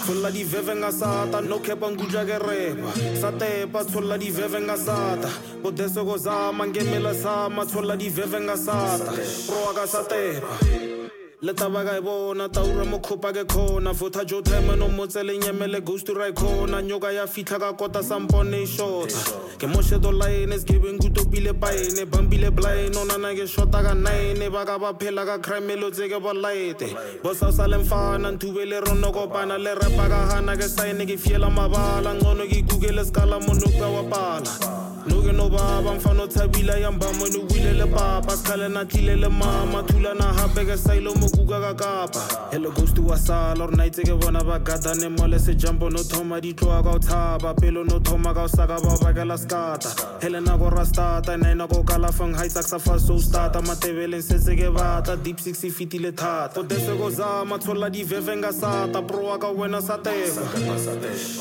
tsholla 0.04 0.32
diveve 0.32 0.76
nga 0.76 0.92
sata 0.92 1.42
no 1.42 1.60
kepa 1.60 1.92
nkutla 1.92 2.26
ke 2.26 2.40
repa. 2.40 2.92
Sa 3.22 3.32
tepa 3.32 3.84
tsholla 3.86 4.18
diveve 4.18 4.60
nga 4.62 4.78
sata 4.78 5.30
bodese 5.64 6.04
ko 6.04 6.18
zama 6.18 6.66
nkemela 6.66 7.14
sama 7.14 7.66
tsholla 7.66 7.96
diveve 7.98 8.40
nga 8.40 8.58
sata 8.58 9.12
pro 9.48 9.66
wa 9.66 9.74
ka 9.74 9.88
sa 9.88 10.04
tepa 10.04 11.05
le 11.46 11.54
taba 11.54 11.84
ka 11.86 11.98
e 11.98 12.02
bona 12.02 12.50
taura 12.50 12.86
mokgopa 12.86 13.32
ke 13.32 13.46
khona. 13.48 13.94
Votha 13.94 14.26
jo 14.26 14.42
time 14.42 14.76
no 14.80 14.88
motsele 14.88 15.38
nyemele 15.38 15.80
ghost 15.86 16.10
right 16.10 16.34
khona 16.34 16.82
nyoka 16.82 17.14
ya 17.14 17.28
fitlha 17.28 17.60
ka 17.60 17.74
kota 17.74 18.02
sampone 18.02 18.64
e 18.64 18.66
shota 18.66 19.14
ke 19.60 19.68
moshedo 19.68 20.12
line 20.12 20.52
is 20.52 20.64
giving 20.64 20.98
kuto 20.98 21.24
pile 21.32 21.54
paene. 21.54 22.06
Bambile 22.10 22.50
blind 22.50 22.96
ona 22.96 23.18
na 23.20 23.30
ke 23.36 23.46
shota 23.46 23.84
ka 23.84 23.94
nine. 23.94 24.50
Ba 24.52 24.66
ka 24.66 24.80
ba 24.80 24.94
phela 24.94 25.24
ka 25.24 25.38
crime 25.38 25.80
lo 25.80 25.92
tse 25.92 26.10
ke 26.10 26.20
bo 26.20 26.32
light 26.34 26.80
bosa 27.22 27.52
sa 27.52 27.68
le 27.68 27.78
rono 27.78 29.12
kopana. 29.12 29.60
Le 29.62 29.76
repa 29.76 30.10
ka 30.10 30.26
hana 30.34 30.58
ke 30.58 30.64
sign 30.64 30.98
ke 31.06 31.16
fiela 31.16 31.50
mabala. 31.50 32.16
Ngono 32.20 32.50
ke 32.50 32.66
google 32.68 33.06
skala 33.06 33.40
monoka 33.40 33.88
wa 33.94 34.04
pala 34.10 34.85
noke 35.08 35.32
no 35.36 35.50
baba 35.50 35.94
mfana 35.94 36.24
o 36.24 36.28
tshabila 36.28 36.78
ya 36.78 36.92
mbamo 36.92 37.28
ne 37.28 37.38
o 37.38 37.46
buile 37.46 37.74
le 37.74 37.86
papa 37.86 38.38
sekgale 38.38 38.70
na 38.70 38.86
tlile 38.86 39.16
le 39.16 39.30
mama 39.30 39.84
thulana 39.84 40.34
gape 40.34 40.66
ke 40.66 40.78
sailo 40.78 41.14
mo 41.16 41.28
kuka 41.30 41.60
ka 41.62 41.74
kapa. 41.74 42.22
Hele 42.52 42.70
ghost 42.72 42.98
wa 43.00 43.18
sala 43.18 43.66
gore 43.66 43.78
naitse 43.78 44.04
ke 44.04 44.14
bona 44.20 44.44
ba 44.44 44.60
gadane 44.60 45.10
mo 45.10 45.28
le 45.28 45.38
sejampo 45.38 45.90
no 45.92 46.04
thoma 46.04 46.40
ditloa 46.42 46.84
ka 46.84 46.92
o 46.92 47.00
tshaba 47.00 47.54
pelo 47.60 47.84
no 47.84 48.00
thoma 48.00 48.34
ka 48.34 48.44
o 48.44 48.48
saka 48.48 48.80
ba 48.82 48.94
o 48.94 48.98
bakela 48.98 49.38
skata 49.38 49.90
hele 50.22 50.40
nako 50.40 50.70
ra 50.70 50.86
stata 50.86 51.38
na 51.38 51.54
nako 51.54 51.84
kalafang 51.84 52.34
hightax 52.34 52.68
sa 52.68 52.78
fast 52.80 53.08
so 53.08 53.18
starta 53.18 53.62
matebeleng 53.62 54.22
setse 54.22 54.56
ke 54.56 54.70
batla 54.74 55.16
deep 55.24 55.40
six 55.40 55.64
e 55.64 55.70
fetile 55.70 56.12
thata 56.12 56.60
odese 56.62 56.98
ko 56.98 57.10
zama 57.10 57.58
tsholla 57.58 57.90
diveve 57.90 58.36
nga 58.38 58.52
sata. 58.52 59.02
Pro 59.02 59.26
wa 59.26 59.38
ka 59.38 59.50
wena 59.50 59.82
sa 59.82 59.98
tepa 59.98 60.42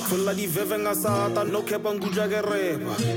tsholla 0.07 0.35
diveve 0.35 0.79
nga 0.79 0.95
sata 0.95 1.45
no 1.45 1.63
kepa 1.63 1.95
nkutla 1.95 2.29
ke 2.29 2.41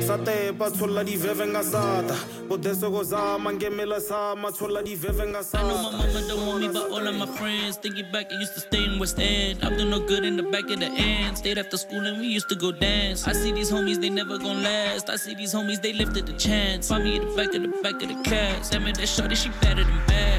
sa 0.07 0.17
tepa 0.37 0.71
tsholla 0.71 1.03
diveve 1.03 1.45
nga 1.47 1.63
sata 1.63 2.15
odese 2.49 2.87
ko 2.93 3.03
zama 3.03 3.51
nkemela 3.51 3.99
sama 4.01 4.51
tsholla 4.51 4.81
diveve 4.83 5.25
nga 5.31 5.41
I 5.53 5.61
know 5.63 5.77
my 5.83 5.91
mama 5.97 6.21
don't 6.27 6.47
want 6.47 6.59
me, 6.61 6.67
but 6.67 6.91
all 6.91 7.07
of 7.07 7.15
my 7.15 7.25
friends 7.37 7.77
thinking 7.77 8.05
back. 8.11 8.27
I 8.31 8.35
used 8.43 8.53
to 8.53 8.59
stay 8.59 8.83
in 8.83 8.99
West 8.99 9.17
End. 9.19 9.63
I'm 9.63 9.77
doing 9.77 9.89
no 9.89 9.99
good 9.99 10.23
in 10.25 10.35
the 10.37 10.43
back 10.43 10.69
of 10.69 10.79
the 10.79 10.91
end. 11.13 11.37
Stayed 11.37 11.57
after 11.57 11.77
school 11.77 12.05
and 12.05 12.19
we 12.19 12.27
used 12.27 12.49
to 12.49 12.55
go 12.55 12.71
dance. 12.71 13.27
I 13.27 13.33
see 13.33 13.51
these 13.51 13.71
homies, 13.71 13.99
they 14.01 14.09
never 14.09 14.37
gon' 14.37 14.61
last. 14.61 15.09
I 15.09 15.15
see 15.15 15.35
these 15.35 15.53
homies, 15.53 15.81
they 15.81 15.93
lifted 15.93 16.25
the 16.27 16.33
chance. 16.33 16.89
Find 16.89 17.03
me 17.03 17.17
at 17.17 17.23
the 17.27 17.35
back 17.35 17.55
of 17.55 17.61
the 17.61 17.71
back 17.81 17.97
of 18.03 18.07
the 18.09 18.17
class. 18.27 18.69
Damn 18.69 18.87
it, 18.87 18.97
that 18.97 19.07
shorty, 19.07 19.35
she 19.35 19.49
better 19.61 19.83
than 19.83 20.01
bad. 20.07 20.36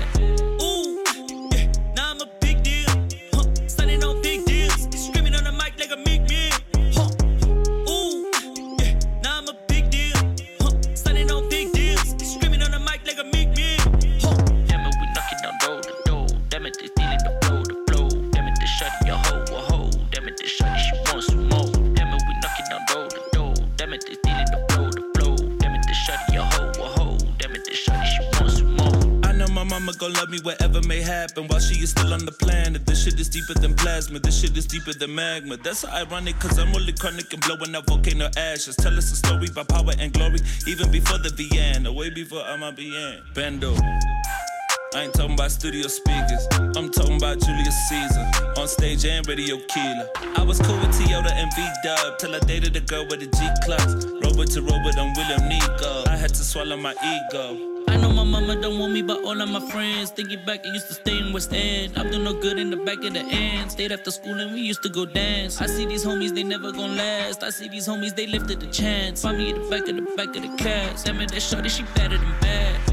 Love 30.08 30.30
me 30.30 30.38
whatever 30.42 30.80
may 30.86 31.00
happen 31.00 31.46
while 31.48 31.60
she 31.60 31.82
is 31.82 31.90
still 31.90 32.12
on 32.12 32.24
the 32.24 32.32
planet. 32.32 32.86
This 32.86 33.04
shit 33.04 33.18
is 33.18 33.28
deeper 33.28 33.54
than 33.54 33.74
plasma, 33.74 34.18
this 34.18 34.40
shit 34.40 34.56
is 34.56 34.66
deeper 34.66 34.92
than 34.92 35.14
magma. 35.14 35.56
That's 35.56 35.80
so 35.80 35.88
ironic, 35.88 36.38
cause 36.38 36.58
I'm 36.58 36.74
only 36.74 36.92
chronic 36.92 37.32
and 37.32 37.42
blowing 37.42 37.74
out 37.74 37.86
volcano 37.86 38.30
ashes. 38.36 38.76
Tell 38.76 38.96
us 38.96 39.12
a 39.12 39.16
story 39.16 39.48
about 39.48 39.68
power 39.68 39.92
and 39.98 40.12
glory, 40.12 40.40
even 40.66 40.90
before 40.90 41.18
the 41.18 41.30
Vienna, 41.30 41.92
way 41.92 42.10
before 42.10 42.42
I'm 42.42 42.62
a 42.62 42.72
bien. 42.72 43.22
Bando. 43.34 43.74
I 44.94 45.02
ain't 45.02 45.12
talking 45.12 45.34
about 45.34 45.50
studio 45.50 45.86
speakers, 45.86 46.46
I'm 46.76 46.90
talking 46.90 47.16
about 47.16 47.40
Julius 47.40 47.88
Caesar. 47.88 48.30
On 48.56 48.66
stage 48.66 49.04
and 49.04 49.26
radio 49.28 49.58
killer. 49.68 50.08
I 50.36 50.42
was 50.42 50.58
cool 50.60 50.76
with 50.76 50.98
Toyota 50.98 51.30
and 51.30 51.52
V 51.54 51.66
Dub 51.84 52.18
till 52.18 52.34
I 52.34 52.38
dated 52.40 52.74
a 52.74 52.80
girl 52.80 53.04
with 53.04 53.22
a 53.22 53.26
G 53.26 53.48
class. 53.64 54.06
Robot 54.22 54.48
to 54.52 54.62
robot, 54.62 54.98
I'm 54.98 55.12
William 55.14 55.48
Nico. 55.48 56.04
I 56.08 56.16
had 56.16 56.30
to 56.30 56.42
swallow 56.42 56.76
my 56.76 56.94
ego. 57.04 57.67
Know 58.00 58.12
my 58.12 58.22
mama 58.22 58.54
don't 58.60 58.78
want 58.78 58.92
me, 58.92 59.02
but 59.02 59.24
all 59.24 59.40
of 59.40 59.48
my 59.48 59.60
friends 59.70 60.10
thinking 60.10 60.44
back, 60.44 60.64
I 60.64 60.72
used 60.72 60.86
to 60.86 60.94
stay 60.94 61.18
in 61.18 61.32
West 61.32 61.52
End. 61.52 61.98
I'm 61.98 62.10
doing 62.10 62.24
no 62.24 62.32
good 62.32 62.58
in 62.58 62.70
the 62.70 62.76
back 62.76 63.02
of 63.02 63.12
the 63.12 63.20
end. 63.20 63.72
Stayed 63.72 63.92
after 63.92 64.10
school 64.10 64.38
and 64.38 64.52
we 64.52 64.60
used 64.60 64.82
to 64.84 64.88
go 64.88 65.04
dance. 65.04 65.60
I 65.60 65.66
see 65.66 65.84
these 65.84 66.04
homies, 66.04 66.34
they 66.34 66.44
never 66.44 66.70
gon' 66.70 66.96
last. 66.96 67.42
I 67.42 67.50
see 67.50 67.68
these 67.68 67.88
homies, 67.88 68.14
they 68.14 68.26
lifted 68.26 68.60
the 68.60 68.66
chance. 68.68 69.22
Find 69.22 69.38
me 69.38 69.50
at 69.50 69.56
the 69.56 69.68
back 69.68 69.88
of 69.88 69.96
the 69.96 70.02
back 70.16 70.36
of 70.36 70.42
the 70.42 70.56
class. 70.62 71.04
Damn 71.04 71.20
it, 71.20 71.32
that 71.32 71.40
shorty, 71.42 71.68
she 71.68 71.82
better 71.94 72.18
than 72.18 72.34
bad. 72.40 72.87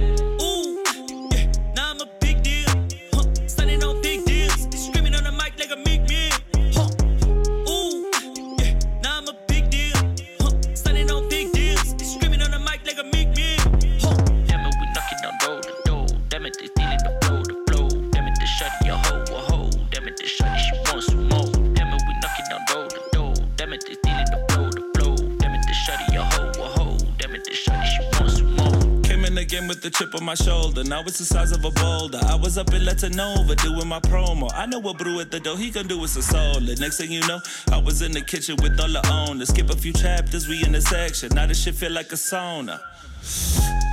Shoulder. 30.75 30.89
Now 30.89 31.01
it's 31.01 31.19
the 31.19 31.25
size 31.25 31.51
of 31.51 31.63
a 31.63 31.71
boulder. 31.71 32.19
I 32.27 32.35
was 32.35 32.57
up 32.57 32.73
in 32.73 32.83
Latinova 32.83 33.55
doing 33.61 33.87
my 33.87 33.99
promo. 33.99 34.49
I 34.53 34.65
know 34.65 34.79
what 34.79 34.97
brew 34.97 35.19
at 35.19 35.31
the 35.31 35.39
dough, 35.39 35.55
He 35.55 35.71
can 35.71 35.87
do 35.87 36.03
is 36.03 36.15
a 36.17 36.21
solid. 36.21 36.79
Next 36.79 36.97
thing 36.97 37.11
you 37.11 37.21
know, 37.27 37.39
I 37.71 37.77
was 37.77 38.01
in 38.01 38.11
the 38.11 38.21
kitchen 38.21 38.55
with 38.61 38.79
all 38.79 38.89
the 38.89 39.07
owners. 39.11 39.49
Skip 39.49 39.69
a 39.69 39.75
few 39.75 39.93
chapters, 39.93 40.47
we 40.47 40.63
in 40.63 40.71
the 40.71 40.81
section. 40.81 41.29
Now 41.33 41.47
this 41.47 41.61
shit 41.61 41.75
feel 41.75 41.91
like 41.91 42.11
a 42.11 42.15
sauna. 42.15 42.79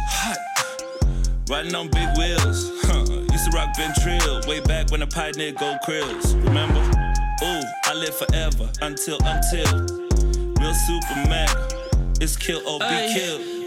Hot. 0.08 0.38
Riding 1.48 1.74
on 1.74 1.88
big 1.88 2.08
wheels. 2.16 2.70
Huh. 2.82 3.04
Used 3.32 3.50
to 3.50 3.56
rock 3.56 3.74
Ventrill 3.76 4.46
way 4.46 4.60
back 4.60 4.90
when 4.90 5.00
the 5.00 5.06
pioneer 5.06 5.52
gold 5.52 5.78
krills. 5.86 6.34
Remember? 6.44 6.80
Ooh, 7.44 7.62
I 7.84 7.94
live 7.94 8.16
forever 8.16 8.70
until 8.80 9.18
until 9.22 9.86
real 10.60 10.74
super 10.74 11.28
mega. 11.28 11.68
It's 12.20 12.36
kill 12.36 12.66
or 12.68 12.78
be 12.78 13.14
killed. 13.14 13.61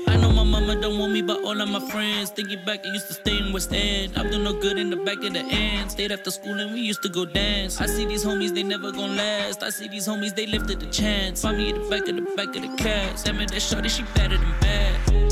Mama 0.45 0.79
don't 0.79 0.99
want 0.99 1.11
me, 1.11 1.21
but 1.21 1.43
all 1.43 1.59
of 1.59 1.69
my 1.69 1.79
friends 1.89 2.29
thinking 2.29 2.63
back, 2.65 2.85
I 2.85 2.89
used 2.89 3.07
to 3.07 3.13
stay 3.13 3.37
in 3.37 3.51
West 3.51 3.73
End. 3.73 4.13
I'm 4.15 4.29
doing 4.29 4.43
no 4.43 4.53
good 4.53 4.77
in 4.77 4.89
the 4.89 4.95
back 4.97 5.17
of 5.17 5.33
the 5.33 5.39
end. 5.39 5.91
Stayed 5.91 6.11
after 6.11 6.31
school 6.31 6.59
and 6.59 6.73
we 6.73 6.81
used 6.81 7.01
to 7.03 7.09
go 7.09 7.25
dance. 7.25 7.81
I 7.81 7.87
see 7.87 8.05
these 8.05 8.23
homies, 8.23 8.53
they 8.53 8.63
never 8.63 8.91
gon' 8.91 9.15
last. 9.15 9.63
I 9.63 9.69
see 9.69 9.87
these 9.87 10.07
homies, 10.07 10.35
they 10.35 10.45
lifted 10.45 10.79
the 10.79 10.87
chance. 10.87 11.41
Find 11.41 11.57
me 11.57 11.69
at 11.69 11.75
the 11.75 11.89
back 11.89 12.07
of 12.07 12.15
the 12.15 12.21
back 12.35 12.55
of 12.55 12.61
the 12.61 12.75
class. 12.81 13.23
Damn 13.23 13.41
it, 13.41 13.51
that 13.51 13.61
shorty, 13.61 13.89
she 13.89 14.03
better 14.15 14.37
than 14.37 14.53
bad. 14.61 15.24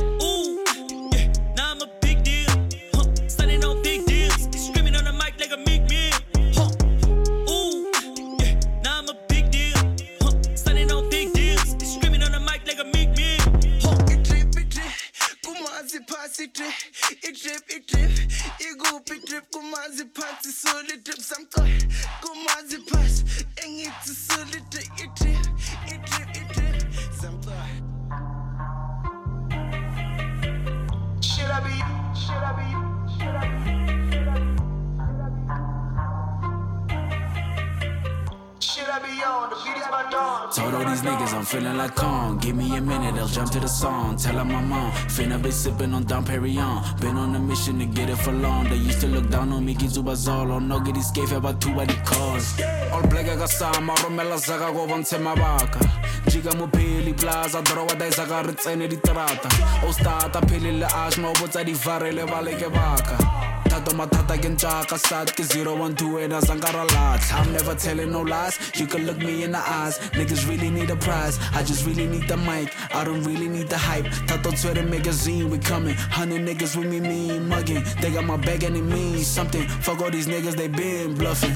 I'm 45.24 45.32
on. 45.32 45.42
Finna 45.42 45.52
sipping 45.52 45.94
on 45.94 46.04
Dom 46.04 46.26
Perignon. 46.26 47.00
Been 47.00 47.18
on 47.18 47.36
a 47.36 47.40
mission 47.40 47.80
to 47.80 47.86
get 47.86 48.10
it 48.10 48.18
for 48.18 48.32
long. 48.32 48.70
They 48.70 48.76
used 48.76 49.02
to 49.02 49.08
look 49.08 49.30
down 49.30 49.52
on 49.52 49.66
me, 49.66 49.76
Gizuba 49.76 50.16
Zolo. 50.16 50.56
Oh, 50.56 50.60
no 50.60 50.80
get 50.80 50.98
escape 50.98 51.32
about 51.32 51.62
two 51.62 51.74
by 51.74 51.86
the 51.86 51.94
cause. 52.06 52.60
All 52.92 53.02
black 53.08 53.26
ka 53.26 53.46
sama, 53.46 53.94
romela 53.96 54.38
zaka 54.38 54.74
go 54.74 54.88
bontshe 54.88 55.20
mabaka. 55.20 55.80
Jika 56.26 56.52
mopheli 56.54 57.14
plaza, 57.14 57.62
dorowa 57.62 57.98
da 57.98 58.06
isaka 58.06 58.46
re 58.46 58.54
tsene 58.54 58.88
diterata. 58.88 59.50
O 59.88 59.92
starta 59.92 60.42
phelile 60.48 60.86
ash, 60.86 61.18
mo 61.18 61.34
botsa 61.34 61.64
di 61.64 61.74
varele 61.74 62.26
ba 62.26 62.42
leke 62.42 62.70
baka. 62.72 63.43
Tato 63.84 63.98
matata 63.98 64.38
ke 64.40 64.48
ntjaka 64.48 64.98
sat 64.98 65.36
ke 65.36 65.44
012 65.44 66.24
and 66.24 66.32
azangara 66.32 66.88
latla 66.88 67.36
I'm 67.36 67.52
never 67.52 67.76
telling 67.76 68.14
no 68.14 68.22
lies. 68.22 68.58
You 68.76 68.88
can 68.88 69.06
look 69.06 69.18
me 69.18 69.44
in 69.44 69.52
the 69.52 69.58
eyes. 69.58 70.00
Niggas 70.16 70.48
really 70.48 70.70
need 70.70 70.90
a 70.90 70.96
prize. 70.96 71.38
I 71.54 71.64
just 71.64 71.86
really 71.86 72.08
need 72.08 72.30
the 72.30 72.38
mic. 72.38 72.72
I 72.96 73.04
don't 73.04 73.24
really 73.24 73.50
need 73.50 73.68
the 73.68 73.78
hype. 73.78 74.06
Tato 74.26 74.52
Twitter 74.52 74.84
magazine 74.84 75.50
we 75.50 75.58
coming. 75.58 75.96
Hundred 75.96 76.48
niggas 76.48 76.78
with 76.78 76.88
me 76.88 77.02
mean 77.02 77.50
mugging. 77.50 77.84
They 78.00 78.12
got 78.12 78.24
my 78.24 78.38
back 78.38 78.64
and 78.64 78.78
it 78.78 78.84
means 78.84 79.28
something. 79.28 79.68
Fuck 79.68 80.00
all 80.02 80.12
these 80.12 80.28
niggas 80.28 80.56
they 80.56 80.70
been 80.70 81.16
bluffing. 81.16 81.56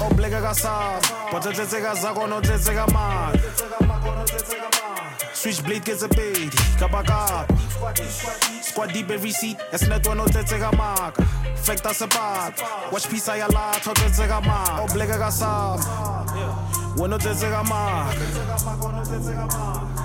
Obleka 0.00 0.40
ka 0.40 0.52
sap 0.54 1.02
botletsetseka 1.30 1.96
zako 2.00 2.28
no 2.30 2.40
tletseka 2.40 2.90
maka 2.92 4.75
switchblade 5.36 5.84
ke 5.84 5.94
tse 5.94 6.08
pedi 6.08 6.48
kapa 6.80 7.02
kapa 7.04 7.44
squad 8.62 8.92
deep 8.92 9.10
every 9.10 9.30
seat. 9.30 9.56
O 9.72 10.24
tletseka 10.28 10.72
maka 10.76 11.22
factor 11.54 11.92
sepata 11.92 12.64
watch 12.92 13.08
pisa 13.08 13.36
ya 13.36 13.48
latha 13.48 13.90
o 13.90 13.94
tletseka 13.94 14.40
maka 14.40 14.82
obleka 14.82 15.18
ka 15.18 15.30
sap 15.30 15.80
wena 16.96 17.16
o 17.16 17.18
tletseka 17.18 17.62
maka 17.68 18.16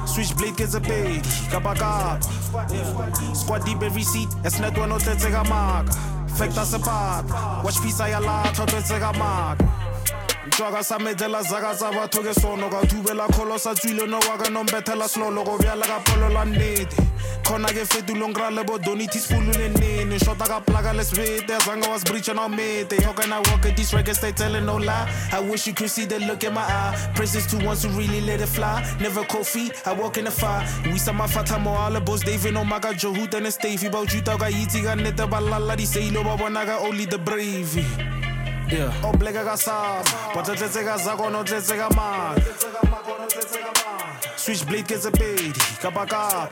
switchblade 0.06 0.56
ke 0.56 0.68
tse 0.68 0.80
pedi 0.80 1.22
kapa 1.52 1.76
kapa 1.76 2.20
squad 3.34 3.64
deep 3.66 3.82
every 3.82 4.04
seat. 4.04 4.30
O 4.44 5.00
tletseka 5.00 5.44
maka 5.48 5.92
factor 6.36 6.66
sepata 6.66 7.64
watch 7.64 7.80
pisa 7.82 8.08
ya 8.10 8.20
latha 8.20 8.64
o 8.64 8.66
tletseka 8.66 9.14
maka 9.16 9.81
ntwaka 10.52 10.84
sa 10.84 11.00
medlela 11.00 11.42
zaka 11.44 11.74
tsa 11.76 11.92
batho 11.92 12.22
ke 12.22 12.34
sono. 12.34 12.70
Ka 12.70 12.82
thubela 12.86 13.28
kgolo 13.28 13.58
sa 13.58 13.74
tswile 13.74 14.08
no 14.08 14.20
wa 14.20 14.38
ka 14.38 14.50
nombethela 14.50 15.08
slolo. 15.08 15.44
Go 15.44 15.58
bjala 15.58 15.86
ka 15.86 16.00
polola 16.04 16.46
nnete. 16.46 17.00
Khona 17.44 17.68
ke 17.68 17.86
fetulong 17.86 18.34
kra 18.34 18.52
le 18.52 18.64
bo 18.64 18.78
donity 18.78 19.20
spulule 19.20 19.70
nene. 19.80 20.20
Shota 20.20 20.46
ka 20.46 20.60
plaka 20.60 20.94
le 20.94 21.04
svete 21.04 21.58
zanga 21.66 21.90
was 21.90 22.04
breaching 22.04 22.38
on 22.38 22.56
mete. 22.56 23.02
How 23.04 23.14
can 23.14 23.32
I 23.32 23.38
walk 23.38 23.66
at 23.66 23.78
these 23.78 23.94
records 23.94 24.20
they 24.20 24.32
telling 24.32 24.66
no 24.66 24.78
lie? 24.78 25.10
I 25.32 25.40
wish 25.40 25.68
you 25.68 25.74
could 25.74 25.90
see 25.90 26.06
the 26.06 26.20
look 26.20 26.44
in 26.44 26.54
my 26.54 26.62
eye. 26.62 27.12
Praises 27.16 27.48
to 27.48 27.66
ones 27.66 27.84
who 27.84 27.90
really 27.90 28.22
let 28.22 28.42
it 28.42 28.48
fly. 28.48 28.84
Never 29.00 29.24
cold 29.24 29.48
feet 29.48 29.82
I 29.86 29.94
walk 29.94 30.18
in 30.18 30.26
the 30.26 30.32
fire. 30.32 30.68
We 30.86 30.98
sa 30.98 31.12
mafata 31.12 31.60
mo 31.60 31.72
alle 31.72 32.02
boss 32.02 32.22
David 32.22 32.54
no 32.54 32.66
maga 32.66 32.94
Joe 32.94 33.14
and 33.14 33.54
Stevie. 33.54 33.88
About 33.88 34.14
you 34.14 34.22
ka 34.22 34.48
yitsi 34.50 34.84
ka 34.84 34.96
nete 34.96 35.30
ba 35.30 35.40
lala 35.40 35.76
di 35.76 35.86
seilo 35.86 36.24
ba 36.24 36.36
bona 36.38 36.66
ka 36.66 36.80
only 36.80 37.06
the 37.06 37.18
brave 37.18 38.31
yeah. 38.72 39.06
obleka 39.06 39.44
ka 39.44 39.56
sap 39.58 40.06
botletsetseka 40.34 40.98
zako 40.98 41.30
no 41.30 41.44
tletseka 41.44 41.90
maka 41.96 42.42
switchblade 44.42 44.88
ke 44.90 44.98
tse 44.98 45.12
pedi 45.12 45.54
kapa 45.82 46.06
kapa. 46.06 46.50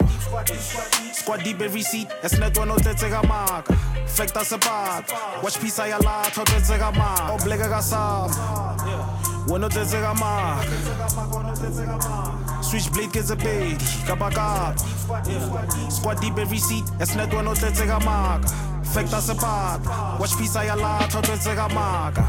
Squad 1.14 1.44
deep 1.44 1.62
every 1.62 1.82
seat 1.82 2.08
esnet 2.22 2.54
wena 2.58 2.74
o 2.74 2.78
tletseka 2.78 3.24
maka. 3.28 3.74
Factor 4.06 4.46
sepata 4.46 5.42
watch 5.44 5.58
pisa 5.60 5.88
ya 5.88 5.98
latha 5.98 6.42
o 6.42 6.46
tletseka 6.46 6.92
maka. 6.94 7.34
Obleka 7.34 7.70
ka 7.70 7.82
sap 7.82 8.30
wena 9.50 9.66
o 9.66 10.14
maka 10.14 10.66
switchblade 12.70 13.10
ke 13.10 13.22
tse 13.26 13.36
pedi 13.42 13.88
kapa 14.08 14.30
kapa 14.30 14.78
squad 15.90 16.22
deep 16.22 16.38
every 16.38 16.60
seat 16.62 16.86
esnet 17.02 17.34
wena 17.34 17.52
o 17.52 17.56
tletseka 17.58 17.98
maka 18.06 18.54
factor 18.94 19.22
sepata 19.28 20.20
watch 20.22 20.38
pisa 20.38 20.62
ya 20.68 20.76
latha 20.76 21.18
o 21.20 21.22
tletseka 21.22 21.66
maka 21.74 22.26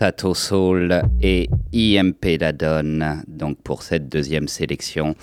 Thato 0.00 0.32
Saul 0.32 1.02
et 1.20 1.50
IMP 1.74 2.38
The 2.40 2.52
Don, 2.56 3.20
donc 3.28 3.60
pour 3.62 3.82
cette 3.82 4.08
deuxième 4.08 4.48
sélection. 4.48 5.14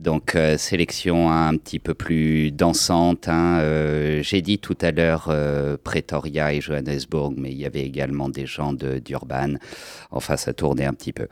Donc 0.00 0.34
euh, 0.34 0.56
sélection 0.56 1.30
un 1.30 1.54
petit 1.58 1.78
peu 1.78 1.92
plus 1.92 2.50
dansante. 2.52 3.28
hein. 3.28 3.58
Euh, 3.60 4.22
J'ai 4.22 4.40
dit 4.40 4.58
tout 4.58 4.76
à 4.80 4.92
l'heure 4.92 5.26
euh, 5.28 5.76
Pretoria 5.82 6.54
et 6.54 6.60
Johannesburg, 6.62 7.34
mais 7.36 7.50
il 7.52 7.58
y 7.58 7.66
avait 7.66 7.82
également 7.84 8.30
des 8.30 8.46
gens 8.46 8.72
de- 8.72 8.98
d'Urban. 8.98 9.56
Enfin, 10.10 10.38
ça 10.38 10.54
tournait 10.54 10.86
un 10.86 10.94
petit 10.94 11.12
peu. 11.12 11.28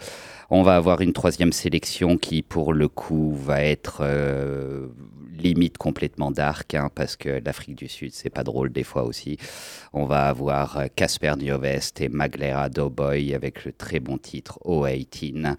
On 0.50 0.62
va 0.62 0.76
avoir 0.76 1.00
une 1.00 1.14
troisième 1.14 1.52
sélection 1.52 2.18
qui, 2.18 2.42
pour 2.42 2.74
le 2.74 2.88
coup, 2.88 3.34
va 3.34 3.62
être 3.62 4.00
euh, 4.02 4.88
limite 5.42 5.78
complètement 5.78 6.30
dark, 6.30 6.74
hein, 6.74 6.90
parce 6.94 7.16
que 7.16 7.40
l'Afrique 7.44 7.76
du 7.76 7.88
Sud, 7.88 8.12
c'est 8.12 8.30
pas 8.30 8.44
drôle 8.44 8.70
des 8.70 8.84
fois 8.84 9.04
aussi. 9.04 9.38
On 9.92 10.04
va 10.04 10.28
avoir 10.28 10.78
euh, 10.78 10.86
Casper 10.94 11.34
Nyovest 11.38 12.00
et 12.00 12.08
Maglera 12.08 12.68
Doughboy 12.68 13.34
avec 13.34 13.64
le 13.64 13.72
très 13.72 14.00
bon 14.00 14.18
titre 14.18 14.58
O18. 14.64 15.56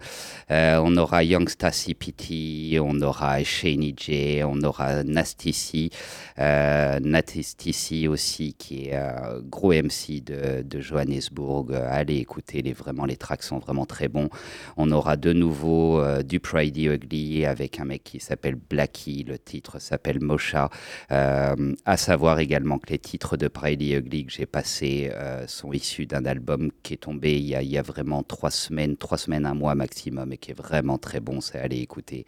Euh, 0.50 0.80
on 0.82 0.96
aura 0.96 1.24
Youngsta 1.24 1.70
CPT, 1.70 2.78
on 2.80 3.00
aura 3.00 3.42
Shani 3.42 3.94
J, 3.96 4.42
on 4.44 4.62
aura 4.62 5.02
Nasty 5.04 5.90
euh, 6.38 6.98
Nasty 7.00 8.08
aussi, 8.08 8.54
qui 8.54 8.86
est 8.86 8.94
un 8.94 9.40
gros 9.42 9.72
MC 9.72 10.22
de, 10.22 10.80
Johannesburg. 10.80 11.72
Allez 11.72 12.16
écouter, 12.16 12.62
les, 12.62 12.72
vraiment, 12.72 13.04
les 13.04 13.16
tracks 13.16 13.42
sont 13.42 13.58
vraiment 13.58 13.86
très 13.86 14.08
bons. 14.08 14.30
On 14.76 14.90
aura 14.90 15.16
de 15.16 15.32
nouveau 15.32 16.00
euh, 16.00 16.22
du 16.22 16.40
Pridey 16.40 16.84
Ugly 16.84 17.44
avec 17.44 17.80
un 17.80 17.84
mec 17.84 18.04
qui 18.04 18.20
s'appelle 18.20 18.54
Blackie. 18.54 19.24
Le 19.24 19.38
titre 19.38 19.69
s'appelle 19.78 20.20
Mosha. 20.20 20.70
Euh, 21.12 21.74
à 21.84 21.96
savoir 21.96 22.40
également 22.40 22.78
que 22.78 22.90
les 22.90 22.98
titres 22.98 23.36
de 23.36 23.48
Pridey 23.48 23.92
Ugly 23.92 24.26
que 24.26 24.32
j'ai 24.32 24.46
passés 24.46 25.10
euh, 25.14 25.46
sont 25.46 25.72
issus 25.72 26.06
d'un 26.06 26.24
album 26.24 26.70
qui 26.82 26.94
est 26.94 26.98
tombé 26.98 27.36
il 27.36 27.46
y, 27.46 27.78
a, 27.78 27.82
vraiment 27.82 28.22
trois 28.22 28.50
semaines, 28.50 28.96
trois 28.96 29.18
semaines, 29.18 29.46
un 29.46 29.54
mois 29.54 29.74
maximum 29.74 30.32
et 30.32 30.38
qui 30.38 30.50
est 30.50 30.58
vraiment 30.58 30.98
très 30.98 31.20
bon. 31.20 31.40
C'est 31.40 31.58
aller 31.58 31.78
écouter. 31.78 32.26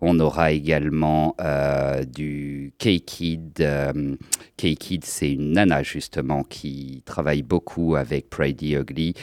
On 0.00 0.18
aura 0.20 0.52
également 0.52 1.34
euh, 1.40 2.04
du 2.04 2.72
K-Kid. 2.78 3.66
K-Kid, 4.56 5.04
c'est 5.04 5.32
une 5.32 5.52
nana 5.52 5.82
justement 5.82 6.44
qui 6.44 7.02
travaille 7.04 7.42
beaucoup 7.42 7.96
avec 7.96 8.30
Pridey 8.30 8.72
Ugly, 8.74 9.14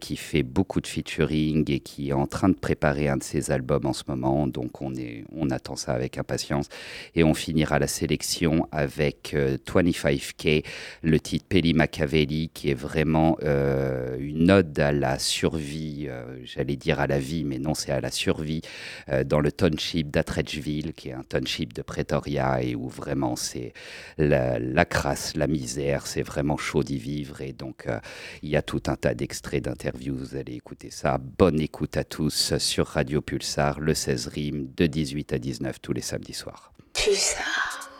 qui 0.00 0.16
fait 0.16 0.42
beaucoup 0.42 0.80
de 0.80 0.86
featuring 0.86 1.70
et 1.70 1.80
qui 1.80 2.10
est 2.10 2.12
en 2.12 2.26
train 2.26 2.48
de 2.48 2.54
préparer 2.54 3.08
un 3.08 3.16
de 3.16 3.22
ses 3.22 3.50
albums 3.50 3.86
en 3.86 3.92
ce 3.92 4.04
moment. 4.08 4.46
Donc 4.46 4.82
on, 4.82 4.94
est, 4.94 5.24
on 5.32 5.50
attend 5.50 5.76
ça 5.76 5.92
avec 5.92 6.18
impatience. 6.18 6.68
Et 7.14 7.24
on 7.24 7.34
finira 7.34 7.78
la 7.78 7.86
sélection 7.86 8.68
avec 8.72 9.32
euh, 9.34 9.56
25K, 9.66 10.64
le 11.02 11.20
titre 11.20 11.46
Peli 11.48 11.74
Machiavelli, 11.74 12.50
qui 12.52 12.70
est 12.70 12.74
vraiment 12.74 13.36
euh, 13.42 14.16
une 14.18 14.50
ode 14.50 14.78
à 14.78 14.92
la 14.92 15.18
survie, 15.18 16.06
euh, 16.08 16.38
j'allais 16.44 16.76
dire 16.76 17.00
à 17.00 17.06
la 17.06 17.18
vie, 17.18 17.44
mais 17.44 17.58
non, 17.58 17.74
c'est 17.74 17.92
à 17.92 18.00
la 18.00 18.10
survie 18.10 18.62
euh, 19.08 19.24
dans 19.24 19.40
le 19.40 19.52
township 19.52 20.10
d'Atredgeville, 20.10 20.92
qui 20.92 21.08
est 21.08 21.12
un 21.12 21.22
township 21.22 21.72
de 21.72 21.82
Pretoria, 21.82 22.62
et 22.62 22.74
où 22.74 22.88
vraiment 22.88 23.36
c'est 23.36 23.72
la, 24.18 24.84
crasse, 24.84 25.36
la 25.36 25.46
misère, 25.46 26.06
c'est 26.06 26.22
vraiment 26.22 26.56
chaud 26.56 26.82
d'y 26.82 26.98
vivre. 26.98 27.40
Et 27.40 27.52
donc, 27.52 27.86
euh, 27.86 27.98
il 28.42 28.50
y 28.50 28.56
a 28.56 28.62
tout 28.62 28.82
un 28.86 28.96
tas 28.96 29.14
d'extraits 29.14 29.64
d'interviews, 29.64 30.16
vous 30.16 30.36
allez 30.36 30.54
écouter 30.54 30.90
ça. 30.90 31.18
Bonne 31.18 31.60
écoute 31.60 31.96
à 31.96 32.04
tous 32.04 32.56
sur 32.58 32.86
Radio 32.86 33.20
Pulsar, 33.20 33.80
le 33.80 33.94
16 33.94 34.26
rimes, 34.28 34.68
de 34.76 34.86
18 34.86 35.32
à 35.32 35.38
19 35.38 35.80
tous 35.80 35.92
les 35.92 36.00
samedis 36.00 36.34
soirs. 36.34 36.71
Pulsar. 36.94 37.90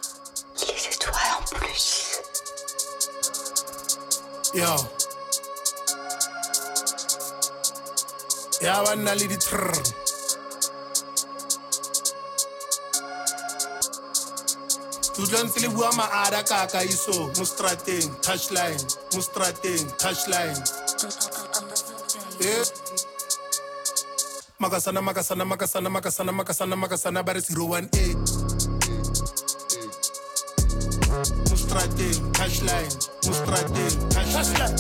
Les 0.61 0.95
étoiles 0.95 1.35
en 1.39 1.43
plus. 1.57 2.21
Yo. 4.55 4.77
Ya 8.61 8.83
banna 8.83 9.15
le 9.15 9.27
di-trr. 9.27 9.73
Ke 15.13 15.21
utlwa 15.23 15.43
ntse 15.45 15.61
le 15.61 15.69
bua 15.69 15.91
maara 15.93 16.43
ka 16.43 16.67
ka 16.73 16.81
iso 16.85 17.29
mo 17.37 17.45
strateng 17.45 18.09
touchline 18.25 18.81
mo 19.13 19.21
strateng 19.21 19.85
touchline 20.01 20.57
mm, 20.57 21.11
mm, 21.11 21.43
mm, 22.41 22.43
Eh. 22.49 23.12
Makasana 24.63 25.03
makasana 25.03 25.45
makasana 25.45 25.91
makasana 25.91 26.33
makasana 26.33 26.77
makasana 26.77 27.23
ba 27.27 27.33
018 27.35 27.91
mo 31.51 31.57
strateng 31.59 32.19
touchline 32.31 32.93
mo 33.27 33.33
strateng 33.35 33.95
touchline 34.15 34.77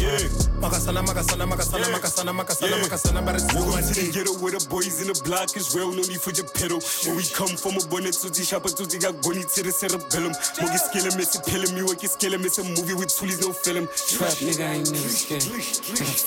Yeah. 0.00 0.49
Makasana, 0.60 1.00
makasana, 1.00 1.46
makasana, 1.48 1.86
makasana, 1.88 2.32
makasana, 2.36 2.76
makasana, 2.84 3.24
but 3.24 3.34
it's 3.34 3.48
Welcome 3.54 3.80
to 3.80 3.96
the 3.96 4.12
ghetto 4.12 4.36
where 4.44 4.52
the 4.52 4.60
boys 4.68 5.00
in 5.00 5.08
the 5.08 5.16
block 5.24 5.56
is 5.56 5.72
real, 5.72 5.88
no 5.88 6.04
need 6.04 6.20
for 6.20 6.36
your 6.36 6.44
pedal. 6.52 6.84
Where 7.08 7.16
we 7.16 7.24
come 7.32 7.56
from, 7.56 7.80
a 7.80 7.82
bonnet 7.88 8.12
to 8.20 8.28
the 8.28 8.44
shop, 8.44 8.68
to 8.68 8.84
the 8.84 9.00
agony 9.00 9.40
to 9.40 9.60
the 9.64 9.72
cerebellum. 9.72 10.36
Mogi 10.60 10.76
skele 10.76 11.16
me 11.16 11.24
se 11.24 11.40
pele 11.48 11.64
me, 11.72 11.80
waki 11.80 12.12
skele 12.12 12.36
me 12.36 12.52
se 12.52 12.60
movie 12.76 12.92
with 12.92 13.08
toolies, 13.08 13.40
no 13.40 13.56
film. 13.56 13.88
Trap 13.88 14.36
nigga, 14.44 14.68
I 14.68 14.84
ain't 14.84 14.92
never 14.92 15.08
scared. 15.08 15.48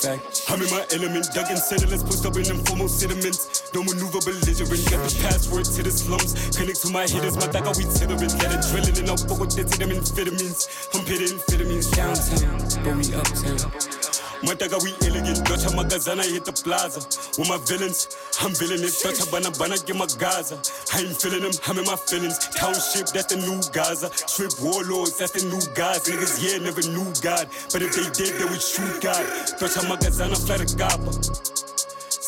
Fact. 0.02 0.50
I'm 0.50 0.66
in 0.66 0.70
my 0.74 0.82
element, 0.98 1.30
dug 1.38 1.54
and 1.54 1.62
settle, 1.62 1.94
let's 1.94 2.02
post 2.02 2.26
up 2.26 2.34
in 2.34 2.50
them 2.50 2.58
formal 2.66 2.90
sediments. 2.90 3.70
Don't 3.70 3.86
maneuver 3.86 4.18
belligerent, 4.18 4.82
got 4.90 4.98
the 4.98 5.14
password 5.30 5.70
to 5.78 5.82
the 5.86 5.94
slums. 5.94 6.34
Connect 6.58 6.82
to 6.82 6.90
my 6.90 7.06
hitters, 7.06 7.38
my 7.38 7.46
daga 7.54 7.70
we 7.78 7.86
settlement. 7.86 8.34
Let 8.42 8.50
it 8.50 8.66
drilling 8.66 8.98
in 8.98 9.14
our 9.14 9.22
pocket, 9.30 9.70
to 9.70 9.76
them 9.78 9.94
amphetamines. 9.94 10.66
I'm 10.90 11.06
pitting 11.06 11.38
amphetamines. 11.38 11.94
Downtown, 11.94 12.58
but 12.82 12.98
we 12.98 13.06
uptown. 13.14 14.13
Mataga 14.44 14.78
we 14.84 14.92
elegant, 15.08 15.46
Dutch 15.46 15.64
magazana 15.74 16.24
hit 16.24 16.44
the 16.44 16.52
plaza. 16.52 17.00
With 17.40 17.48
my 17.48 17.58
villains, 17.64 18.12
I'm 18.42 18.52
villainous. 18.54 19.02
Dutch 19.02 19.24
bana 19.32 19.52
bana 19.52 19.78
get 19.80 19.96
my 19.96 20.08
Gaza. 20.20 20.60
I 20.94 21.08
ain't 21.08 21.16
feeling 21.16 21.44
them, 21.44 21.56
I'm 21.68 21.80
in 21.80 21.86
my 21.86 21.96
feelings. 21.96 22.38
Township, 22.52 23.08
that's 23.16 23.32
the 23.32 23.40
new 23.40 23.60
Gaza. 23.72 24.12
Strip 24.12 24.52
warlords, 24.60 25.18
that's 25.18 25.32
the 25.32 25.48
new 25.48 25.64
guys. 25.76 26.04
Niggas, 26.08 26.44
yeah, 26.44 26.60
never 26.60 26.84
knew 26.92 27.08
God. 27.24 27.48
But 27.72 27.82
if 27.84 27.96
they 27.96 28.08
did, 28.12 28.36
they 28.40 28.46
would 28.46 28.62
shoot 28.62 29.02
God. 29.02 29.24
Dutch 29.60 29.80
magazana 29.88 30.36
fly 30.36 30.58
the 30.60 30.68
Gaba. 30.76 31.12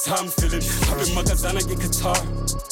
So 0.06 0.13
I'm 0.15 0.28
feeling, 0.28 0.63
I'm 0.88 0.99
in 1.04 1.15
magazana 1.15 1.60
get 1.67 1.80
Qatar. 1.84 2.19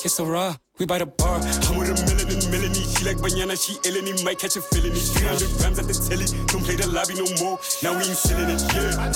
It's 0.06 0.20
a 0.20 0.26
raw, 0.26 0.56
we 0.80 0.86
by 0.86 1.00
the 1.00 1.08
bar. 1.08 1.40
I'm 1.40 1.76
with 1.76 1.92
a 1.92 1.96
melanin, 2.00 2.52
Melanie. 2.52 2.76
She 2.76 2.83
like 3.04 3.22
banana, 3.22 3.56
she 3.56 3.74
Eleni, 3.84 4.24
might 4.24 4.40
catch 4.40 4.56
a 4.56 4.62
feeling. 4.62 4.94
300 4.94 5.58
grams 5.60 5.80
at 5.80 5.88
the 5.88 5.94
telly, 5.94 6.26
don't 6.48 6.64
play 6.64 6.76
the 6.76 6.88
lobby 6.88 7.16
no 7.16 7.26
more. 7.44 7.60
Now 7.84 7.94
we 7.98 8.06
ain't 8.08 8.18
feeling 8.18 8.50
it, 8.50 8.62
yeah. 8.74 9.12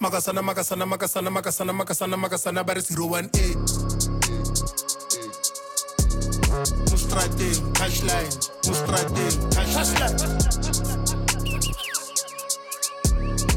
Makasana, 0.00 0.42
makasana, 0.42 0.84
makasana, 0.86 1.30
makasana, 1.30 1.72
makasana, 1.72 2.16
makasana, 2.16 2.66
but 2.66 2.76
it's 2.78 2.90
018. 2.90 3.56
Mustrate, 6.90 7.50
touchline, 7.74 8.32
mustrate, 8.66 9.30
touchline. 9.54 10.97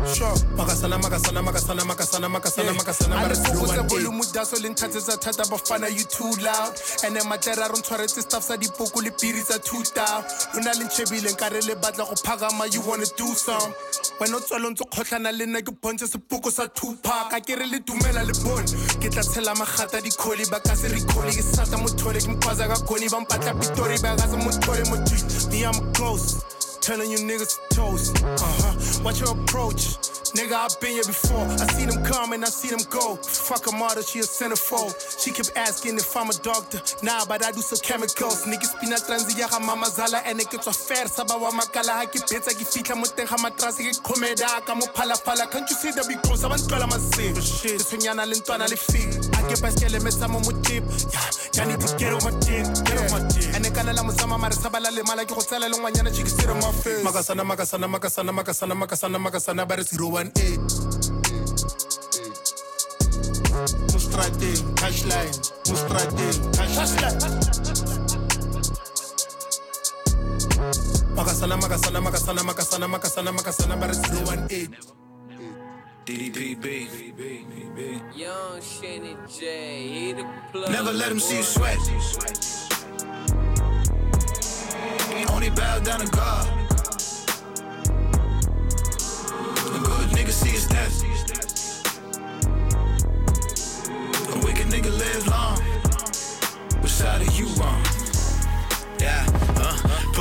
Sure. 0.08 0.34
Makasana, 0.58 0.98
makasana, 0.98 1.42
makasana, 1.42 1.84
makasana, 1.86 2.28
makasana, 2.30 2.74
makasana, 2.74 3.22
but 3.22 3.32
it's 3.32 3.40
alefokosa 3.40 3.84
018. 3.84 3.88
volume 3.88 4.22
daso 4.34 4.58
thata 5.22 5.44
bafana 5.46 5.90
you 5.90 6.04
too 6.06 6.32
loud? 6.44 6.74
Ande 7.06 7.22
matlere 7.30 7.62
a 7.62 7.70
re 7.70 7.78
ntshwaretse 7.78 8.22
staff 8.22 8.44
sa 8.44 8.58
dipoko 8.58 9.02
le 9.04 9.12
piri 9.12 9.42
tsa 9.44 9.60
two 9.60 9.84
down. 9.94 10.24
Le 10.56 10.86
ntšhebile 10.86 11.32
nkare 11.32 11.62
le 11.68 11.76
batla 11.76 12.06
go 12.06 12.16
phagama 12.16 12.66
you 12.74 12.82
wanna 12.82 13.06
do 13.16 13.28
some. 13.36 13.74
Wena 14.20 14.36
o 14.36 14.40
tswale 14.40 14.70
ntse 14.72 14.84
kgotlhana 14.90 15.32
le 15.32 15.46
nna 15.46 15.62
ke 15.62 15.72
bontshe 15.82 16.08
sepoko 16.08 16.52
sa 16.52 16.68
tupac. 16.68 17.34
A 17.34 17.40
ke 17.40 17.56
re 17.56 17.66
le 17.70 17.80
dumela 17.80 18.26
le 18.26 18.34
bone 18.44 18.66
ke 19.00 19.10
tla 19.10 19.22
tshela 19.22 19.54
magata 19.54 20.02
dikholi 20.02 20.50
ba 20.50 20.60
ka 20.60 20.76
se 20.76 20.88
re 20.90 21.00
ke 21.00 21.44
sata 21.44 21.78
mothole 21.78 22.20
ke 22.20 22.28
mkhwaza 22.28 22.68
ka 22.68 22.76
goni 22.86 23.08
ba 23.10 23.20
mpatla 23.22 23.54
pitori 23.54 24.02
ba 24.02 24.16
ka 24.18 24.28
se 24.28 24.38
mothole 24.38 24.84
mo 24.90 24.98
me 25.62 25.66
i'm 25.66 25.94
close 25.94 26.42
Telling 26.82 27.12
you 27.12 27.20
niggas 27.20 27.60
to 27.70 27.76
toast. 27.76 28.24
Uh 28.24 28.38
huh. 28.40 29.04
Watch 29.04 29.20
your 29.22 29.32
approach. 29.32 29.98
Nigga, 30.34 30.54
I've 30.54 30.80
been 30.80 30.92
here 30.92 31.04
before. 31.04 31.46
I 31.46 31.68
see 31.74 31.86
them 31.86 32.04
come 32.04 32.34
and 32.34 32.44
I 32.44 32.48
see 32.48 32.70
them 32.70 32.80
go. 32.90 33.16
Fuck 33.18 33.68
a 33.68 33.76
mother, 33.76 34.02
she 34.02 34.20
a 34.20 34.24
centerfold. 34.24 34.96
She 35.22 35.32
kept 35.32 35.52
asking 35.56 35.98
if 35.98 36.16
I'm 36.18 36.30
a 36.30 36.34
doctor. 36.34 36.82
Nah, 37.04 37.26
but 37.26 37.46
I 37.46 37.52
do 37.52 37.62
some 37.62 37.80
chemicals. 37.80 38.46
Niggas 38.46 38.80
pina 38.80 38.96
transi 38.96 39.38
ya 39.38 39.48
ga 39.48 39.60
mama 39.60 39.88
zala 39.88 40.22
and 40.26 40.40
ke 40.40 40.58
tswa 40.58 40.74
fair 40.74 41.08
sa 41.08 41.24
ba 41.24 41.38
wa 41.38 41.52
makala 41.52 42.02
ha 42.02 42.06
ke 42.06 42.20
betsa 42.26 42.56
ke 42.58 42.66
fitla 42.66 42.96
mo 42.96 43.04
teng 43.04 43.28
ga 43.28 43.38
matrasi 43.38 43.86
ke 43.86 43.94
khomeda 44.02 44.66
ka 44.66 44.74
mo 44.74 44.86
phala 44.96 45.16
phala. 45.22 45.52
Can't 45.52 45.70
you 45.70 45.76
see 45.76 45.92
the 45.92 46.04
big 46.08 46.22
close? 46.24 46.44
Abantu 46.44 46.68
tlala 46.68 46.88
masego. 46.88 47.42
Shit, 47.42 47.82
tshonyana 47.82 48.26
le 48.26 48.36
ntwana 48.36 48.68
le 48.70 48.76
fig. 48.76 49.12
I 49.12 49.16
get 49.20 49.31
baskele 49.58 50.00
metsa 50.00 50.28
mo 50.28 50.40
mo 50.40 50.52
tip. 50.62 50.84
Ya 51.56 51.66
need 51.66 51.80
to 51.80 51.88
get 51.98 52.14
on 52.14 52.24
my 52.24 52.32
dick, 52.40 52.66
get 52.86 52.98
on 52.98 53.12
my 53.12 53.20
dick. 53.28 53.56
Ane 53.56 53.70
kana 53.74 53.94
la 53.94 54.04
mosama 54.04 54.38
mare 54.40 54.54
sa 54.54 54.70
bala 54.70 54.90
le 54.92 55.04
mala 55.04 55.26
ke 55.26 55.34
go 55.34 55.42
tsela 55.42 55.68
le 55.70 55.78
ngwanyana 55.78 56.12
chikisiro 56.12 56.56
mo 56.56 56.72
face. 56.72 57.04
Makasana, 57.04 57.44
makasana, 57.44 57.88
makasana, 57.88 58.32
makasana, 58.32 58.76
makasana, 58.76 59.18
makasana, 59.20 59.68
but 59.68 59.80
it's 59.80 59.92
018. 59.94 60.60
Mustrate, 63.92 64.52
touchline, 64.80 65.34
mustrate, 65.68 66.28
touchline. 66.56 67.20
Makasana, 71.16 71.56
makasana, 71.58 72.00
makasana, 72.02 72.42
makasana, 72.44 72.88
makasana, 72.88 73.32
makasana, 73.32 73.80
but 73.80 73.90
it's 73.90 74.00
018. 74.10 75.01
DDPB. 76.06 76.88
Young 78.16 78.62
Shannon 78.62 79.18
J. 79.30 79.88
He 79.88 80.14
the 80.14 80.26
plug. 80.52 80.72
Never 80.72 80.92
let 80.92 81.12
him 81.12 81.20
see 81.20 81.38
you 81.38 81.44
sweat. 81.44 81.78
Only 85.30 85.50
bow 85.52 85.80
down 85.80 86.00
to 86.00 86.08
God. 86.12 86.48
A 89.68 89.80
good 89.80 90.10
nigga 90.10 90.32
see 90.32 90.50
his 90.50 90.68
death. 90.68 91.04
A 94.34 94.46
wicked 94.46 94.68
nigga 94.68 94.92
live 94.92 95.28
long. 95.28 95.60
Which 96.82 96.92
side 96.92 97.22
are 97.22 97.32
you 97.34 97.48
on? 97.62 97.84
Yeah. 99.00 99.51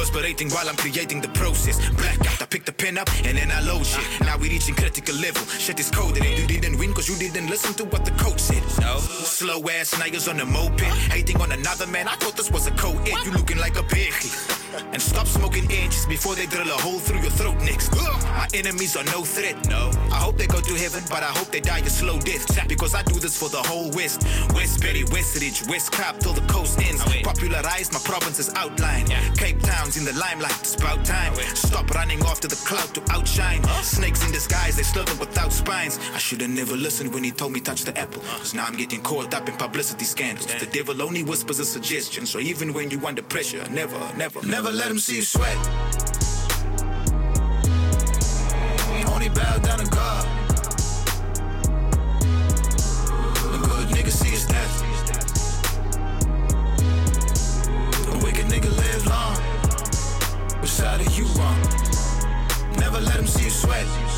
Meditating 0.00 0.50
while 0.50 0.66
I'm 0.68 0.76
creating 0.76 1.20
the 1.20 1.28
process. 1.28 1.76
Blackout, 1.90 2.40
I 2.40 2.46
pick 2.46 2.64
the 2.64 2.72
pen 2.72 2.96
up 2.96 3.08
and 3.24 3.36
then 3.36 3.50
I 3.50 3.60
load 3.60 3.84
shit. 3.84 4.04
Now 4.22 4.38
we 4.38 4.48
reaching 4.48 4.74
critical 4.74 5.14
level. 5.16 5.44
Shit 5.58 5.78
is 5.78 5.90
coded 5.90 6.24
and 6.24 6.38
you 6.38 6.46
didn't 6.46 6.78
win 6.78 6.94
cause 6.94 7.06
you 7.08 7.16
didn't 7.16 7.48
listen 7.50 7.74
to 7.74 7.84
what 7.84 8.04
the 8.04 8.12
coach 8.12 8.40
said. 8.40 8.62
No. 8.80 8.98
Slow 8.98 9.60
ass 9.68 9.94
niggas 9.94 10.28
on 10.28 10.38
the 10.38 10.46
moped. 10.46 10.80
Hating 11.12 11.40
on 11.40 11.52
another 11.52 11.86
man. 11.86 12.08
I 12.08 12.16
thought 12.16 12.36
this 12.36 12.50
was 12.50 12.66
a 12.66 12.70
co-ed. 12.72 13.24
You 13.24 13.32
looking 13.32 13.58
like 13.58 13.76
a 13.76 13.82
pig. 13.82 14.14
And 14.92 15.02
stop 15.02 15.26
smoking 15.26 15.70
inches 15.70 16.06
before 16.06 16.34
they 16.34 16.46
drill 16.46 16.68
a 16.68 16.80
hole 16.80 16.98
through 16.98 17.20
your 17.20 17.30
throat 17.30 17.58
next. 17.58 17.69
Enemies 18.52 18.96
are 18.96 19.04
no 19.04 19.22
threat. 19.22 19.54
No. 19.68 19.90
I 20.10 20.16
hope 20.16 20.36
they 20.36 20.46
go 20.46 20.60
to 20.60 20.74
heaven, 20.74 21.04
but 21.08 21.22
I 21.22 21.30
hope 21.38 21.52
they 21.52 21.60
die 21.60 21.78
a 21.78 21.90
slow 21.90 22.18
death. 22.18 22.68
Because 22.68 22.94
I 22.94 23.02
do 23.04 23.20
this 23.20 23.38
for 23.38 23.48
the 23.48 23.58
whole 23.58 23.90
West. 23.92 24.22
Westbury, 24.54 25.04
Westridge, 25.04 25.68
West 25.68 25.92
Cap 25.92 26.18
till 26.18 26.32
the 26.32 26.40
coast 26.52 26.80
ends. 26.80 27.02
Popularized 27.22 27.92
my 27.92 28.00
province's 28.00 28.52
outline. 28.54 29.06
Cape 29.36 29.60
Town's 29.60 29.96
in 29.96 30.04
the 30.04 30.12
limelight. 30.18 30.58
It's 30.60 30.74
about 30.74 31.04
time. 31.04 31.34
Stop 31.54 31.90
running 31.90 32.20
after 32.22 32.48
the 32.48 32.56
cloud 32.66 32.92
to 32.94 33.02
outshine. 33.12 33.62
Snakes 33.82 34.24
in 34.24 34.32
disguise, 34.32 34.76
they 34.76 34.82
slither 34.82 35.14
without 35.20 35.52
spines. 35.52 35.98
I 36.14 36.18
should 36.18 36.40
have 36.40 36.50
never 36.50 36.76
listened 36.76 37.14
when 37.14 37.22
he 37.22 37.30
told 37.30 37.52
me 37.52 37.60
touch 37.60 37.84
the 37.84 37.96
apple. 37.96 38.22
Cause 38.38 38.54
now 38.54 38.64
I'm 38.64 38.76
getting 38.76 39.00
caught 39.02 39.32
up 39.32 39.48
in 39.48 39.56
publicity 39.56 40.04
scandals. 40.04 40.46
The 40.58 40.66
devil 40.66 41.02
only 41.02 41.22
whispers 41.22 41.60
a 41.60 41.64
suggestion. 41.64 42.26
So 42.26 42.40
even 42.40 42.72
when 42.72 42.90
you 42.90 43.04
under 43.06 43.22
pressure, 43.22 43.64
never, 43.70 43.98
never, 44.16 44.44
never 44.44 44.72
let 44.72 44.90
him 44.90 44.98
see 44.98 45.16
you 45.16 45.22
sweat. 45.22 46.09
Bow 49.40 49.58
down 49.58 49.78
to 49.78 49.86
God. 49.86 50.24
A 53.56 53.58
good 53.68 53.88
nigga 53.96 54.12
see 54.20 54.32
his 54.36 54.46
death. 54.46 54.74
A 58.12 58.16
wicked 58.24 58.46
nigga 58.52 58.70
live 58.82 59.04
long. 59.14 59.36
Which 60.60 60.70
side 60.70 61.00
are 61.04 61.12
you 61.18 61.26
on? 61.48 61.58
Never 62.78 63.00
let 63.00 63.16
him 63.16 63.26
see 63.26 63.44
you 63.44 63.50
sweat. 63.50 64.09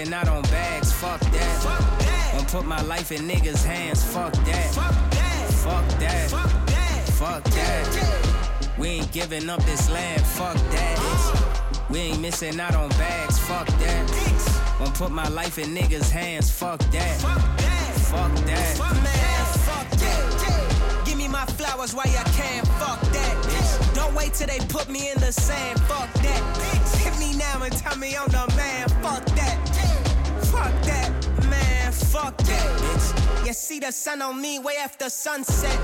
Missing 0.00 0.14
out 0.14 0.28
on 0.28 0.42
bags. 0.44 0.92
Fuck 0.94 1.20
that. 1.20 2.32
Won't 2.34 2.48
put 2.48 2.64
my 2.64 2.80
life 2.84 3.12
in 3.12 3.28
niggas' 3.28 3.62
hands. 3.62 4.02
Fuck 4.02 4.32
that. 4.32 4.74
Fuck 4.74 6.00
that. 6.00 6.30
Fuck 6.30 6.66
that. 6.68 7.08
Fuck 7.20 7.44
that. 7.44 8.78
We 8.78 8.88
ain't 8.88 9.12
giving 9.12 9.50
up 9.50 9.62
this 9.64 9.90
land. 9.90 10.22
Fuck 10.22 10.56
that. 10.56 11.86
We 11.90 11.98
ain't 11.98 12.20
missing 12.22 12.58
out 12.58 12.74
on 12.74 12.88
bags. 12.90 13.38
Fuck 13.40 13.66
that. 13.66 14.78
Won't 14.80 14.94
put 14.94 15.10
my 15.10 15.28
life 15.28 15.58
in 15.58 15.74
niggas' 15.74 16.10
hands. 16.10 16.50
Fuck 16.50 16.80
that. 16.92 17.20
Fuck 18.08 18.34
that. 18.46 18.78
Man, 19.04 19.44
fuck 19.66 19.90
that. 20.00 21.02
Give 21.04 21.18
me 21.18 21.28
my 21.28 21.44
flowers 21.44 21.94
while 21.94 22.08
you 22.08 22.24
can. 22.32 22.64
Fuck 22.80 23.02
that. 23.12 23.92
Don't 23.94 24.14
wait 24.14 24.32
till 24.32 24.46
they 24.46 24.60
put 24.60 24.88
me 24.88 25.10
in 25.10 25.20
the 25.20 25.30
sand. 25.30 25.78
Fuck 25.80 26.10
that. 26.24 26.96
Hit 26.96 27.18
me 27.18 27.36
now 27.36 27.62
and 27.62 27.76
tell 27.76 27.98
me 27.98 28.16
I'm 28.16 28.28
the 28.28 28.50
man. 28.56 28.88
Fuck 29.02 29.26
that. 29.36 29.69
Fuck 30.60 30.82
that. 30.82 31.10
Man, 31.48 31.90
fuck 31.90 32.36
that. 32.36 33.46
You 33.46 33.54
see 33.54 33.80
the 33.80 33.90
sun 33.90 34.20
on 34.20 34.42
me 34.42 34.58
way 34.58 34.76
after 34.76 35.08
sunset. 35.08 35.74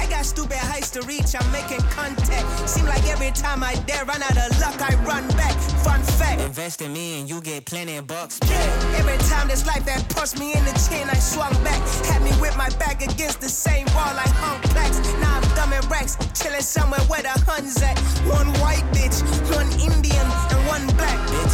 I 0.00 0.06
got 0.08 0.24
stupid 0.24 0.56
heights 0.56 0.90
to 0.92 1.02
reach. 1.02 1.36
I'm 1.38 1.52
making 1.52 1.84
contact. 1.92 2.48
Seem 2.66 2.86
like 2.86 3.06
every 3.08 3.30
time 3.32 3.62
I 3.62 3.74
dare 3.86 4.06
run 4.06 4.22
out 4.22 4.38
of 4.38 4.58
luck, 4.58 4.80
I 4.80 4.94
run 5.04 5.28
back. 5.36 5.52
Fun 5.84 6.02
fact. 6.02 6.40
Invest 6.40 6.80
in 6.80 6.94
me 6.94 7.20
and 7.20 7.28
you 7.28 7.42
get 7.42 7.66
plenty 7.66 7.98
of 7.98 8.06
bucks. 8.06 8.40
Yeah. 8.48 8.96
Every 8.96 9.18
time 9.28 9.48
this 9.48 9.66
life 9.66 9.84
that 9.84 10.08
punched 10.08 10.38
me 10.40 10.54
in 10.54 10.64
the 10.64 10.72
chin, 10.88 11.06
I 11.10 11.18
swung 11.20 11.52
back. 11.62 11.80
Had 12.08 12.22
me 12.22 12.32
with 12.40 12.56
my 12.56 12.70
back 12.80 13.02
against 13.02 13.42
the 13.42 13.50
same 13.50 13.86
wall 13.94 14.14
like 14.16 14.32
hung 14.40 14.58
plaques. 14.72 14.98
Now 15.20 15.36
I'm 15.36 15.42
thumbing 15.52 15.86
racks, 15.90 16.16
chilling 16.32 16.62
somewhere 16.62 17.04
where 17.12 17.22
the 17.22 17.36
huns 17.44 17.82
at. 17.82 17.98
One 18.24 18.48
white 18.64 18.86
bitch, 18.96 19.20
one 19.52 19.68
Indian, 19.78 20.24
and 20.24 20.60
one 20.66 20.86
black 20.96 21.20
bitch. 21.28 21.45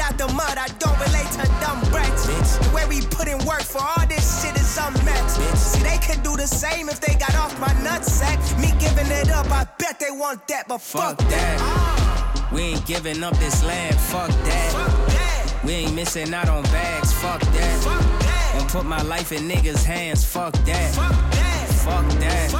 Out 0.00 0.16
the 0.16 0.28
mud, 0.28 0.56
I 0.56 0.68
don't 0.78 0.98
relate 0.98 1.30
to 1.36 1.44
dumb 1.60 1.80
brats. 1.92 2.26
The 2.58 2.74
way 2.74 2.86
we 2.86 3.00
put 3.02 3.28
in 3.28 3.38
work 3.44 3.62
for 3.62 3.82
all 3.82 4.06
this 4.08 4.42
shit 4.42 4.56
is 4.56 4.78
unmatched. 4.78 5.58
See, 5.58 5.82
they 5.82 5.98
could 5.98 6.22
do 6.22 6.36
the 6.36 6.46
same 6.46 6.88
if 6.88 7.00
they 7.00 7.14
got 7.14 7.34
off 7.36 7.58
my 7.60 7.72
nutsack. 7.84 8.38
Me 8.60 8.72
giving 8.78 9.10
it 9.10 9.30
up, 9.30 9.50
I 9.50 9.66
bet 9.78 10.00
they 10.00 10.10
want 10.10 10.48
that, 10.48 10.68
but 10.68 10.80
fuck, 10.80 11.18
that. 11.18 12.50
We 12.52 12.62
ain't 12.62 12.86
giving 12.86 13.22
up 13.22 13.36
this 13.38 13.62
land. 13.62 13.94
Fuck 13.96 14.30
that. 14.30 15.60
We 15.64 15.72
ain't 15.72 15.94
missing 15.94 16.32
out 16.32 16.48
on 16.48 16.62
bags. 16.64 17.12
Fuck 17.12 17.40
that. 17.40 18.54
Won't 18.56 18.68
put 18.68 18.84
my 18.86 19.02
life 19.02 19.32
in 19.32 19.48
niggas' 19.48 19.84
hands. 19.84 20.24
Fuck 20.24 20.54
that. 20.64 20.94
Fuck 21.84 22.08
that. 22.20 22.50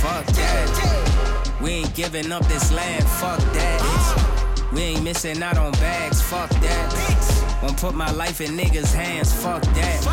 Fuck 0.00 0.26
that. 0.26 1.58
We 1.60 1.70
ain't 1.70 1.94
giving 1.94 2.32
up 2.32 2.46
this 2.46 2.72
land. 2.72 3.04
Fuck 3.04 3.40
that. 3.52 3.80
Uh. 3.82 4.31
We 4.72 4.80
ain't 4.80 5.04
missing 5.04 5.42
out 5.42 5.58
on 5.58 5.72
bags. 5.72 6.22
Fuck 6.22 6.48
that. 6.48 7.60
Won't 7.62 7.76
put 7.76 7.94
my 7.94 8.10
life 8.12 8.40
in 8.40 8.56
niggas' 8.56 8.94
hands. 8.94 9.32
Fuck 9.32 9.62
that. 9.62 10.04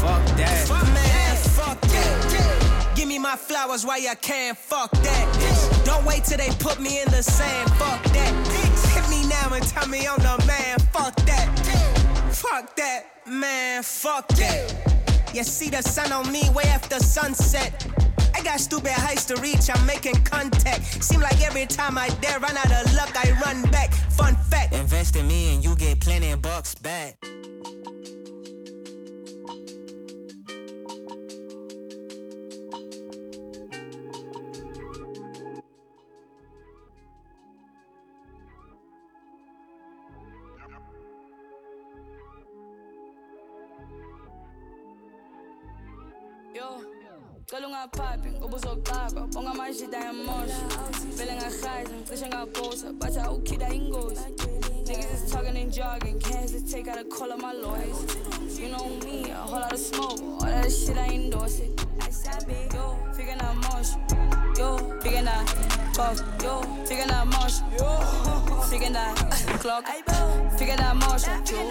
Fuck 0.00 0.36
that. 0.36 0.68
Fuck 0.68 0.86
Man, 0.94 1.36
fuck 1.36 1.80
that. 1.80 2.92
Give 2.94 3.08
me 3.08 3.18
my 3.18 3.36
flowers 3.36 3.86
while 3.86 4.00
you 4.00 4.12
can. 4.20 4.54
Fuck 4.54 4.90
that. 4.90 5.82
Don't 5.86 6.04
wait 6.04 6.24
till 6.24 6.36
they 6.36 6.50
put 6.58 6.78
me 6.80 7.00
in 7.00 7.08
the 7.10 7.22
sand. 7.22 7.70
Fuck 7.72 8.02
that. 8.12 8.32
Hit 8.94 9.08
me 9.08 9.26
now 9.28 9.54
and 9.54 9.66
tell 9.66 9.88
me 9.88 10.06
I'm 10.06 10.18
the 10.18 10.44
man. 10.46 10.78
Fuck 10.92 11.16
that. 11.24 11.48
Fuck 12.30 12.76
that. 12.76 13.06
Man, 13.26 13.82
fuck 13.82 14.28
that. 14.28 15.32
You 15.34 15.44
see 15.44 15.70
the 15.70 15.82
sun 15.82 16.12
on 16.12 16.30
me 16.30 16.50
way 16.50 16.64
after 16.64 16.98
sunset. 16.98 17.86
I 18.40 18.42
got 18.42 18.60
stupid 18.60 18.92
heights 18.92 19.26
to 19.26 19.36
reach, 19.36 19.68
I'm 19.68 19.84
making 19.84 20.14
contact. 20.24 21.04
Seem 21.04 21.20
like 21.20 21.42
every 21.42 21.66
time 21.66 21.98
I 21.98 22.08
dare 22.22 22.38
run 22.38 22.56
out 22.56 22.72
of 22.72 22.94
luck, 22.94 23.14
I 23.14 23.32
run 23.44 23.70
back. 23.70 23.92
Fun 23.92 24.34
fact. 24.34 24.72
Invest 24.72 25.16
in 25.16 25.28
me 25.28 25.54
and 25.54 25.62
you 25.62 25.76
get 25.76 26.00
plenty 26.00 26.30
of 26.30 26.40
bucks 26.40 26.74
back. 26.74 27.18
Yo, 46.54 46.82
cala 47.50 47.66
ungaphapi 47.66 48.28
ngoba 48.30 48.56
uzoxaka 48.56 49.20
bonga 49.32 49.50
amashida 49.50 49.98
yamosha 49.98 50.66
vele 51.16 51.34
ngahaza 51.34 51.90
ngicishe 51.90 52.28
ngaphosa 52.28 52.92
bathi 52.92 53.18
awukhida 53.18 53.68
ingozi. 53.74 54.24
Niggas 54.86 55.24
is 55.24 55.32
talking 55.32 55.56
and 55.56 55.72
jogging, 55.72 56.18
can't 56.20 56.40
hesitate, 56.42 56.84
gotta 56.84 57.04
call 57.04 57.32
up 57.32 57.40
my 57.40 57.52
lawyers. 57.52 58.58
You 58.58 58.68
know 58.70 58.88
me, 59.04 59.30
a 59.30 59.34
whole 59.34 59.60
lot 59.60 59.72
of 59.72 59.78
smoke, 59.78 60.20
all 60.20 60.40
that 60.40 60.70
shit 60.70 60.96
I 60.96 61.06
endorse 61.14 61.60
it. 61.60 61.86
Yo, 62.74 62.98
figure 63.14 63.36
out 63.40 63.56
motion, 63.56 64.00
yo, 64.56 64.78
figure 65.00 65.28
out 65.28 65.46
puff, 65.94 66.20
yo, 66.42 66.62
figure 66.86 67.12
out 67.12 67.26
motion, 67.26 67.64
yo, 67.78 68.62
figure 68.70 68.96
out 68.96 69.16
clock, 69.60 69.86
figure 70.58 70.76
out 70.78 70.96
motion, 70.96 71.34
yo, 71.46 71.70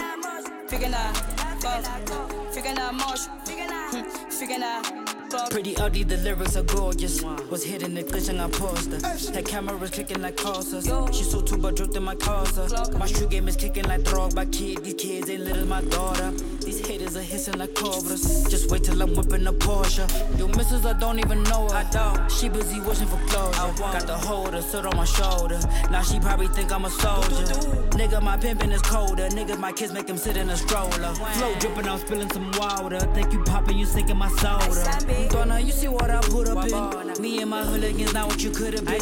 figure 0.68 0.90
out 0.94 1.16
puff, 1.62 2.54
figure 2.54 2.80
out 2.80 2.94
motion, 2.94 3.32
figure 3.46 4.58
clock. 4.58 5.09
Pretty 5.52 5.78
ugly, 5.78 6.04
the 6.04 6.18
lyrics 6.18 6.56
are 6.56 6.64
gorgeous. 6.64 7.22
Was 7.52 7.64
hitting 7.64 7.94
the 7.94 8.04
glitch 8.04 8.30
and 8.30 8.42
I 8.42 8.50
paused 8.50 8.92
her. 8.92 9.34
Had 9.34 9.46
cameras 9.46 9.92
clicking 9.92 10.22
like 10.22 10.38
causes. 10.38 10.86
She 11.16 11.24
so 11.24 11.42
too 11.42 11.58
but 11.58 11.76
dropped 11.76 11.96
in 11.96 12.04
my 12.04 12.16
casa. 12.16 12.92
My 12.98 13.06
shoe 13.06 13.28
game 13.28 13.48
is 13.48 13.56
kicking 13.56 13.84
like 13.84 14.04
dog 14.04 14.34
by 14.34 14.46
kid. 14.46 14.84
These 14.84 14.96
kids 14.96 15.30
ain't 15.30 15.44
little 15.44 15.68
my 15.68 15.82
daughter. 15.82 16.32
These 16.66 16.86
haters 16.86 17.16
are 17.16 17.22
hissing 17.22 17.60
like 17.60 17.76
cobras. 17.76 18.48
Just 18.50 18.72
wait 18.72 18.84
till 18.84 19.02
I'm 19.02 19.14
whipping 19.16 19.46
a 19.46 19.54
Porsche. 19.54 20.08
Your 20.38 20.48
missus, 20.50 20.86
I 20.86 20.94
don't 20.94 21.20
even 21.20 21.44
know 21.44 21.68
her. 21.70 21.76
I 21.76 21.84
don't. 21.92 22.32
She 22.32 22.50
busy 22.50 22.80
wishing 22.82 23.08
for 23.08 23.20
closure. 23.28 23.74
Got 23.78 24.08
the 24.08 24.18
holder, 24.18 24.62
sit 24.62 24.86
on 24.86 24.98
my 24.98 25.06
shoulder. 25.06 25.60
Now 25.92 26.02
she 26.02 26.20
probably 26.20 26.48
think 26.48 26.72
I'm 26.72 26.86
a 26.86 26.90
soldier. 26.90 27.79
Nigga, 28.00 28.22
my 28.24 28.38
pimpin' 28.38 28.72
is 28.72 28.82
colder. 28.82 29.28
Niggas, 29.28 29.60
my 29.60 29.74
kids 29.74 29.92
make 29.92 30.08
him 30.08 30.16
sit 30.16 30.38
in 30.38 30.50
a 30.50 30.56
stroller. 30.56 31.14
Flow 31.14 31.54
drippin', 31.60 31.90
I'm 31.90 32.00
spilling 32.00 32.30
some 32.30 32.50
water. 32.54 32.98
Think 33.14 33.34
you 33.34 33.44
poppin', 33.44 33.78
you 33.78 33.86
sinking 33.86 34.16
my 34.16 34.30
soda. 34.30 35.28
Donna, 35.30 35.60
you 35.60 35.74
see 35.74 35.90
what 35.90 36.10
I 36.10 36.22
put 36.22 36.48
up 36.48 36.64
in? 36.66 37.22
Me 37.22 37.42
and 37.42 37.50
my 37.50 37.62
hooligans, 37.62 38.14
not 38.14 38.28
what 38.30 38.42
you 38.42 38.52
could've 38.52 38.86
been. 38.86 39.02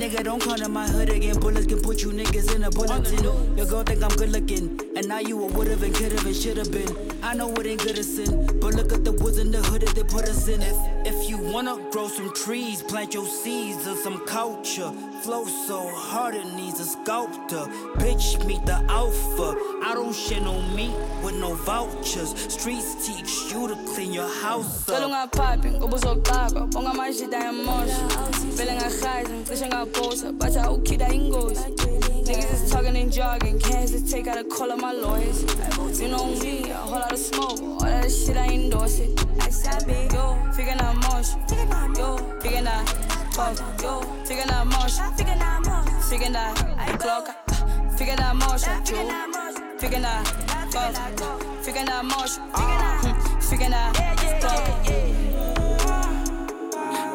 Nigga, 0.00 0.24
don't 0.24 0.40
come 0.40 0.56
to 0.56 0.68
my 0.70 0.88
hood 0.88 1.10
again. 1.10 1.38
Bullets 1.38 1.66
can 1.66 1.82
put 1.82 2.00
you 2.02 2.10
niggas 2.10 2.54
in 2.56 2.64
a 2.64 2.70
bulletin. 2.70 3.22
Your 3.54 3.66
girl 3.66 3.82
think 3.82 4.02
I'm 4.02 4.16
good 4.16 4.30
looking. 4.30 4.80
And 4.96 5.06
now 5.06 5.18
you 5.18 5.44
a 5.44 5.46
would've 5.46 5.82
and 5.82 5.94
could've 5.94 6.24
and 6.24 6.34
should've 6.34 6.72
been. 6.72 6.96
I 7.22 7.34
know 7.34 7.52
it 7.52 7.66
ain't 7.66 7.82
good 7.82 7.98
as 7.98 8.16
sin. 8.16 8.46
But 8.60 8.72
look 8.72 8.94
at 8.94 9.04
the 9.04 9.12
woods 9.12 9.36
in 9.36 9.50
the 9.50 9.58
hood 9.58 9.82
that 9.82 9.94
they 9.94 10.04
put 10.04 10.24
us 10.24 10.48
in. 10.48 10.62
If, 10.62 10.76
if 11.04 11.28
you 11.28 11.36
wanna 11.52 11.76
grow 11.90 12.08
some 12.08 12.32
trees, 12.34 12.82
plant 12.82 13.14
your 13.14 13.26
seeds 13.26 13.86
of 13.86 13.98
some 13.98 14.18
culture. 14.26 14.90
Flow 15.22 15.44
so 15.46 15.88
hard 15.94 16.34
it 16.34 16.46
needs 16.54 16.80
a 16.80 16.84
sculptor. 16.84 17.64
Bitch, 17.96 18.44
meet 18.46 18.64
the 18.66 18.82
alpha. 18.88 19.56
I 19.82 19.94
don't 19.94 20.14
share 20.14 20.40
no 20.40 20.60
meat 20.74 20.94
with 21.22 21.34
no 21.34 21.54
vouchers. 21.54 22.30
Streets 22.52 23.06
teach 23.06 23.52
you 23.52 23.68
to 23.68 23.76
clean 23.94 24.12
your 24.12 24.28
house 24.42 24.88
up. 24.88 25.02
ungaphapi 25.02 25.70
ngoba 25.70 25.96
uzogqaka 25.96 26.60
bonga 26.72 26.90
amashita 26.90 27.38
emosha 27.38 28.06
vele 28.56 28.74
ngahayiza 28.74 29.30
ngicishe 29.34 29.66
ngaphosa 29.66 30.32
but 30.32 30.56
awukhida 30.56 31.08
ingozi 31.08 31.60
Niggas 32.28 32.64
is 32.64 32.70
talking 32.70 32.94
and 32.94 33.10
jogging, 33.10 33.58
can't 33.58 33.80
hesitate, 33.80 34.24
gotta 34.26 34.44
call 34.44 34.70
up 34.70 34.78
my 34.78 34.92
lawyers. 34.92 35.40
You 35.98 36.08
know 36.08 36.26
me, 36.26 36.68
a 36.70 36.74
whole 36.74 36.98
lot 36.98 37.10
of 37.10 37.18
smoke, 37.18 37.58
all 37.62 37.78
that 37.80 38.12
shit 38.12 38.36
I 38.36 38.48
endorse 38.48 38.98
it. 38.98 39.18
Yo, 39.48 40.36
figure 40.52 40.74
out 40.78 40.94
motion. 40.96 41.40
Yo, 41.96 42.18
figure 42.40 42.68
out 42.68 42.86
fuck. 43.32 43.82
Yo, 43.82 44.02
figure 44.26 44.44
out 44.52 44.66
motion. 44.66 45.10
Figure 46.02 46.36
out 46.36 47.00
clock. 47.00 47.28
Figure 47.96 48.14
out 48.20 48.36
motion. 48.36 48.84
Yo, 48.84 49.78
figure 49.78 50.04
out 50.04 50.26
fuck. 50.70 51.64
Figure 51.64 52.02
motion. 52.02 52.42
Hmm, 52.52 53.40
Figure 53.40 53.72
out 53.72 53.96
clock. 54.40 55.17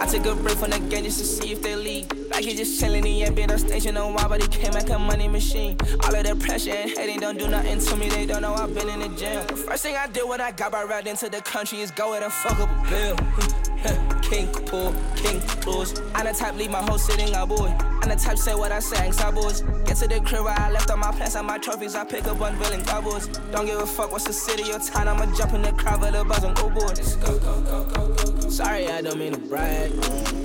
I 0.04 0.06
took 0.06 0.26
a 0.26 0.36
break 0.36 0.58
from 0.58 0.72
the 0.72 0.80
game 0.80 1.06
just 1.06 1.20
to 1.20 1.26
see 1.26 1.54
if 1.54 1.62
they 1.62 1.78
leave. 1.78 2.12
Like 2.30 2.44
he 2.44 2.54
just 2.54 2.82
chillin' 2.82 3.06
in, 3.06 3.16
yeah, 3.16 3.30
been 3.30 3.50
on 3.50 3.58
station 3.58 3.96
on 3.96 4.14
why, 4.14 4.28
but 4.28 4.42
he 4.42 4.50
came 4.50 4.74
like 4.74 4.90
a 4.90 5.00
money 5.00 5.30
machine. 5.30 5.78
All 6.04 6.14
of 6.14 6.24
that 6.26 6.40
pressure 6.40 6.72
and 6.72 6.90
hating 6.90 7.22
don't 7.22 7.40
do 7.40 7.48
nothing 7.48 7.80
to 7.80 7.96
me, 7.96 8.10
they 8.10 8.26
don't 8.26 8.42
know 8.42 8.54
I've 8.54 8.76
been 8.76 8.90
in 8.90 9.00
the 9.00 9.08
gym. 9.18 9.48
The 9.48 9.56
first 9.56 9.84
thing 9.84 9.96
I 9.96 10.08
did 10.08 10.28
when 10.28 10.42
I 10.42 10.52
got 10.52 10.74
right 10.74 11.08
into 11.08 11.30
the 11.30 11.40
country 11.40 11.80
is 11.80 11.90
go 11.90 12.12
ahead 12.12 12.24
and 12.24 12.34
fuck 12.34 12.60
up 12.60 12.70
a 12.70 12.90
bill. 12.90 13.73
King 14.22 14.48
pull, 14.48 14.96
king 15.16 15.42
close. 15.62 16.00
I'm 16.16 16.26
the 16.26 16.34
type 16.34 16.56
leave 16.56 16.72
my 16.72 16.82
whole 16.82 16.98
sitting 16.98 17.36
out, 17.36 17.50
boy. 17.50 17.68
I'm 18.02 18.10
the 18.10 18.16
type 18.16 18.38
say 18.38 18.56
what 18.56 18.72
I 18.72 18.80
say, 18.80 19.06
ain't 19.06 19.36
boys. 19.36 19.62
Get 19.86 19.98
to 19.98 20.08
the 20.08 20.22
crib 20.22 20.46
where 20.46 20.58
I 20.58 20.72
left 20.72 20.90
all 20.90 20.98
my 20.98 21.12
plans 21.12 21.36
and 21.36 21.46
my 21.46 21.58
trophies. 21.58 21.94
I 21.94 22.06
pick 22.06 22.26
up 22.26 22.38
villain 22.38 22.84
doubles. 22.84 23.28
Don't 23.52 23.66
give 23.66 23.80
a 23.80 23.86
fuck 23.86 24.12
what's 24.12 24.24
the 24.24 24.34
city 24.34 24.72
or 24.72 24.80
town. 24.80 25.08
I'ma 25.08 25.36
jump 25.36 25.54
in 25.54 25.62
the 25.62 25.72
crowd 25.74 26.02
with 26.02 26.16
a 26.16 26.24
buzz 26.24 26.44
and 26.44 26.56
go 26.56 26.70
go. 26.70 28.50
Sorry, 28.50 28.88
I 28.88 29.02
don't 29.02 29.20
mean 29.20 29.34
to 29.34 29.40
brag. 29.40 29.92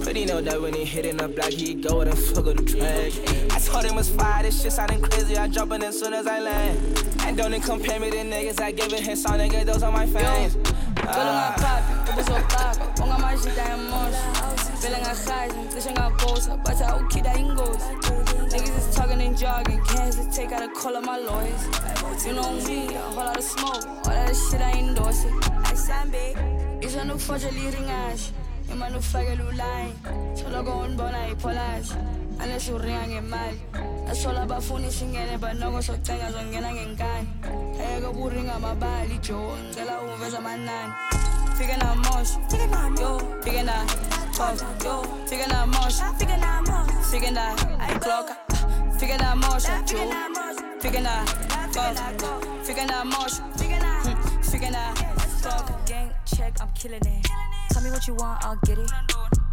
But 0.05 0.17
he 0.17 0.25
know 0.25 0.41
that 0.41 0.61
when 0.61 0.75
he 0.75 0.85
hitting 0.85 1.19
the 1.19 1.29
block, 1.29 1.51
he 1.51 1.75
go 1.75 1.99
with 1.99 2.09
and 2.09 2.19
fuck 2.19 2.47
up 2.47 2.57
the 2.57 2.65
track. 2.65 3.13
I 3.53 3.61
told 3.61 3.85
him 3.85 3.99
it's 3.99 4.09
fire, 4.09 4.43
this 4.43 4.63
shit 4.63 4.73
sounding 4.73 5.01
crazy. 5.01 5.37
I 5.37 5.47
jump 5.47 5.73
in 5.73 5.85
as 5.85 5.99
soon 5.99 6.13
as 6.13 6.27
I 6.27 6.41
land. 6.41 7.05
And 7.21 7.37
don't 7.37 7.53
even 7.53 7.61
compare 7.61 8.01
me 8.01 8.11
to 8.11 8.17
niggas. 8.17 8.61
I 8.61 8.73
give 8.73 8.93
it 8.93 9.01
his 9.01 9.23
song, 9.23 9.39
nigga, 9.39 9.65
those 9.65 9.83
are 9.83 9.93
my 9.93 10.07
fans. 10.07 10.57
Cela 11.13 11.31
ungaphapi 11.33 11.93
ngoba 11.95 12.21
uzogqaka 12.23 12.85
bonga 12.97 13.15
amashita 13.15 13.63
emosha 13.75 14.25
vele 14.81 14.99
ngahayiza 15.03 15.59
ngicishe 15.59 15.93
ngaphosa 15.93 16.57
but 16.65 16.81
awukhida 16.81 17.35
ingozi 17.35 17.89
Niggas 18.49 18.79
is 18.79 18.97
talking 18.97 19.21
and 19.21 19.37
jogging, 19.37 19.79
can't 19.85 20.05
hesitate, 20.07 20.49
gotta 20.49 20.69
call 20.69 20.97
up 20.97 21.05
my 21.05 21.19
lawyers. 21.19 22.25
You 22.25 22.33
know 22.33 22.51
me, 22.67 22.95
a 22.95 22.99
whole 22.99 23.17
lot 23.17 23.37
of 23.37 23.45
smoke, 23.45 23.85
all 23.87 24.05
that 24.05 24.35
shit 24.35 24.63
I 24.63 24.73
endorse 24.79 25.25
it. 25.25 25.35
Isha 26.81 27.05
nukufotshela 27.05 27.61
iringashi, 27.61 28.33
ima 28.73 28.89
nukufakela 28.89 29.45
ulayini 29.45 29.95
soloko 30.35 30.79
undibona 30.79 31.29
ipholashi 31.29 31.95
unless 32.43 32.69
uringa 32.69 33.07
ngemali 33.09 33.61
asola 34.11 34.43
abafuna 34.43 34.87
isingene 34.89 35.39
banoko 35.39 35.83
socenga 35.83 36.33
zongena 36.33 36.73
ngenkani 36.73 37.29
ayeke 37.81 38.09
buringa 38.17 38.55
amabali 38.55 39.19
jo 39.19 39.39
ngicela 39.63 40.01
uveza 40.03 40.39
amanani 40.39 40.93
fike 41.59 41.77
namosha 41.77 42.39
yo 43.01 43.21
fike 43.45 43.63
na 43.63 43.75
pop 44.37 44.85
yo 44.85 45.05
fike 45.27 45.47
namosha 45.47 46.07
fike 47.11 47.31
na 47.31 47.55
clock 48.01 48.29
fike 48.99 49.17
namosha 49.19 49.83
jo 49.87 49.99
fike 50.81 51.01
na 51.01 51.25
pop 51.75 52.45
fike 52.67 52.85
namosha 52.87 53.43
Hmm, 53.99 54.43
fike 54.43 54.71
na 54.71 54.93
clock 55.43 55.87
Gang 55.87 56.11
check, 56.25 56.55
I'm 56.61 56.69
killing 56.75 57.01
it. 57.05 57.27
Tell 57.71 57.83
me 57.83 57.91
what 57.91 58.07
you 58.07 58.15
want, 58.15 58.45
I'll 58.45 58.59
get 58.65 58.79
it. 58.79 58.91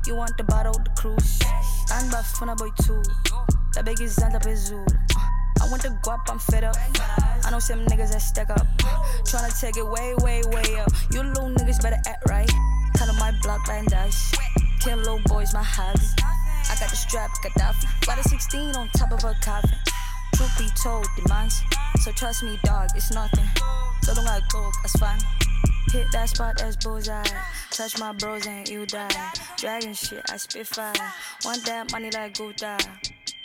You 0.05 0.15
want 0.15 0.37
the 0.37 0.43
bottle, 0.43 0.73
the 0.73 0.89
cruise. 1.01 1.39
And 1.91 2.11
bafuna 2.11 2.57
boy 2.57 2.69
too. 2.83 3.01
That 3.73 3.83
The 3.83 3.83
biggest 3.83 4.19
zanda 4.19 4.41
pezul. 4.41 4.85
I 5.61 5.69
want 5.69 5.83
the 5.83 5.89
guap, 6.03 6.29
I'm 6.29 6.39
fed 6.39 6.63
up. 6.63 6.75
I 7.45 7.51
know 7.51 7.59
some 7.59 7.85
niggas 7.85 8.11
that 8.11 8.21
stack 8.21 8.49
up. 8.49 8.67
Tryna 9.23 9.59
take 9.59 9.77
it 9.77 9.85
way, 9.85 10.13
way, 10.19 10.41
way 10.47 10.79
up. 10.79 10.89
You 11.11 11.23
little 11.23 11.49
niggas 11.49 11.81
better 11.81 11.99
act 12.05 12.29
right. 12.29 12.49
Tell 12.95 13.09
'em 13.09 13.17
my 13.17 13.31
block 13.41 13.67
line 13.67 13.85
dice. 13.85 14.31
Kill 14.79 14.97
little 14.97 15.21
boys, 15.25 15.53
my 15.53 15.63
hobby. 15.63 16.07
I 16.69 16.75
got 16.79 16.89
the 16.89 16.95
strap, 16.95 17.31
Gaddafi. 17.43 17.85
Got 18.05 18.19
a 18.19 18.23
16 18.29 18.75
on 18.75 18.89
top 18.89 19.11
of 19.11 19.23
a 19.23 19.35
coffin. 19.41 19.77
Truth 20.35 20.57
be 20.57 20.67
told, 20.81 21.07
demands. 21.15 21.61
So 22.01 22.11
trust 22.11 22.43
me, 22.43 22.59
dog, 22.63 22.89
it's 22.95 23.11
nothing. 23.11 23.49
So 24.01 24.13
don't 24.13 24.27
I 24.27 24.41
go, 24.51 24.71
that's 24.81 24.97
fine. 24.97 25.44
Hit 25.91 26.07
that 26.11 26.29
spot, 26.29 26.57
that's 26.57 26.75
bullseye. 26.77 27.23
Touch 27.71 27.99
my 27.99 28.11
bros 28.13 28.45
and 28.47 28.67
you 28.67 28.85
die. 28.85 29.09
Dragon 29.57 29.93
shit, 29.93 30.21
I 30.29 30.37
spit 30.37 30.67
fire. 30.67 30.93
Want 31.43 31.65
that 31.65 31.91
money 31.91 32.11
like 32.11 32.37
Gouda. 32.37 32.77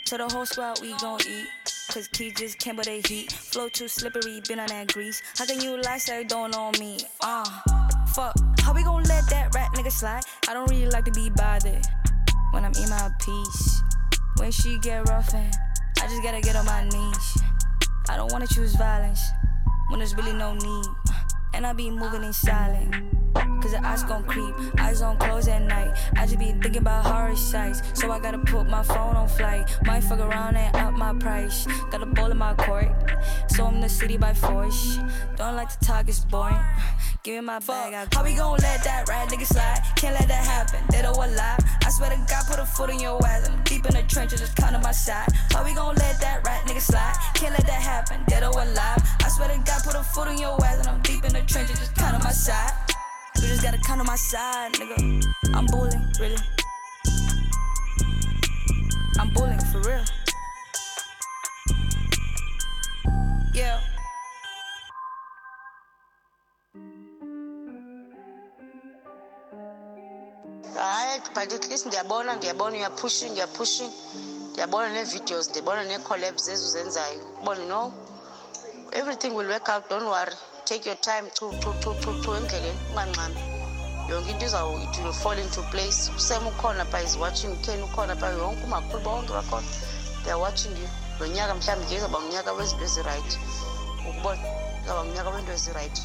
To 0.05 0.17
the 0.17 0.27
whole 0.27 0.45
squad, 0.45 0.81
we 0.81 0.93
gon' 0.97 1.19
eat. 1.27 1.47
Cause 1.89 2.07
kids 2.09 2.39
just 2.39 2.59
came 2.59 2.75
with 2.75 2.85
they 2.85 3.01
heat. 3.07 3.31
Flow 3.31 3.69
too 3.69 3.87
slippery, 3.87 4.41
been 4.47 4.59
on 4.59 4.67
that 4.67 4.93
grease. 4.93 5.21
How 5.37 5.45
can 5.45 5.61
you 5.61 5.81
lie, 5.81 5.97
say 5.99 6.23
don't 6.23 6.51
know 6.51 6.71
me? 6.79 6.99
Uh, 7.21 7.45
fuck. 8.13 8.35
How 8.59 8.73
we 8.73 8.83
gon' 8.83 9.03
let 9.03 9.29
that 9.29 9.53
rat 9.55 9.71
nigga 9.73 9.91
slide? 9.91 10.23
I 10.49 10.53
don't 10.53 10.69
really 10.69 10.87
like 10.87 11.05
to 11.05 11.11
be 11.11 11.29
bothered 11.29 11.85
when 12.51 12.65
I'm 12.65 12.73
in 12.73 12.89
my 12.89 13.09
peace. 13.19 13.81
When 14.37 14.51
she 14.51 14.79
get 14.79 15.07
rough 15.07 15.33
and 15.33 15.53
I 16.01 16.07
just 16.07 16.23
gotta 16.23 16.41
get 16.41 16.55
on 16.55 16.65
my 16.65 16.83
knees. 16.83 17.43
I 18.09 18.17
don't 18.17 18.31
wanna 18.31 18.47
choose 18.47 18.75
violence 18.75 19.21
when 19.89 19.99
there's 19.99 20.15
really 20.15 20.33
no 20.33 20.53
need. 20.53 20.85
And 21.53 21.65
I 21.65 21.73
be 21.73 21.89
moving 21.89 22.23
in 22.23 22.33
silent. 22.33 22.95
Cause 23.61 23.71
the 23.71 23.85
eyes 23.85 24.03
gon' 24.03 24.23
creep, 24.23 24.55
eyes 24.79 25.03
on 25.03 25.17
close 25.17 25.47
at 25.47 25.61
night. 25.61 25.95
I 26.17 26.25
just 26.25 26.39
be 26.39 26.51
thinking 26.51 26.77
about 26.77 27.05
horror 27.05 27.35
sights. 27.35 27.81
So 27.93 28.11
I 28.11 28.19
gotta 28.19 28.39
put 28.39 28.67
my 28.67 28.81
phone 28.81 29.15
on 29.15 29.27
flight. 29.27 29.69
Might 29.85 30.03
fuck 30.03 30.19
around 30.19 30.55
and 30.55 30.75
up 30.75 30.93
my 30.93 31.13
price. 31.13 31.67
Got 31.91 32.01
a 32.01 32.07
ball 32.07 32.31
in 32.31 32.37
my 32.37 32.55
court, 32.55 32.89
so 33.47 33.65
I'm 33.65 33.79
the 33.79 33.87
city 33.87 34.17
by 34.17 34.33
force. 34.33 34.97
Don't 35.37 35.55
like 35.55 35.69
to 35.69 35.79
talk, 35.85 36.09
it's 36.09 36.25
boring. 36.25 36.57
Give 37.23 37.35
me 37.35 37.41
my 37.41 37.59
bag, 37.59 37.93
I 37.93 38.07
How 38.15 38.23
we 38.23 38.33
gon' 38.33 38.57
let 38.57 38.83
that 38.83 39.07
rat 39.07 39.29
nigga 39.29 39.45
slide? 39.45 39.79
Can't 39.95 40.19
let 40.19 40.27
that 40.27 40.43
happen, 40.43 40.83
they 40.89 41.03
don't 41.03 41.15
lie. 41.15 41.57
I 41.85 41.89
swear 41.91 42.09
to 42.09 42.17
God, 42.27 42.43
put 42.47 42.57
a 42.57 42.65
foot 42.65 42.89
in 42.89 42.99
your 42.99 43.23
ass. 43.23 43.47
I'm 43.47 43.61
deep 43.63 43.85
in 43.85 43.93
the 43.93 44.01
trenches, 44.03 44.39
just 44.39 44.55
count 44.55 44.75
on 44.75 44.81
my 44.81 44.91
side. 44.91 45.27
How 45.51 45.63
we 45.63 45.75
gon' 45.75 45.95
let 45.95 46.19
that 46.19 46.43
rat 46.43 46.65
nigga 46.65 46.81
slide? 46.81 47.15
Can't 47.35 47.53
let 47.53 47.67
that 47.67 47.81
happen, 47.81 48.23
dead 48.27 48.43
or 48.43 48.49
alive. 48.49 49.01
I 49.19 49.29
swear 49.29 49.49
to 49.49 49.57
God, 49.57 49.83
put 49.83 49.93
a 49.93 50.03
foot 50.03 50.29
in 50.29 50.39
your 50.39 50.57
ass. 50.65 50.79
And 50.79 50.87
I'm 50.87 51.01
deep 51.01 51.23
in 51.23 51.33
the 51.33 51.40
trenches, 51.47 51.79
just 51.79 51.95
count 51.95 52.15
on 52.15 52.23
my 52.23 52.31
side. 52.31 52.73
You 53.37 53.47
just 53.47 53.63
gotta 53.63 53.77
count 53.79 53.99
on 54.01 54.07
my 54.07 54.15
side, 54.15 54.73
nigga. 54.73 55.23
I'm 55.53 55.65
bullying, 55.67 56.05
really. 56.19 56.37
I'm 59.19 59.29
bullying 59.33 59.59
for 59.71 59.79
real. 59.81 60.03
Yeah. 63.53 63.79
hayi 70.77 71.19
but 71.35 71.53
at 71.57 71.69
least 71.69 71.85
ndiyabona 71.85 72.31
ndiyabona 72.35 72.75
youare 72.77 72.95
pushing 73.01 73.31
youare 73.37 73.51
pushing 73.57 73.91
ndiyabona 74.51 74.87
nee-videos 74.95 75.45
ndiyabona 75.49 75.81
nee-collabs 75.89 76.43
ezi 76.53 76.63
uzenzayo 76.69 77.19
ubone 77.41 77.63
no 77.73 77.81
everything 78.99 79.31
will 79.37 79.49
work 79.53 79.67
out 79.73 79.83
don't 79.89 80.07
worry 80.15 80.35
take 80.71 80.85
your 80.85 80.95
time 80.95 81.25
chu 81.37 81.51
chu 81.61 81.69
chu 81.83 81.91
chu 82.01 82.11
chu 82.23 82.29
endleleni 82.39 83.41
yonke 84.09 84.29
into 84.31 84.45
izawuthi 84.45 84.85
it 84.87 85.03
will 85.03 85.11
fall 85.11 85.37
into 85.37 85.61
place. 85.63 86.09
Usem 86.15 86.47
ukhona 86.47 86.85
pha 86.91 86.99
is 87.07 87.17
watching 87.17 87.53
ken 87.65 87.79
ukhona 87.87 88.15
pha 88.15 88.27
yonke 88.27 88.63
umakhulu 88.67 89.03
bonke 89.03 89.31
bakhona. 89.37 89.67
They 90.23 90.31
are 90.31 90.39
watching 90.39 90.71
you. 90.77 90.89
Lo 91.19 91.27
nyaka 91.27 91.53
mhlawumbi 91.55 91.85
nje 91.85 91.95
izawuba 91.95 92.19
ngunyaka 92.21 92.51
wezinto 92.53 92.85
ezirayithi. 92.85 93.37
Ukubona 94.09 94.41
izawuba 94.83 95.03
ngunyaka 95.05 95.29
wento 95.29 95.51
ezirayithi. 95.51 96.03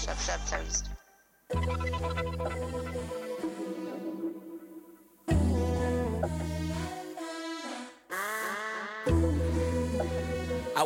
Sharp, 0.00 0.18
sharp, 0.26 0.42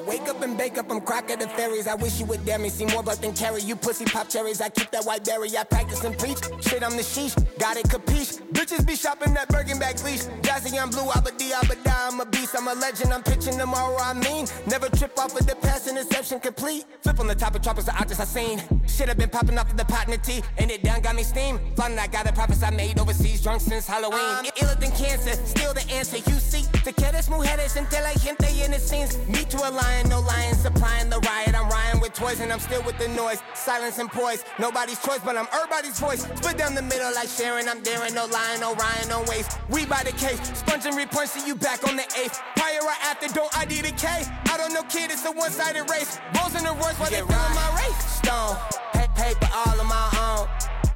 wake 0.07 0.29
up 0.29 0.43
and 0.43 0.57
bake 0.57 0.79
up, 0.79 0.91
I'm 0.91 1.01
cracking 1.01 1.39
the 1.39 1.49
fairies. 1.49 1.87
I 1.87 1.95
wish 1.95 2.19
you 2.21 2.27
would 2.27 2.45
dare 2.45 2.59
me, 2.59 2.69
see 2.69 2.87
more 2.87 3.03
blood 3.03 3.19
than 3.19 3.33
carry. 3.33 3.63
You 3.63 3.77
pussy 3.77 4.05
pop 4.05 4.29
cherries, 4.29 4.61
I 4.61 4.69
keep 4.69 4.91
that 4.91 5.05
white 5.05 5.25
berry. 5.25 5.57
I 5.57 5.65
practice 5.65 6.05
and 6.05 6.17
preach. 6.19 6.39
Shit, 6.61 6.83
I'm 6.83 6.97
the 6.97 7.03
sheesh, 7.03 7.35
got 7.59 7.77
it 7.77 7.87
capiche. 7.87 8.41
Bitches 8.53 8.87
be 8.87 8.97
shopping 8.97 9.35
that 9.35 9.49
Birkin 9.49 9.79
bag 9.79 10.01
leash. 10.05 10.25
Jazzy, 10.43 10.81
I'm 10.81 10.91
blue, 10.91 11.11
Abadi, 11.11 11.51
Abada, 11.53 12.13
I'm 12.13 12.21
a 12.21 12.27
beast. 12.27 12.55
I'm 12.57 12.69
a 12.69 12.75
legend, 12.75 13.13
I'm 13.13 13.23
pitching 13.23 13.59
tomorrow, 13.59 13.97
I 13.99 14.15
mean. 14.15 14.47
Never 14.67 14.89
trip 14.89 15.19
off 15.19 15.35
with 15.35 15.47
the 15.47 15.57
pass 15.57 15.89
interception 15.89 16.41
complete. 16.41 16.85
Flip 17.03 17.19
on 17.21 17.27
the 17.27 17.35
top 17.35 17.55
of 17.55 17.63
tropics, 17.63 17.87
the 17.87 17.95
objects 17.95 18.21
I 18.21 18.25
seen. 18.25 18.63
Shit, 18.87 19.09
I've 19.09 19.19
been 19.19 19.31
popping 19.31 19.59
off 19.59 19.71
of 19.71 19.77
the 19.77 19.85
pot 19.85 20.05
and 20.07 20.15
the 20.15 20.19
tea. 20.19 20.43
And 20.59 20.71
it 20.71 20.83
done 20.83 21.01
got 21.03 21.15
me 21.15 21.23
steam. 21.23 21.61
Fun, 21.77 21.99
I 21.99 22.07
got 22.07 22.27
the 22.27 22.33
profits 22.33 22.63
I 22.63 22.71
made 22.71 22.99
overseas, 22.99 23.43
drunk 23.43 23.61
since 23.61 23.87
Halloween. 23.87 24.21
Um, 24.21 24.47
iller 24.61 24.75
than 24.75 24.91
cancer, 24.93 25.35
still 25.47 25.75
the 25.75 25.89
answer. 25.91 26.19
You 26.19 26.39
see, 26.39 26.63
the 26.85 26.93
quieres 26.93 27.29
mujeres 27.29 27.77
until 27.77 28.05
I 28.05 28.15
gente 28.15 28.65
in 28.65 28.71
the 28.71 28.79
scenes. 28.79 29.17
Me 29.29 29.45
to 29.45 29.59
a 29.59 29.71
lion, 29.93 30.09
no 30.09 30.21
lion 30.21 30.55
supplying 30.55 31.09
the 31.11 31.19
riot. 31.21 31.55
I'm 31.55 31.69
rhying 31.69 32.01
with 32.01 32.13
toys 32.15 32.41
and 32.41 32.53
I'm 32.53 32.61
still 32.61 32.83
with 32.83 32.99
the 32.99 33.09
noise. 33.09 33.41
Silence 33.55 33.99
and 33.99 34.11
poise, 34.11 34.45
nobody's 34.59 35.01
choice, 35.01 35.21
but 35.25 35.37
I'm 35.37 35.47
everybody's 35.53 35.99
voice. 35.99 36.23
Split 36.23 36.57
down 36.57 36.75
the 36.75 36.83
middle 36.83 37.13
like 37.15 37.29
Sharon, 37.29 37.69
I'm 37.69 37.83
daring, 37.83 38.15
no 38.15 38.27
lying, 38.27 38.61
no 38.61 38.75
Ryan, 38.75 39.09
no 39.09 39.25
waste. 39.29 39.59
We 39.71 39.87
by 39.87 40.03
the 40.05 40.13
case, 40.13 40.41
sponge 40.59 40.87
and 40.87 40.97
repunch, 40.97 41.29
see 41.29 41.47
you 41.47 41.55
back 41.55 41.87
on 41.89 41.97
the 41.97 42.07
eighth. 42.23 42.41
Prior 42.57 42.83
or 42.83 42.97
after, 43.03 43.29
don't 43.29 43.53
ID 43.59 43.83
the 43.83 43.93
K. 43.93 44.07
I 44.53 44.57
don't 44.57 44.73
know, 44.73 44.83
kid, 44.85 45.11
it's 45.11 45.25
a 45.25 45.33
one 45.33 45.51
sided 45.51 45.89
race. 45.91 46.19
Rolls 46.37 46.55
in 46.55 46.65
the 46.65 46.73
Royce 46.73 46.99
while 46.99 47.11
they 47.11 47.21
feeling 47.21 47.57
my 47.63 47.69
race. 47.81 48.01
Stone, 48.21 48.57
pa- 48.93 49.13
paper 49.17 49.49
all 49.53 49.81
of 49.81 49.87
my 49.87 50.09
own. 50.27 50.49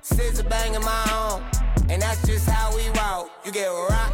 Scissor 0.03 0.45
banging 0.45 0.83
my 0.83 1.03
own. 1.13 1.43
And 1.89 2.03
that's 2.03 2.27
just 2.27 2.49
how 2.49 2.75
we 2.75 2.83
roll. 2.99 3.29
You 3.45 3.53
get 3.53 3.69
rock, 3.69 4.06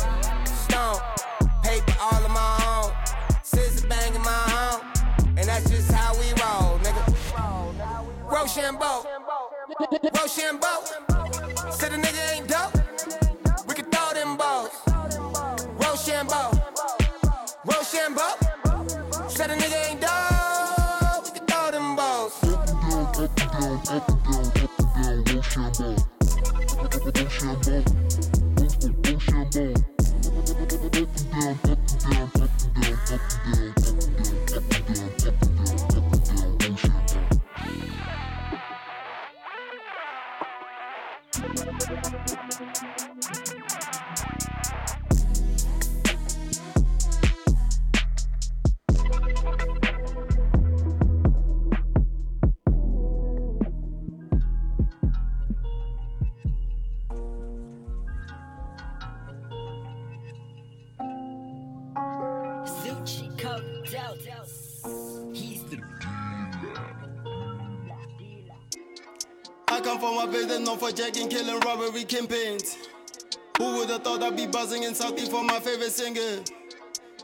Rochambeau. 8.54 9.02
Rochambeau. 10.12 11.11
Place 70.92 71.10
that's 71.10 71.18
known 71.18 71.28
for 71.28 71.28
jacking, 71.28 71.28
killing, 71.28 71.60
robbery, 71.60 72.04
campaigns. 72.04 72.76
Who 73.58 73.78
would 73.78 73.90
have 73.90 74.02
thought 74.02 74.22
I'd 74.22 74.36
be 74.36 74.46
buzzing 74.46 74.82
in 74.82 74.92
Southie 74.92 75.28
for 75.28 75.44
my 75.44 75.60
favorite 75.60 75.92
singer? 75.92 76.42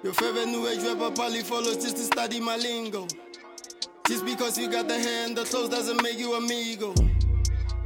Your 0.03 0.13
favorite 0.13 0.47
new 0.47 0.67
age 0.69 0.83
rapper 0.83 1.15
probably 1.15 1.43
follows 1.43 1.77
just 1.77 1.97
to 1.97 2.03
study 2.03 2.41
my 2.41 2.57
lingo. 2.57 3.07
Just 4.07 4.25
because 4.25 4.59
you 4.59 4.71
got 4.71 4.89
the 4.89 4.99
hand, 4.99 5.37
the 5.37 5.45
clothes 5.45 5.71
doesn't 5.71 6.03
make 6.03 6.19
you 6.19 6.35
amigo. 6.35 6.95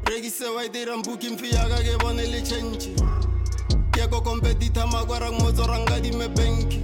Regi 0.09 0.29
se 0.29 0.49
wa 0.53 0.67
dira 0.69 0.99
booking 0.99 1.37
fee 1.37 1.57
aga 1.57 1.83
ke 1.83 1.99
bone 2.01 2.17
le 2.17 2.43
change. 2.43 2.89
Ke 3.93 4.11
go 4.11 4.21
competitor 4.21 4.87
magwara 4.87 5.31
ngotso 5.31 5.67
ranga 5.67 6.01
di 6.01 6.11
me 6.11 6.29
banki. 6.29 6.83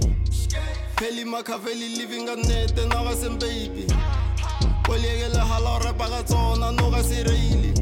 Peli 0.97 1.23
living 1.95 2.27
a 2.27 2.35
net 2.35 2.75
na 2.87 3.03
ga 3.03 3.13
sem 3.13 3.37
baby. 3.37 3.85
Kolege 4.83 5.31
le 5.33 5.39
hala 5.39 5.79
re 5.85 5.93
pa 5.93 6.09
ga 6.09 6.23
tsona 6.23 6.75
no 6.75 6.89
ga 6.89 7.01
se. 7.03 7.78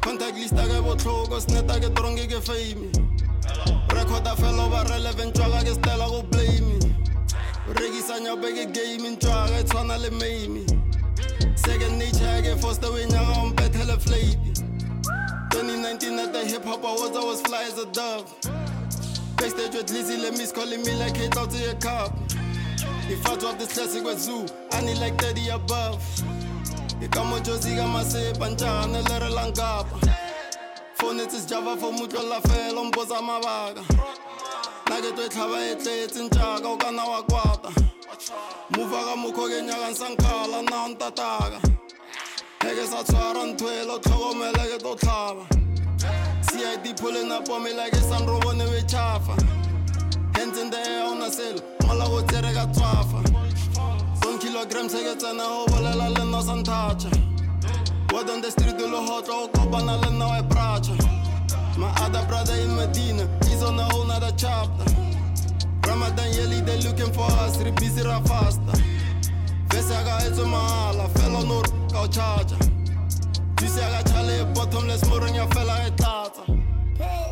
Contact 0.00 0.34
list 0.34 0.54
aga 0.54 0.80
botlhoko 0.82 1.40
sneta 1.40 1.80
ke 1.80 1.94
tronge 1.94 2.26
ke 2.26 2.40
fame. 2.42 2.90
Record 3.94 4.26
a 4.26 4.36
fellow 4.36 4.68
ba 4.70 4.84
relevant 4.88 5.34
tswa 5.34 5.60
ke 5.62 5.74
stela 5.74 6.06
go 6.08 6.22
blame. 6.22 6.80
Nyabe 8.20 8.52
ke 8.52 8.64
game 8.72 9.16
tswa 9.16 9.48
ga 9.48 9.62
tswana 9.62 9.96
le 9.98 10.10
mame. 10.10 10.66
Second 11.56 11.98
nature 11.98 12.42
ke 12.42 12.60
first 12.60 12.82
way 12.82 13.06
nyaga 13.06 13.56
better 13.56 13.98
flight. 13.98 14.36
2019 15.52 16.18
at 16.18 16.32
the 16.32 16.44
hip 16.44 16.64
hop 16.64 16.84
awards 16.84 17.16
I 17.16 17.24
was 17.24 17.40
fly 17.42 17.62
as 17.64 17.78
a 17.78 17.86
dove. 17.86 18.28
Backstage 19.36 19.74
with 19.74 19.90
Lizzie, 19.90 20.18
let 20.18 20.36
me 20.36 20.46
calling 20.52 20.82
me 20.82 20.94
like 20.96 21.16
hate 21.16 21.36
out 21.36 21.50
to 21.50 21.70
a 21.70 21.74
cop. 21.74 22.16
If 23.08 23.26
I 23.26 23.36
drop 23.36 23.58
this 23.58 23.72
classic 23.72 24.04
with 24.04 24.20
Zoo, 24.20 24.46
I 24.72 24.80
need 24.82 24.98
like 24.98 25.20
30 25.20 25.48
above. 25.48 26.02
ekamo 27.02 27.40
josi 27.40 27.76
ka 27.76 27.86
masepa 27.86 28.48
ntjane 28.48 29.02
le 29.08 29.18
re 29.18 29.28
lankapa 29.28 29.96
fonetse 30.98 31.40
sejava 31.40 31.76
fo 31.76 31.92
motlolla 31.92 32.40
fela 32.40 32.80
o 32.80 32.84
mpotsa 32.84 33.22
mabaka. 33.22 33.82
Naketo 34.88 35.22
e 35.22 35.28
tlhaba 35.28 35.58
e 35.64 35.74
tletse 35.76 36.22
ntjaka 36.22 36.68
o 36.68 36.76
kana 36.76 37.04
wa 37.04 37.22
kwata. 37.22 37.70
Mova 38.70 39.04
ka 39.04 39.16
mokgwa 39.16 39.48
ke 39.48 39.62
nyakang 39.62 39.94
sankala 39.94 40.62
nna 40.62 40.84
o 40.84 40.88
ntataka 40.88 41.60
eke 42.68 42.86
sa 42.86 43.02
tshwara 43.04 43.46
nthwela 43.46 43.94
o 43.94 43.98
tlhokomela 43.98 44.62
ke 44.70 44.78
tlo 44.78 44.94
tlhaba 44.94 45.44
cid 46.46 47.00
pholenapomela 47.00 47.90
ke 47.90 48.00
sanrobone 48.08 48.64
wetšhafa 48.64 49.34
hentse 50.36 50.64
nteya 50.64 51.08
o 51.10 51.14
na 51.14 51.30
selo 51.30 51.60
mola 51.86 52.04
go 52.04 52.20
tsere 52.22 52.52
ka 52.52 52.66
tswafa. 52.66 53.49
Some 54.60 54.68
kilograms 54.68 54.94
ke 54.94 55.18
tsena 55.18 55.44
go 55.44 55.66
bolela 55.66 56.08
le 56.08 56.24
nna 56.24 56.42
sa 56.42 56.54
nthacha 56.54 57.10
word 58.12 58.30
on 58.30 58.40
the 58.40 58.50
street 58.50 58.80
lo 58.80 59.00
hotla 59.00 59.34
go 59.34 59.48
kopana 59.48 59.96
le 60.02 60.10
nna 60.10 60.26
wa 60.26 60.42
bracha 60.42 60.94
my 61.78 61.88
other 62.04 62.24
brother 62.26 62.54
in 62.54 62.76
medina 62.76 63.28
he's 63.44 63.62
on 63.62 63.78
a 63.78 63.84
whole 63.84 64.04
nother 64.04 64.32
chapter. 64.36 64.84
Ramadan 65.88 66.32
yeli 66.32 66.64
they 66.66 66.78
looking 66.82 67.12
for 67.12 67.30
us 67.42 67.58
re 67.62 67.70
busy 67.72 68.02
ra 68.02 68.20
faster. 68.20 68.76
Vese 69.68 69.94
aka 70.00 70.24
etso 70.26 70.44
mahala 70.46 71.08
fela 71.14 71.42
no 71.48 71.62
ka 71.92 72.02
o 72.02 72.06
charger. 72.06 72.58
Juice 73.58 73.78
aka 73.78 74.00
chale 74.10 74.54
bottomless 74.54 75.02
morong 75.04 75.34
ya 75.34 75.46
fela 75.46 75.86
e 75.86 75.90
tlatsa. 75.90 76.44
Peli 76.98 77.29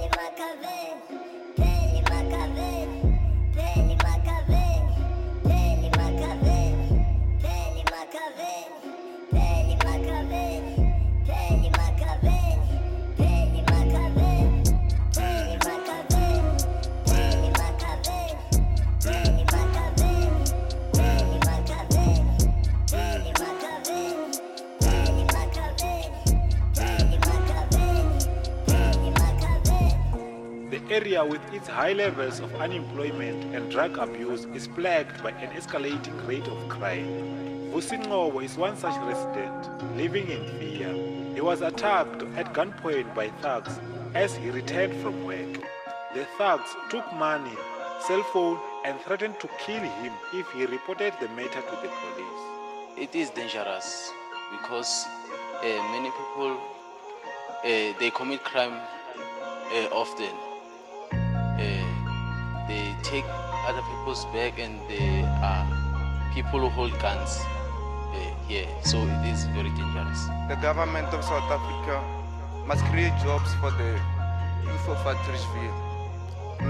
area 30.98 31.24
with 31.24 31.54
its 31.54 31.68
high 31.68 31.92
levels 31.92 32.40
of 32.40 32.52
unemployment 32.56 33.54
and 33.54 33.70
drug 33.70 33.96
abuse 33.98 34.46
is 34.52 34.66
plagued 34.66 35.22
by 35.22 35.30
an 35.30 35.50
escalating 35.58 36.16
rate 36.26 36.48
of 36.48 36.68
crime. 36.68 37.06
Busingowo 37.70 38.42
is 38.42 38.56
one 38.56 38.76
such 38.76 38.98
resident, 39.06 39.60
living 39.96 40.26
in 40.28 40.42
fear. 40.58 40.90
He 41.34 41.40
was 41.40 41.60
attacked 41.60 42.22
at 42.36 42.52
gunpoint 42.52 43.14
by 43.14 43.28
thugs 43.42 43.78
as 44.14 44.34
he 44.34 44.50
returned 44.50 45.00
from 45.00 45.24
work. 45.24 45.52
The 46.14 46.26
thugs 46.36 46.70
took 46.90 47.06
money, 47.12 47.56
cell 48.08 48.24
phone, 48.32 48.58
and 48.84 48.98
threatened 49.02 49.38
to 49.38 49.48
kill 49.64 49.84
him 50.00 50.12
if 50.34 50.50
he 50.50 50.66
reported 50.66 51.12
the 51.20 51.28
matter 51.28 51.62
to 51.70 51.76
the 51.82 51.90
police. 52.00 52.44
It 52.96 53.14
is 53.14 53.30
dangerous 53.30 54.10
because 54.50 55.06
uh, 55.62 55.62
many 55.92 56.10
people 56.10 56.58
uh, 57.62 57.98
they 58.00 58.10
commit 58.10 58.42
crime 58.42 58.74
uh, 58.74 59.88
often. 59.92 60.47
Take 63.10 63.24
other 63.66 63.80
people's 63.90 64.24
bag 64.26 64.58
and 64.58 64.80
they 64.88 65.22
are 65.42 65.64
people 66.34 66.60
who 66.60 66.68
hold 66.68 66.92
guns 67.00 67.40
uh, 67.40 68.46
here. 68.46 68.68
So 68.84 68.98
it 68.98 69.24
is 69.32 69.44
very 69.56 69.70
dangerous. 69.70 70.20
The 70.48 70.56
government 70.60 71.08
of 71.16 71.24
South 71.24 71.48
Africa 71.50 72.04
must 72.66 72.84
create 72.92 73.12
jobs 73.24 73.48
for 73.60 73.70
the 73.70 73.90
youth 74.64 74.88
of 74.88 74.98
Atteridgeville. 75.08 75.76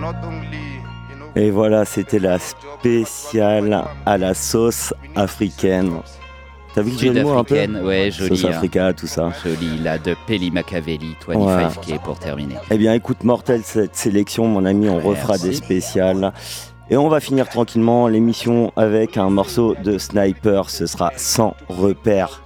Not 0.01 0.23
only, 0.23 0.63
you 1.11 1.17
know, 1.17 1.29
Et 1.35 1.51
voilà, 1.51 1.85
c'était 1.85 2.21
la 2.21 2.39
spéciale 2.39 3.85
à 4.07 4.17
la 4.19 4.35
sauce 4.35 4.95
africaine. 5.17 6.03
T'as 6.79 6.85
vu 6.85 6.93
un 7.29 7.43
peu 7.43 7.57
ouais, 7.83 8.13
joli. 8.13 8.47
Hein. 8.47 8.51
Africa, 8.51 8.93
tout 8.93 9.09
ça. 9.09 9.33
Joli, 9.45 9.83
là, 9.83 9.99
de 9.99 10.15
Peli 10.29 10.53
Machiavelli, 10.53 11.17
25K 11.27 12.01
pour 12.05 12.21
terminer. 12.21 12.55
Eh 12.71 12.79
bien, 12.79 12.95
écoute, 12.95 13.25
mortel 13.25 13.63
cette 13.65 13.97
sélection, 13.97 14.47
mon 14.47 14.65
ami. 14.65 14.89
On 14.89 15.01
refera 15.01 15.33
Merci. 15.33 15.49
des 15.49 15.55
spéciales. 15.55 16.33
Et 16.89 16.97
on 16.97 17.09
va 17.09 17.19
finir 17.19 17.49
tranquillement 17.49 18.07
l'émission 18.07 18.73
avec 18.77 19.17
un 19.17 19.29
morceau 19.29 19.75
de 19.83 19.99
Sniper. 19.99 20.71
Ce 20.71 20.87
sera 20.87 21.13
sans 21.17 21.57
repère. 21.69 22.43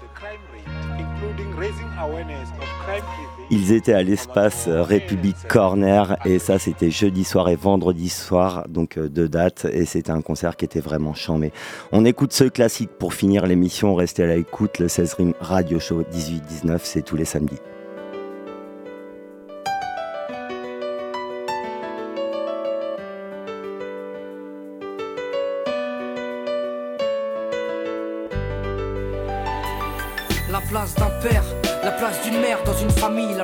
Ils 3.54 3.72
étaient 3.72 3.92
à 3.92 4.02
l'espace 4.02 4.64
euh, 4.66 4.82
République 4.82 5.36
Corner 5.46 6.16
et 6.24 6.38
ça 6.38 6.58
c'était 6.58 6.90
jeudi 6.90 7.22
soir 7.22 7.50
et 7.50 7.54
vendredi 7.54 8.08
soir, 8.08 8.64
donc 8.66 8.96
euh, 8.96 9.10
deux 9.10 9.28
dates 9.28 9.66
et 9.70 9.84
c'était 9.84 10.10
un 10.10 10.22
concert 10.22 10.56
qui 10.56 10.64
était 10.64 10.80
vraiment 10.80 11.12
chambé. 11.12 11.52
On 11.92 12.06
écoute 12.06 12.32
ce 12.32 12.44
classique 12.44 12.88
pour 12.98 13.12
finir 13.12 13.44
l'émission, 13.44 13.94
restez 13.94 14.22
à 14.22 14.34
l'écoute, 14.34 14.78
le 14.78 14.88
16 14.88 15.12
Rim 15.12 15.34
Radio 15.38 15.78
Show 15.78 16.00
18-19, 16.00 16.78
c'est 16.82 17.02
tous 17.02 17.16
les 17.16 17.26
samedis. 17.26 17.58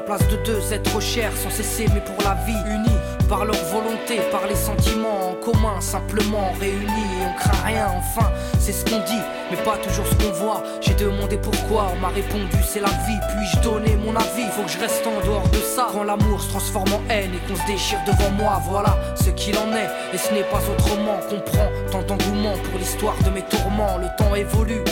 Place 0.09 0.26
de 0.28 0.36
deux 0.36 0.72
êtres 0.72 1.02
chers 1.02 1.36
sans 1.36 1.50
cesser 1.50 1.84
mais 1.92 2.00
pour 2.00 2.16
la 2.24 2.32
vie 2.46 2.56
unis 2.66 2.96
par 3.29 3.45
leur 3.45 3.62
volonté, 3.66 4.20
par 4.33 4.47
les 4.47 4.57
sentiments 4.57 5.31
en 5.31 5.35
commun, 5.35 5.81
simplement 5.81 6.53
réunis 6.59 6.87
et 6.87 7.26
on 7.26 7.39
craint 7.39 7.66
rien 7.66 7.89
enfin, 7.97 8.31
c'est 8.59 8.72
ce 8.72 8.85
qu'on 8.85 8.99
dit, 9.01 9.22
mais 9.51 9.57
pas 9.59 9.76
toujours 9.76 10.07
ce 10.07 10.14
qu'on 10.14 10.33
voit. 10.33 10.62
J'ai 10.81 10.95
demandé 10.95 11.37
pourquoi, 11.37 11.89
on 11.95 12.01
m'a 12.01 12.09
répondu 12.09 12.57
c'est 12.66 12.81
la 12.81 12.89
vie, 12.89 13.18
puis-je 13.29 13.61
donner 13.61 13.97
mon 13.97 14.16
avis, 14.16 14.47
faut 14.53 14.62
que 14.62 14.70
je 14.70 14.79
reste 14.79 15.07
en 15.07 15.24
dehors 15.26 15.49
de 15.49 15.59
ça. 15.59 15.89
Quand 15.93 16.05
l'amour 16.05 16.41
se 16.41 16.51
transforme 16.51 16.93
en 16.93 17.03
haine 17.11 17.33
et 17.35 17.49
qu'on 17.49 17.57
se 17.57 17.66
déchire 17.66 17.99
devant 18.07 18.31
moi, 18.31 18.61
voilà 18.64 18.97
ce 19.14 19.31
qu'il 19.31 19.57
en 19.59 19.72
est, 19.72 20.14
et 20.14 20.18
ce 20.18 20.33
n'est 20.33 20.45
pas 20.45 20.61
autrement. 20.70 21.18
Comprends 21.29 21.68
tant 21.91 22.03
d'engouement 22.03 22.55
pour 22.64 22.79
l'histoire 22.79 23.16
de 23.24 23.31
mes 23.31 23.43
tourments, 23.43 23.99
le 23.99 24.09
temps 24.16 24.35
évolue. 24.35 24.83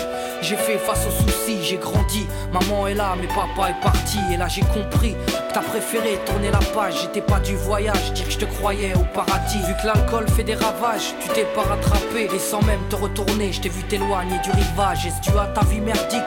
J'ai 0.43 0.57
fait 0.57 0.79
face 0.79 1.07
aux 1.07 1.23
soucis, 1.23 1.63
j'ai 1.63 1.79
grandi. 1.79 2.27
Maman 2.53 2.87
est 2.89 2.95
là, 2.95 3.15
mais 3.19 3.27
papa 3.27 3.71
est 3.71 3.83
parti. 3.83 4.19
Et 4.33 4.37
là 4.37 4.49
j'ai 4.49 4.61
compris 4.61 5.15
que 5.15 5.55
t'as 5.55 5.63
préféré 5.63 6.19
tourner 6.27 6.51
la 6.51 6.59
page. 6.59 7.01
J'étais 7.03 7.23
pas 7.23 7.41
du 7.41 7.57
voyage, 7.57 8.13
je 8.29 8.39
te 8.39 8.45
croyais 8.45 8.95
au 8.95 9.05
paradis. 9.15 9.59
Vu 9.67 9.75
que 9.81 9.87
l'alcool 9.87 10.27
fait 10.29 10.45
des 10.45 10.55
ravages, 10.55 11.15
tu 11.21 11.29
t'es 11.29 11.47
pas 11.55 11.63
rattrapé. 11.63 12.29
Et 12.35 12.39
sans 12.39 12.63
même 12.63 12.81
te 12.89 12.97
retourner, 12.97 13.53
je 13.53 13.61
t'ai 13.61 13.69
vu 13.69 13.83
t'éloigner 13.85 14.39
du 14.43 14.51
rivage. 14.51 15.07
Est-ce 15.07 15.21
dû 15.31 15.37
à 15.39 15.47
ta 15.47 15.65
vie 15.65 15.81
merdique 15.81 16.23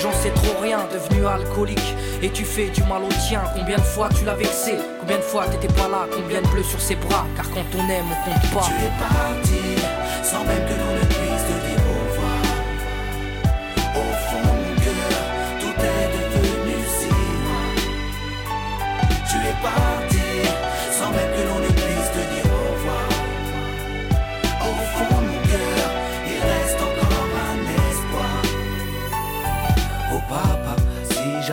J'en 0.00 0.12
sais 0.12 0.30
trop 0.30 0.60
rien, 0.60 0.80
devenu 0.92 1.26
alcoolique. 1.26 1.94
Et 2.22 2.30
tu 2.30 2.44
fais 2.44 2.68
du 2.68 2.82
mal 2.84 3.02
au 3.04 3.12
tien. 3.28 3.42
Combien 3.54 3.76
de 3.76 3.82
fois 3.82 4.08
tu 4.16 4.24
l'as 4.24 4.34
vexé? 4.34 4.74
Combien 5.00 5.18
de 5.18 5.22
fois 5.22 5.46
t'étais 5.46 5.72
pas 5.74 5.88
là? 5.88 6.06
Combien 6.12 6.40
de 6.40 6.46
bleus 6.48 6.62
sur 6.62 6.80
ses 6.80 6.96
bras? 6.96 7.26
Car 7.36 7.48
quand 7.50 7.66
on 7.76 7.88
aime, 7.88 8.06
on 8.10 8.30
compte 8.30 8.50
pas. 8.52 8.68
Tu 9.44 9.62
sans 10.24 10.44
même 10.44 10.64
que 10.66 10.81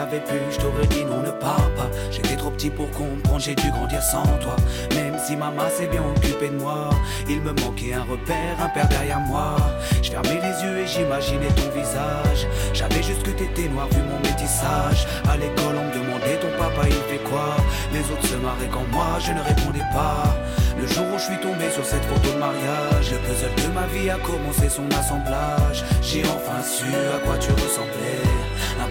j'avais 0.09 0.23
pu, 0.23 0.35
je 0.51 0.57
t'aurais 0.57 0.87
dit 0.87 1.03
non, 1.05 1.21
ne 1.21 1.31
pars 1.31 1.69
pas. 1.75 1.89
J'étais 2.11 2.35
trop 2.35 2.49
petit 2.51 2.69
pour 2.69 2.89
comprendre, 2.91 3.39
j'ai 3.39 3.55
dû 3.55 3.69
grandir 3.71 4.01
sans 4.01 4.23
toi. 4.39 4.55
Même 4.95 5.17
si 5.19 5.35
maman 5.35 5.69
s'est 5.69 5.87
bien 5.87 6.01
occupée 6.15 6.49
de 6.49 6.57
moi, 6.57 6.89
il 7.27 7.41
me 7.41 7.51
manquait 7.53 7.93
un 7.93 8.03
repère, 8.03 8.55
un 8.59 8.69
père 8.69 8.87
derrière 8.87 9.19
moi. 9.19 9.57
Je 10.01 10.11
fermais 10.11 10.39
les 10.41 10.63
yeux 10.63 10.77
et 10.79 10.87
j'imaginais 10.87 11.49
ton 11.49 11.69
visage. 11.79 12.47
J'avais 12.73 13.03
juste 13.03 13.23
que 13.23 13.31
t'étais 13.31 13.69
noir 13.69 13.87
vu 13.89 14.01
mon 14.01 14.19
métissage. 14.19 15.07
À 15.29 15.37
l'école, 15.37 15.77
on 15.77 15.85
me 15.85 15.93
demandait 15.93 16.39
ton 16.39 16.51
papa 16.57 16.87
il 16.87 16.93
fait 17.09 17.23
quoi? 17.29 17.55
Les 17.93 18.01
autres 18.11 18.25
se 18.25 18.35
marraient 18.35 18.71
quand 18.71 18.87
moi 18.91 19.19
je 19.19 19.31
ne 19.31 19.41
répondais 19.41 19.85
pas. 19.93 20.35
Le 20.79 20.87
jour 20.87 21.05
où 21.13 21.17
je 21.17 21.25
suis 21.25 21.39
tombé 21.39 21.69
sur 21.69 21.85
cette 21.85 22.05
photo 22.05 22.33
de 22.33 22.39
mariage, 22.39 23.11
le 23.11 23.17
puzzle 23.17 23.67
de 23.67 23.73
ma 23.73 23.85
vie 23.87 24.09
a 24.09 24.17
commencé 24.17 24.69
son 24.69 24.87
assemblage. 24.97 25.83
J'ai 26.01 26.23
enfin 26.23 26.63
su 26.63 26.85
à 26.87 27.19
quoi 27.25 27.37
tu 27.37 27.51
ressemblais. 27.51 28.38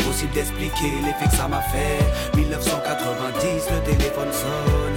Impossible 0.00 0.32
d'expliquer 0.32 0.92
l'effet 1.04 1.28
que 1.30 1.36
ça 1.36 1.48
m'a 1.48 1.60
fait. 1.60 2.36
1990, 2.36 3.68
le 3.70 3.80
téléphone 3.90 4.32
sonne. 4.32 4.96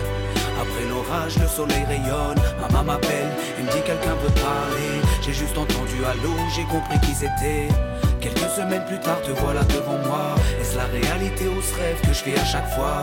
Après 0.61 0.85
l'orage, 0.89 1.37
le 1.39 1.47
soleil 1.47 1.83
rayonne. 1.85 2.39
Maman 2.59 2.83
m'appelle 2.83 3.31
et 3.59 3.63
me 3.63 3.71
dit 3.71 3.81
quelqu'un 3.85 4.15
veut 4.21 4.33
parler. 4.41 5.01
J'ai 5.21 5.33
juste 5.33 5.57
entendu 5.57 6.03
allô, 6.05 6.33
j'ai 6.55 6.63
compris 6.63 6.99
qui 6.99 7.15
c'était. 7.15 7.67
Quelques 8.19 8.51
semaines 8.55 8.85
plus 8.85 8.99
tard, 8.99 9.21
te 9.21 9.31
voilà 9.31 9.63
devant 9.63 9.97
moi. 10.05 10.35
Est-ce 10.59 10.77
la 10.77 10.85
réalité 10.85 11.47
ou 11.47 11.61
ce 11.61 11.73
rêve 11.75 11.99
que 12.01 12.13
je 12.13 12.21
fais 12.23 12.39
à 12.39 12.45
chaque 12.45 12.69
fois? 12.75 13.01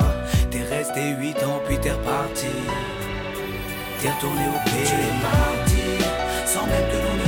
T'es 0.51 0.63
resté 0.63 1.17
8 1.19 1.37
ans, 1.45 1.61
puis 1.67 1.79
t'es 1.79 1.91
reparti. 1.91 2.47
T'es 4.01 4.11
retourné 4.11 4.43
au 4.47 4.59
pays. 4.71 4.87
Tu 4.87 4.95
es 4.95 5.21
parti 5.21 5.89
sans 6.47 6.67
même 6.67 6.87
que 6.91 6.97
l'on 6.97 7.28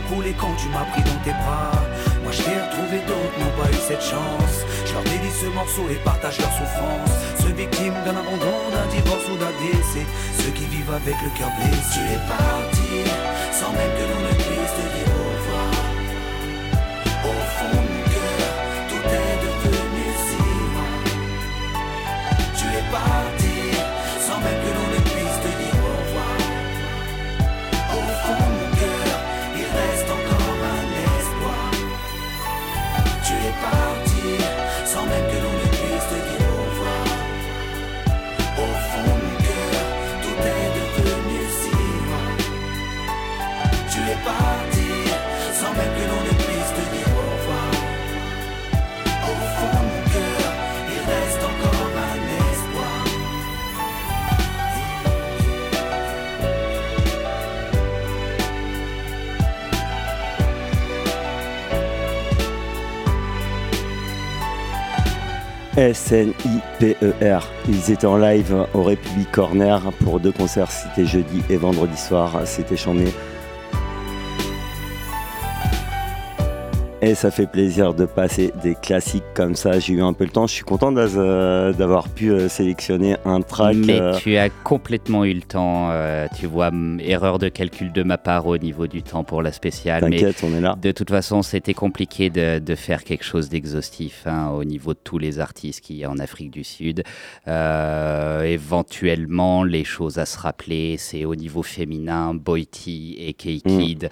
Coulé 0.00 0.34
quand 0.38 0.54
tu 0.56 0.68
m'as 0.68 0.84
pris 0.92 1.02
dans 1.02 1.20
tes 1.22 1.30
bras. 1.30 1.70
Moi 2.22 2.32
je 2.32 2.42
t'ai 2.42 2.50
retrouvé, 2.50 2.98
d'autres 3.06 3.38
n'ont 3.38 3.62
pas 3.62 3.70
eu 3.70 3.80
cette 3.86 4.02
chance. 4.02 4.56
Je 4.86 4.92
leur 4.92 5.04
dédie 5.04 5.30
ce 5.30 5.46
morceau 5.54 5.86
et 5.90 5.96
partage 6.04 6.38
leur 6.40 6.50
souffrance. 6.50 7.14
Ceux 7.38 7.54
victimes 7.54 7.94
d'un 8.04 8.16
abandon, 8.16 8.58
d'un 8.74 8.86
divorce 8.90 9.26
ou 9.30 9.36
d'un 9.36 9.54
décès. 9.62 10.06
Ceux 10.38 10.50
qui 10.50 10.64
vivent 10.66 10.92
avec 10.92 11.14
le 11.22 11.30
cœur 11.38 11.50
blessé. 11.58 11.94
Tu 11.94 12.00
es 12.10 12.20
parti 12.26 13.06
sans 13.52 13.70
même 13.70 13.92
que 13.94 14.04
l'on 14.10 14.20
ne 14.26 14.34
puisse 14.34 14.63
S-N-I-P-E-R. 65.76 67.48
Ils 67.68 67.90
étaient 67.90 68.06
en 68.06 68.16
live 68.16 68.54
au 68.74 68.82
République 68.82 69.32
Corner 69.32 69.80
pour 70.04 70.20
deux 70.20 70.32
concerts, 70.32 70.70
c'était 70.70 71.06
jeudi 71.06 71.42
et 71.50 71.56
vendredi 71.56 71.96
soir, 71.96 72.42
c'était 72.44 72.76
chambé. 72.76 73.06
Et 77.06 77.14
ça 77.14 77.30
fait 77.30 77.46
plaisir 77.46 77.92
de 77.92 78.06
passer 78.06 78.50
des 78.62 78.74
classiques 78.74 79.24
comme 79.34 79.56
ça. 79.56 79.78
J'ai 79.78 79.92
eu 79.92 80.00
un 80.00 80.14
peu 80.14 80.24
le 80.24 80.30
temps. 80.30 80.46
Je 80.46 80.54
suis 80.54 80.64
content 80.64 80.90
euh, 80.96 81.74
d'avoir 81.74 82.08
pu 82.08 82.30
euh, 82.30 82.48
sélectionner 82.48 83.16
un 83.26 83.42
track. 83.42 83.76
Mais 83.76 84.00
euh, 84.00 84.14
tu 84.16 84.38
as 84.38 84.48
complètement 84.48 85.26
eu 85.26 85.34
le 85.34 85.42
temps. 85.42 85.90
euh, 85.90 86.26
tu 86.34 86.46
vois, 86.46 86.70
erreur 87.00 87.38
de 87.38 87.50
calcul 87.50 87.92
de 87.92 88.02
ma 88.02 88.16
part 88.16 88.46
au 88.46 88.56
niveau 88.56 88.86
du 88.86 89.02
temps 89.02 89.22
pour 89.22 89.42
la 89.42 89.52
spéciale. 89.52 90.00
T'inquiète, 90.00 90.42
on 90.44 90.54
est 90.56 90.62
là. 90.62 90.78
De 90.80 90.92
toute 90.92 91.10
façon, 91.10 91.42
c'était 91.42 91.74
compliqué 91.74 92.30
de, 92.30 92.58
de 92.58 92.74
faire 92.74 93.04
quelque 93.04 93.24
chose 93.24 93.50
d'exhaustif 93.50 94.22
hein, 94.24 94.48
au 94.56 94.64
niveau 94.64 94.94
de 94.94 94.98
tous 95.04 95.18
les 95.18 95.40
artistes 95.40 95.82
qu'il 95.82 95.96
y 95.96 96.04
a 96.04 96.10
en 96.10 96.18
Afrique 96.18 96.50
du 96.52 96.64
Sud. 96.64 97.02
Euh, 97.48 98.44
éventuellement, 98.44 99.62
les 99.62 99.84
choses 99.84 100.16
à 100.18 100.24
se 100.24 100.38
rappeler, 100.38 100.96
c'est 100.96 101.26
au 101.26 101.34
niveau 101.34 101.62
féminin, 101.62 102.32
Boiti 102.32 103.16
et 103.18 103.34
K-Kid, 103.34 104.08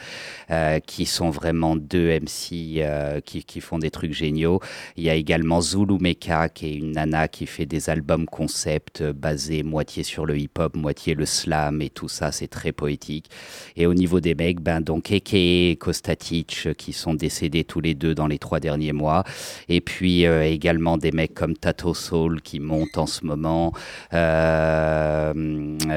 euh, 0.51 0.79
qui 0.81 1.07
sont 1.07 1.31
vraiment 1.31 1.75
deux 1.75 2.11
MC 2.21 2.82
euh, 2.85 3.21
qui, 3.21 3.61
font 3.61 3.79
des 3.79 3.91
trucs 3.91 4.13
géniaux. 4.13 4.61
Il 4.97 5.05
y 5.05 5.11
a 5.11 5.15
également 5.15 5.61
Zulu 5.61 5.99
Meka, 6.01 6.49
qui 6.49 6.67
est 6.67 6.75
une 6.75 6.93
nana 6.93 7.29
qui 7.29 7.47
fait 7.47 7.67
des 7.67 7.91
albums 7.91 8.27
concept 8.27 9.01
euh, 9.01 9.13
basés 9.13 9.63
moitié 9.63 10.03
sur 10.03 10.27
le 10.27 10.39
hip-hop, 10.39 10.75
moitié 10.77 11.15
le 11.15 11.27
slam 11.27 11.83
et 11.83 11.91
tout 11.91 12.09
ça, 12.09 12.33
c'est 12.33 12.49
très 12.49 12.73
poétique. 12.73 13.31
Et 13.77 13.87
au 13.87 13.95
niveau 13.95 14.21
des 14.21 14.35
mecs, 14.35 14.61
ben 14.61 14.81
donc 14.81 15.11
Eke 15.11 15.35
et 15.35 15.77
Kostatic 15.81 16.65
euh, 16.67 16.75
qui 16.75 16.93
sont 16.93 17.15
décédés 17.15 17.65
tous 17.65 17.81
les 17.81 17.95
deux 17.95 18.15
dans 18.15 18.27
les 18.27 18.39
trois 18.39 18.61
derniers 18.61 18.93
mois. 18.93 19.25
Et 19.69 19.81
puis 19.81 20.25
également 20.25 20.97
des 20.97 21.13
mecs 21.13 21.35
comme 21.35 21.57
Tato 21.57 21.95
Soul 21.95 22.43
qui 22.43 22.61
montent 22.61 22.99
en 22.99 23.07
ce 23.07 23.25
moment. 23.25 23.73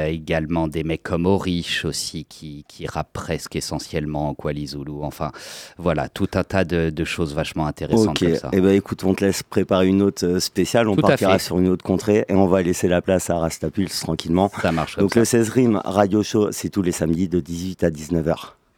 Également 0.07 0.67
des 0.67 0.83
mecs 0.83 1.03
comme 1.03 1.25
Orish 1.25 1.85
aussi 1.85 2.25
qui, 2.25 2.65
qui 2.67 2.87
rappent 2.87 3.13
presque 3.13 3.55
essentiellement 3.55 4.29
en 4.29 4.33
Kwali 4.33 4.67
Zulu. 4.67 5.01
Enfin, 5.01 5.31
voilà, 5.77 6.09
tout 6.09 6.29
un 6.35 6.43
tas 6.43 6.63
de, 6.63 6.74
de 6.75 7.03
choses 7.03 7.33
vachement 7.33 7.65
intéressantes 7.67 8.09
Ok, 8.09 8.19
comme 8.29 8.35
ça. 8.35 8.49
et 8.53 8.61
ben 8.61 8.69
écoute, 8.71 9.03
on 9.03 9.13
te 9.13 9.23
laisse 9.25 9.43
préparer 9.43 9.87
une 9.87 10.01
autre 10.01 10.25
euh, 10.25 10.39
spéciale. 10.39 10.87
On 10.87 10.95
Tout 10.95 11.01
partira 11.01 11.39
sur 11.39 11.59
une 11.59 11.67
autre 11.69 11.83
contrée 11.83 12.25
et 12.27 12.33
on 12.35 12.47
va 12.47 12.61
laisser 12.61 12.87
la 12.87 13.01
place 13.01 13.29
à 13.29 13.37
Rastapulse 13.37 13.99
tranquillement. 13.99 14.51
Ça 14.61 14.71
marche 14.71 14.95
comme 14.95 15.03
Donc 15.05 15.13
ça. 15.13 15.19
le 15.19 15.25
16 15.25 15.49
Rim 15.49 15.81
Radio 15.85 16.23
Show, 16.23 16.51
c'est 16.51 16.69
tous 16.69 16.81
les 16.81 16.91
samedis 16.91 17.27
de 17.27 17.39
18 17.39 17.83
à 17.83 17.89
19h. 17.89 18.54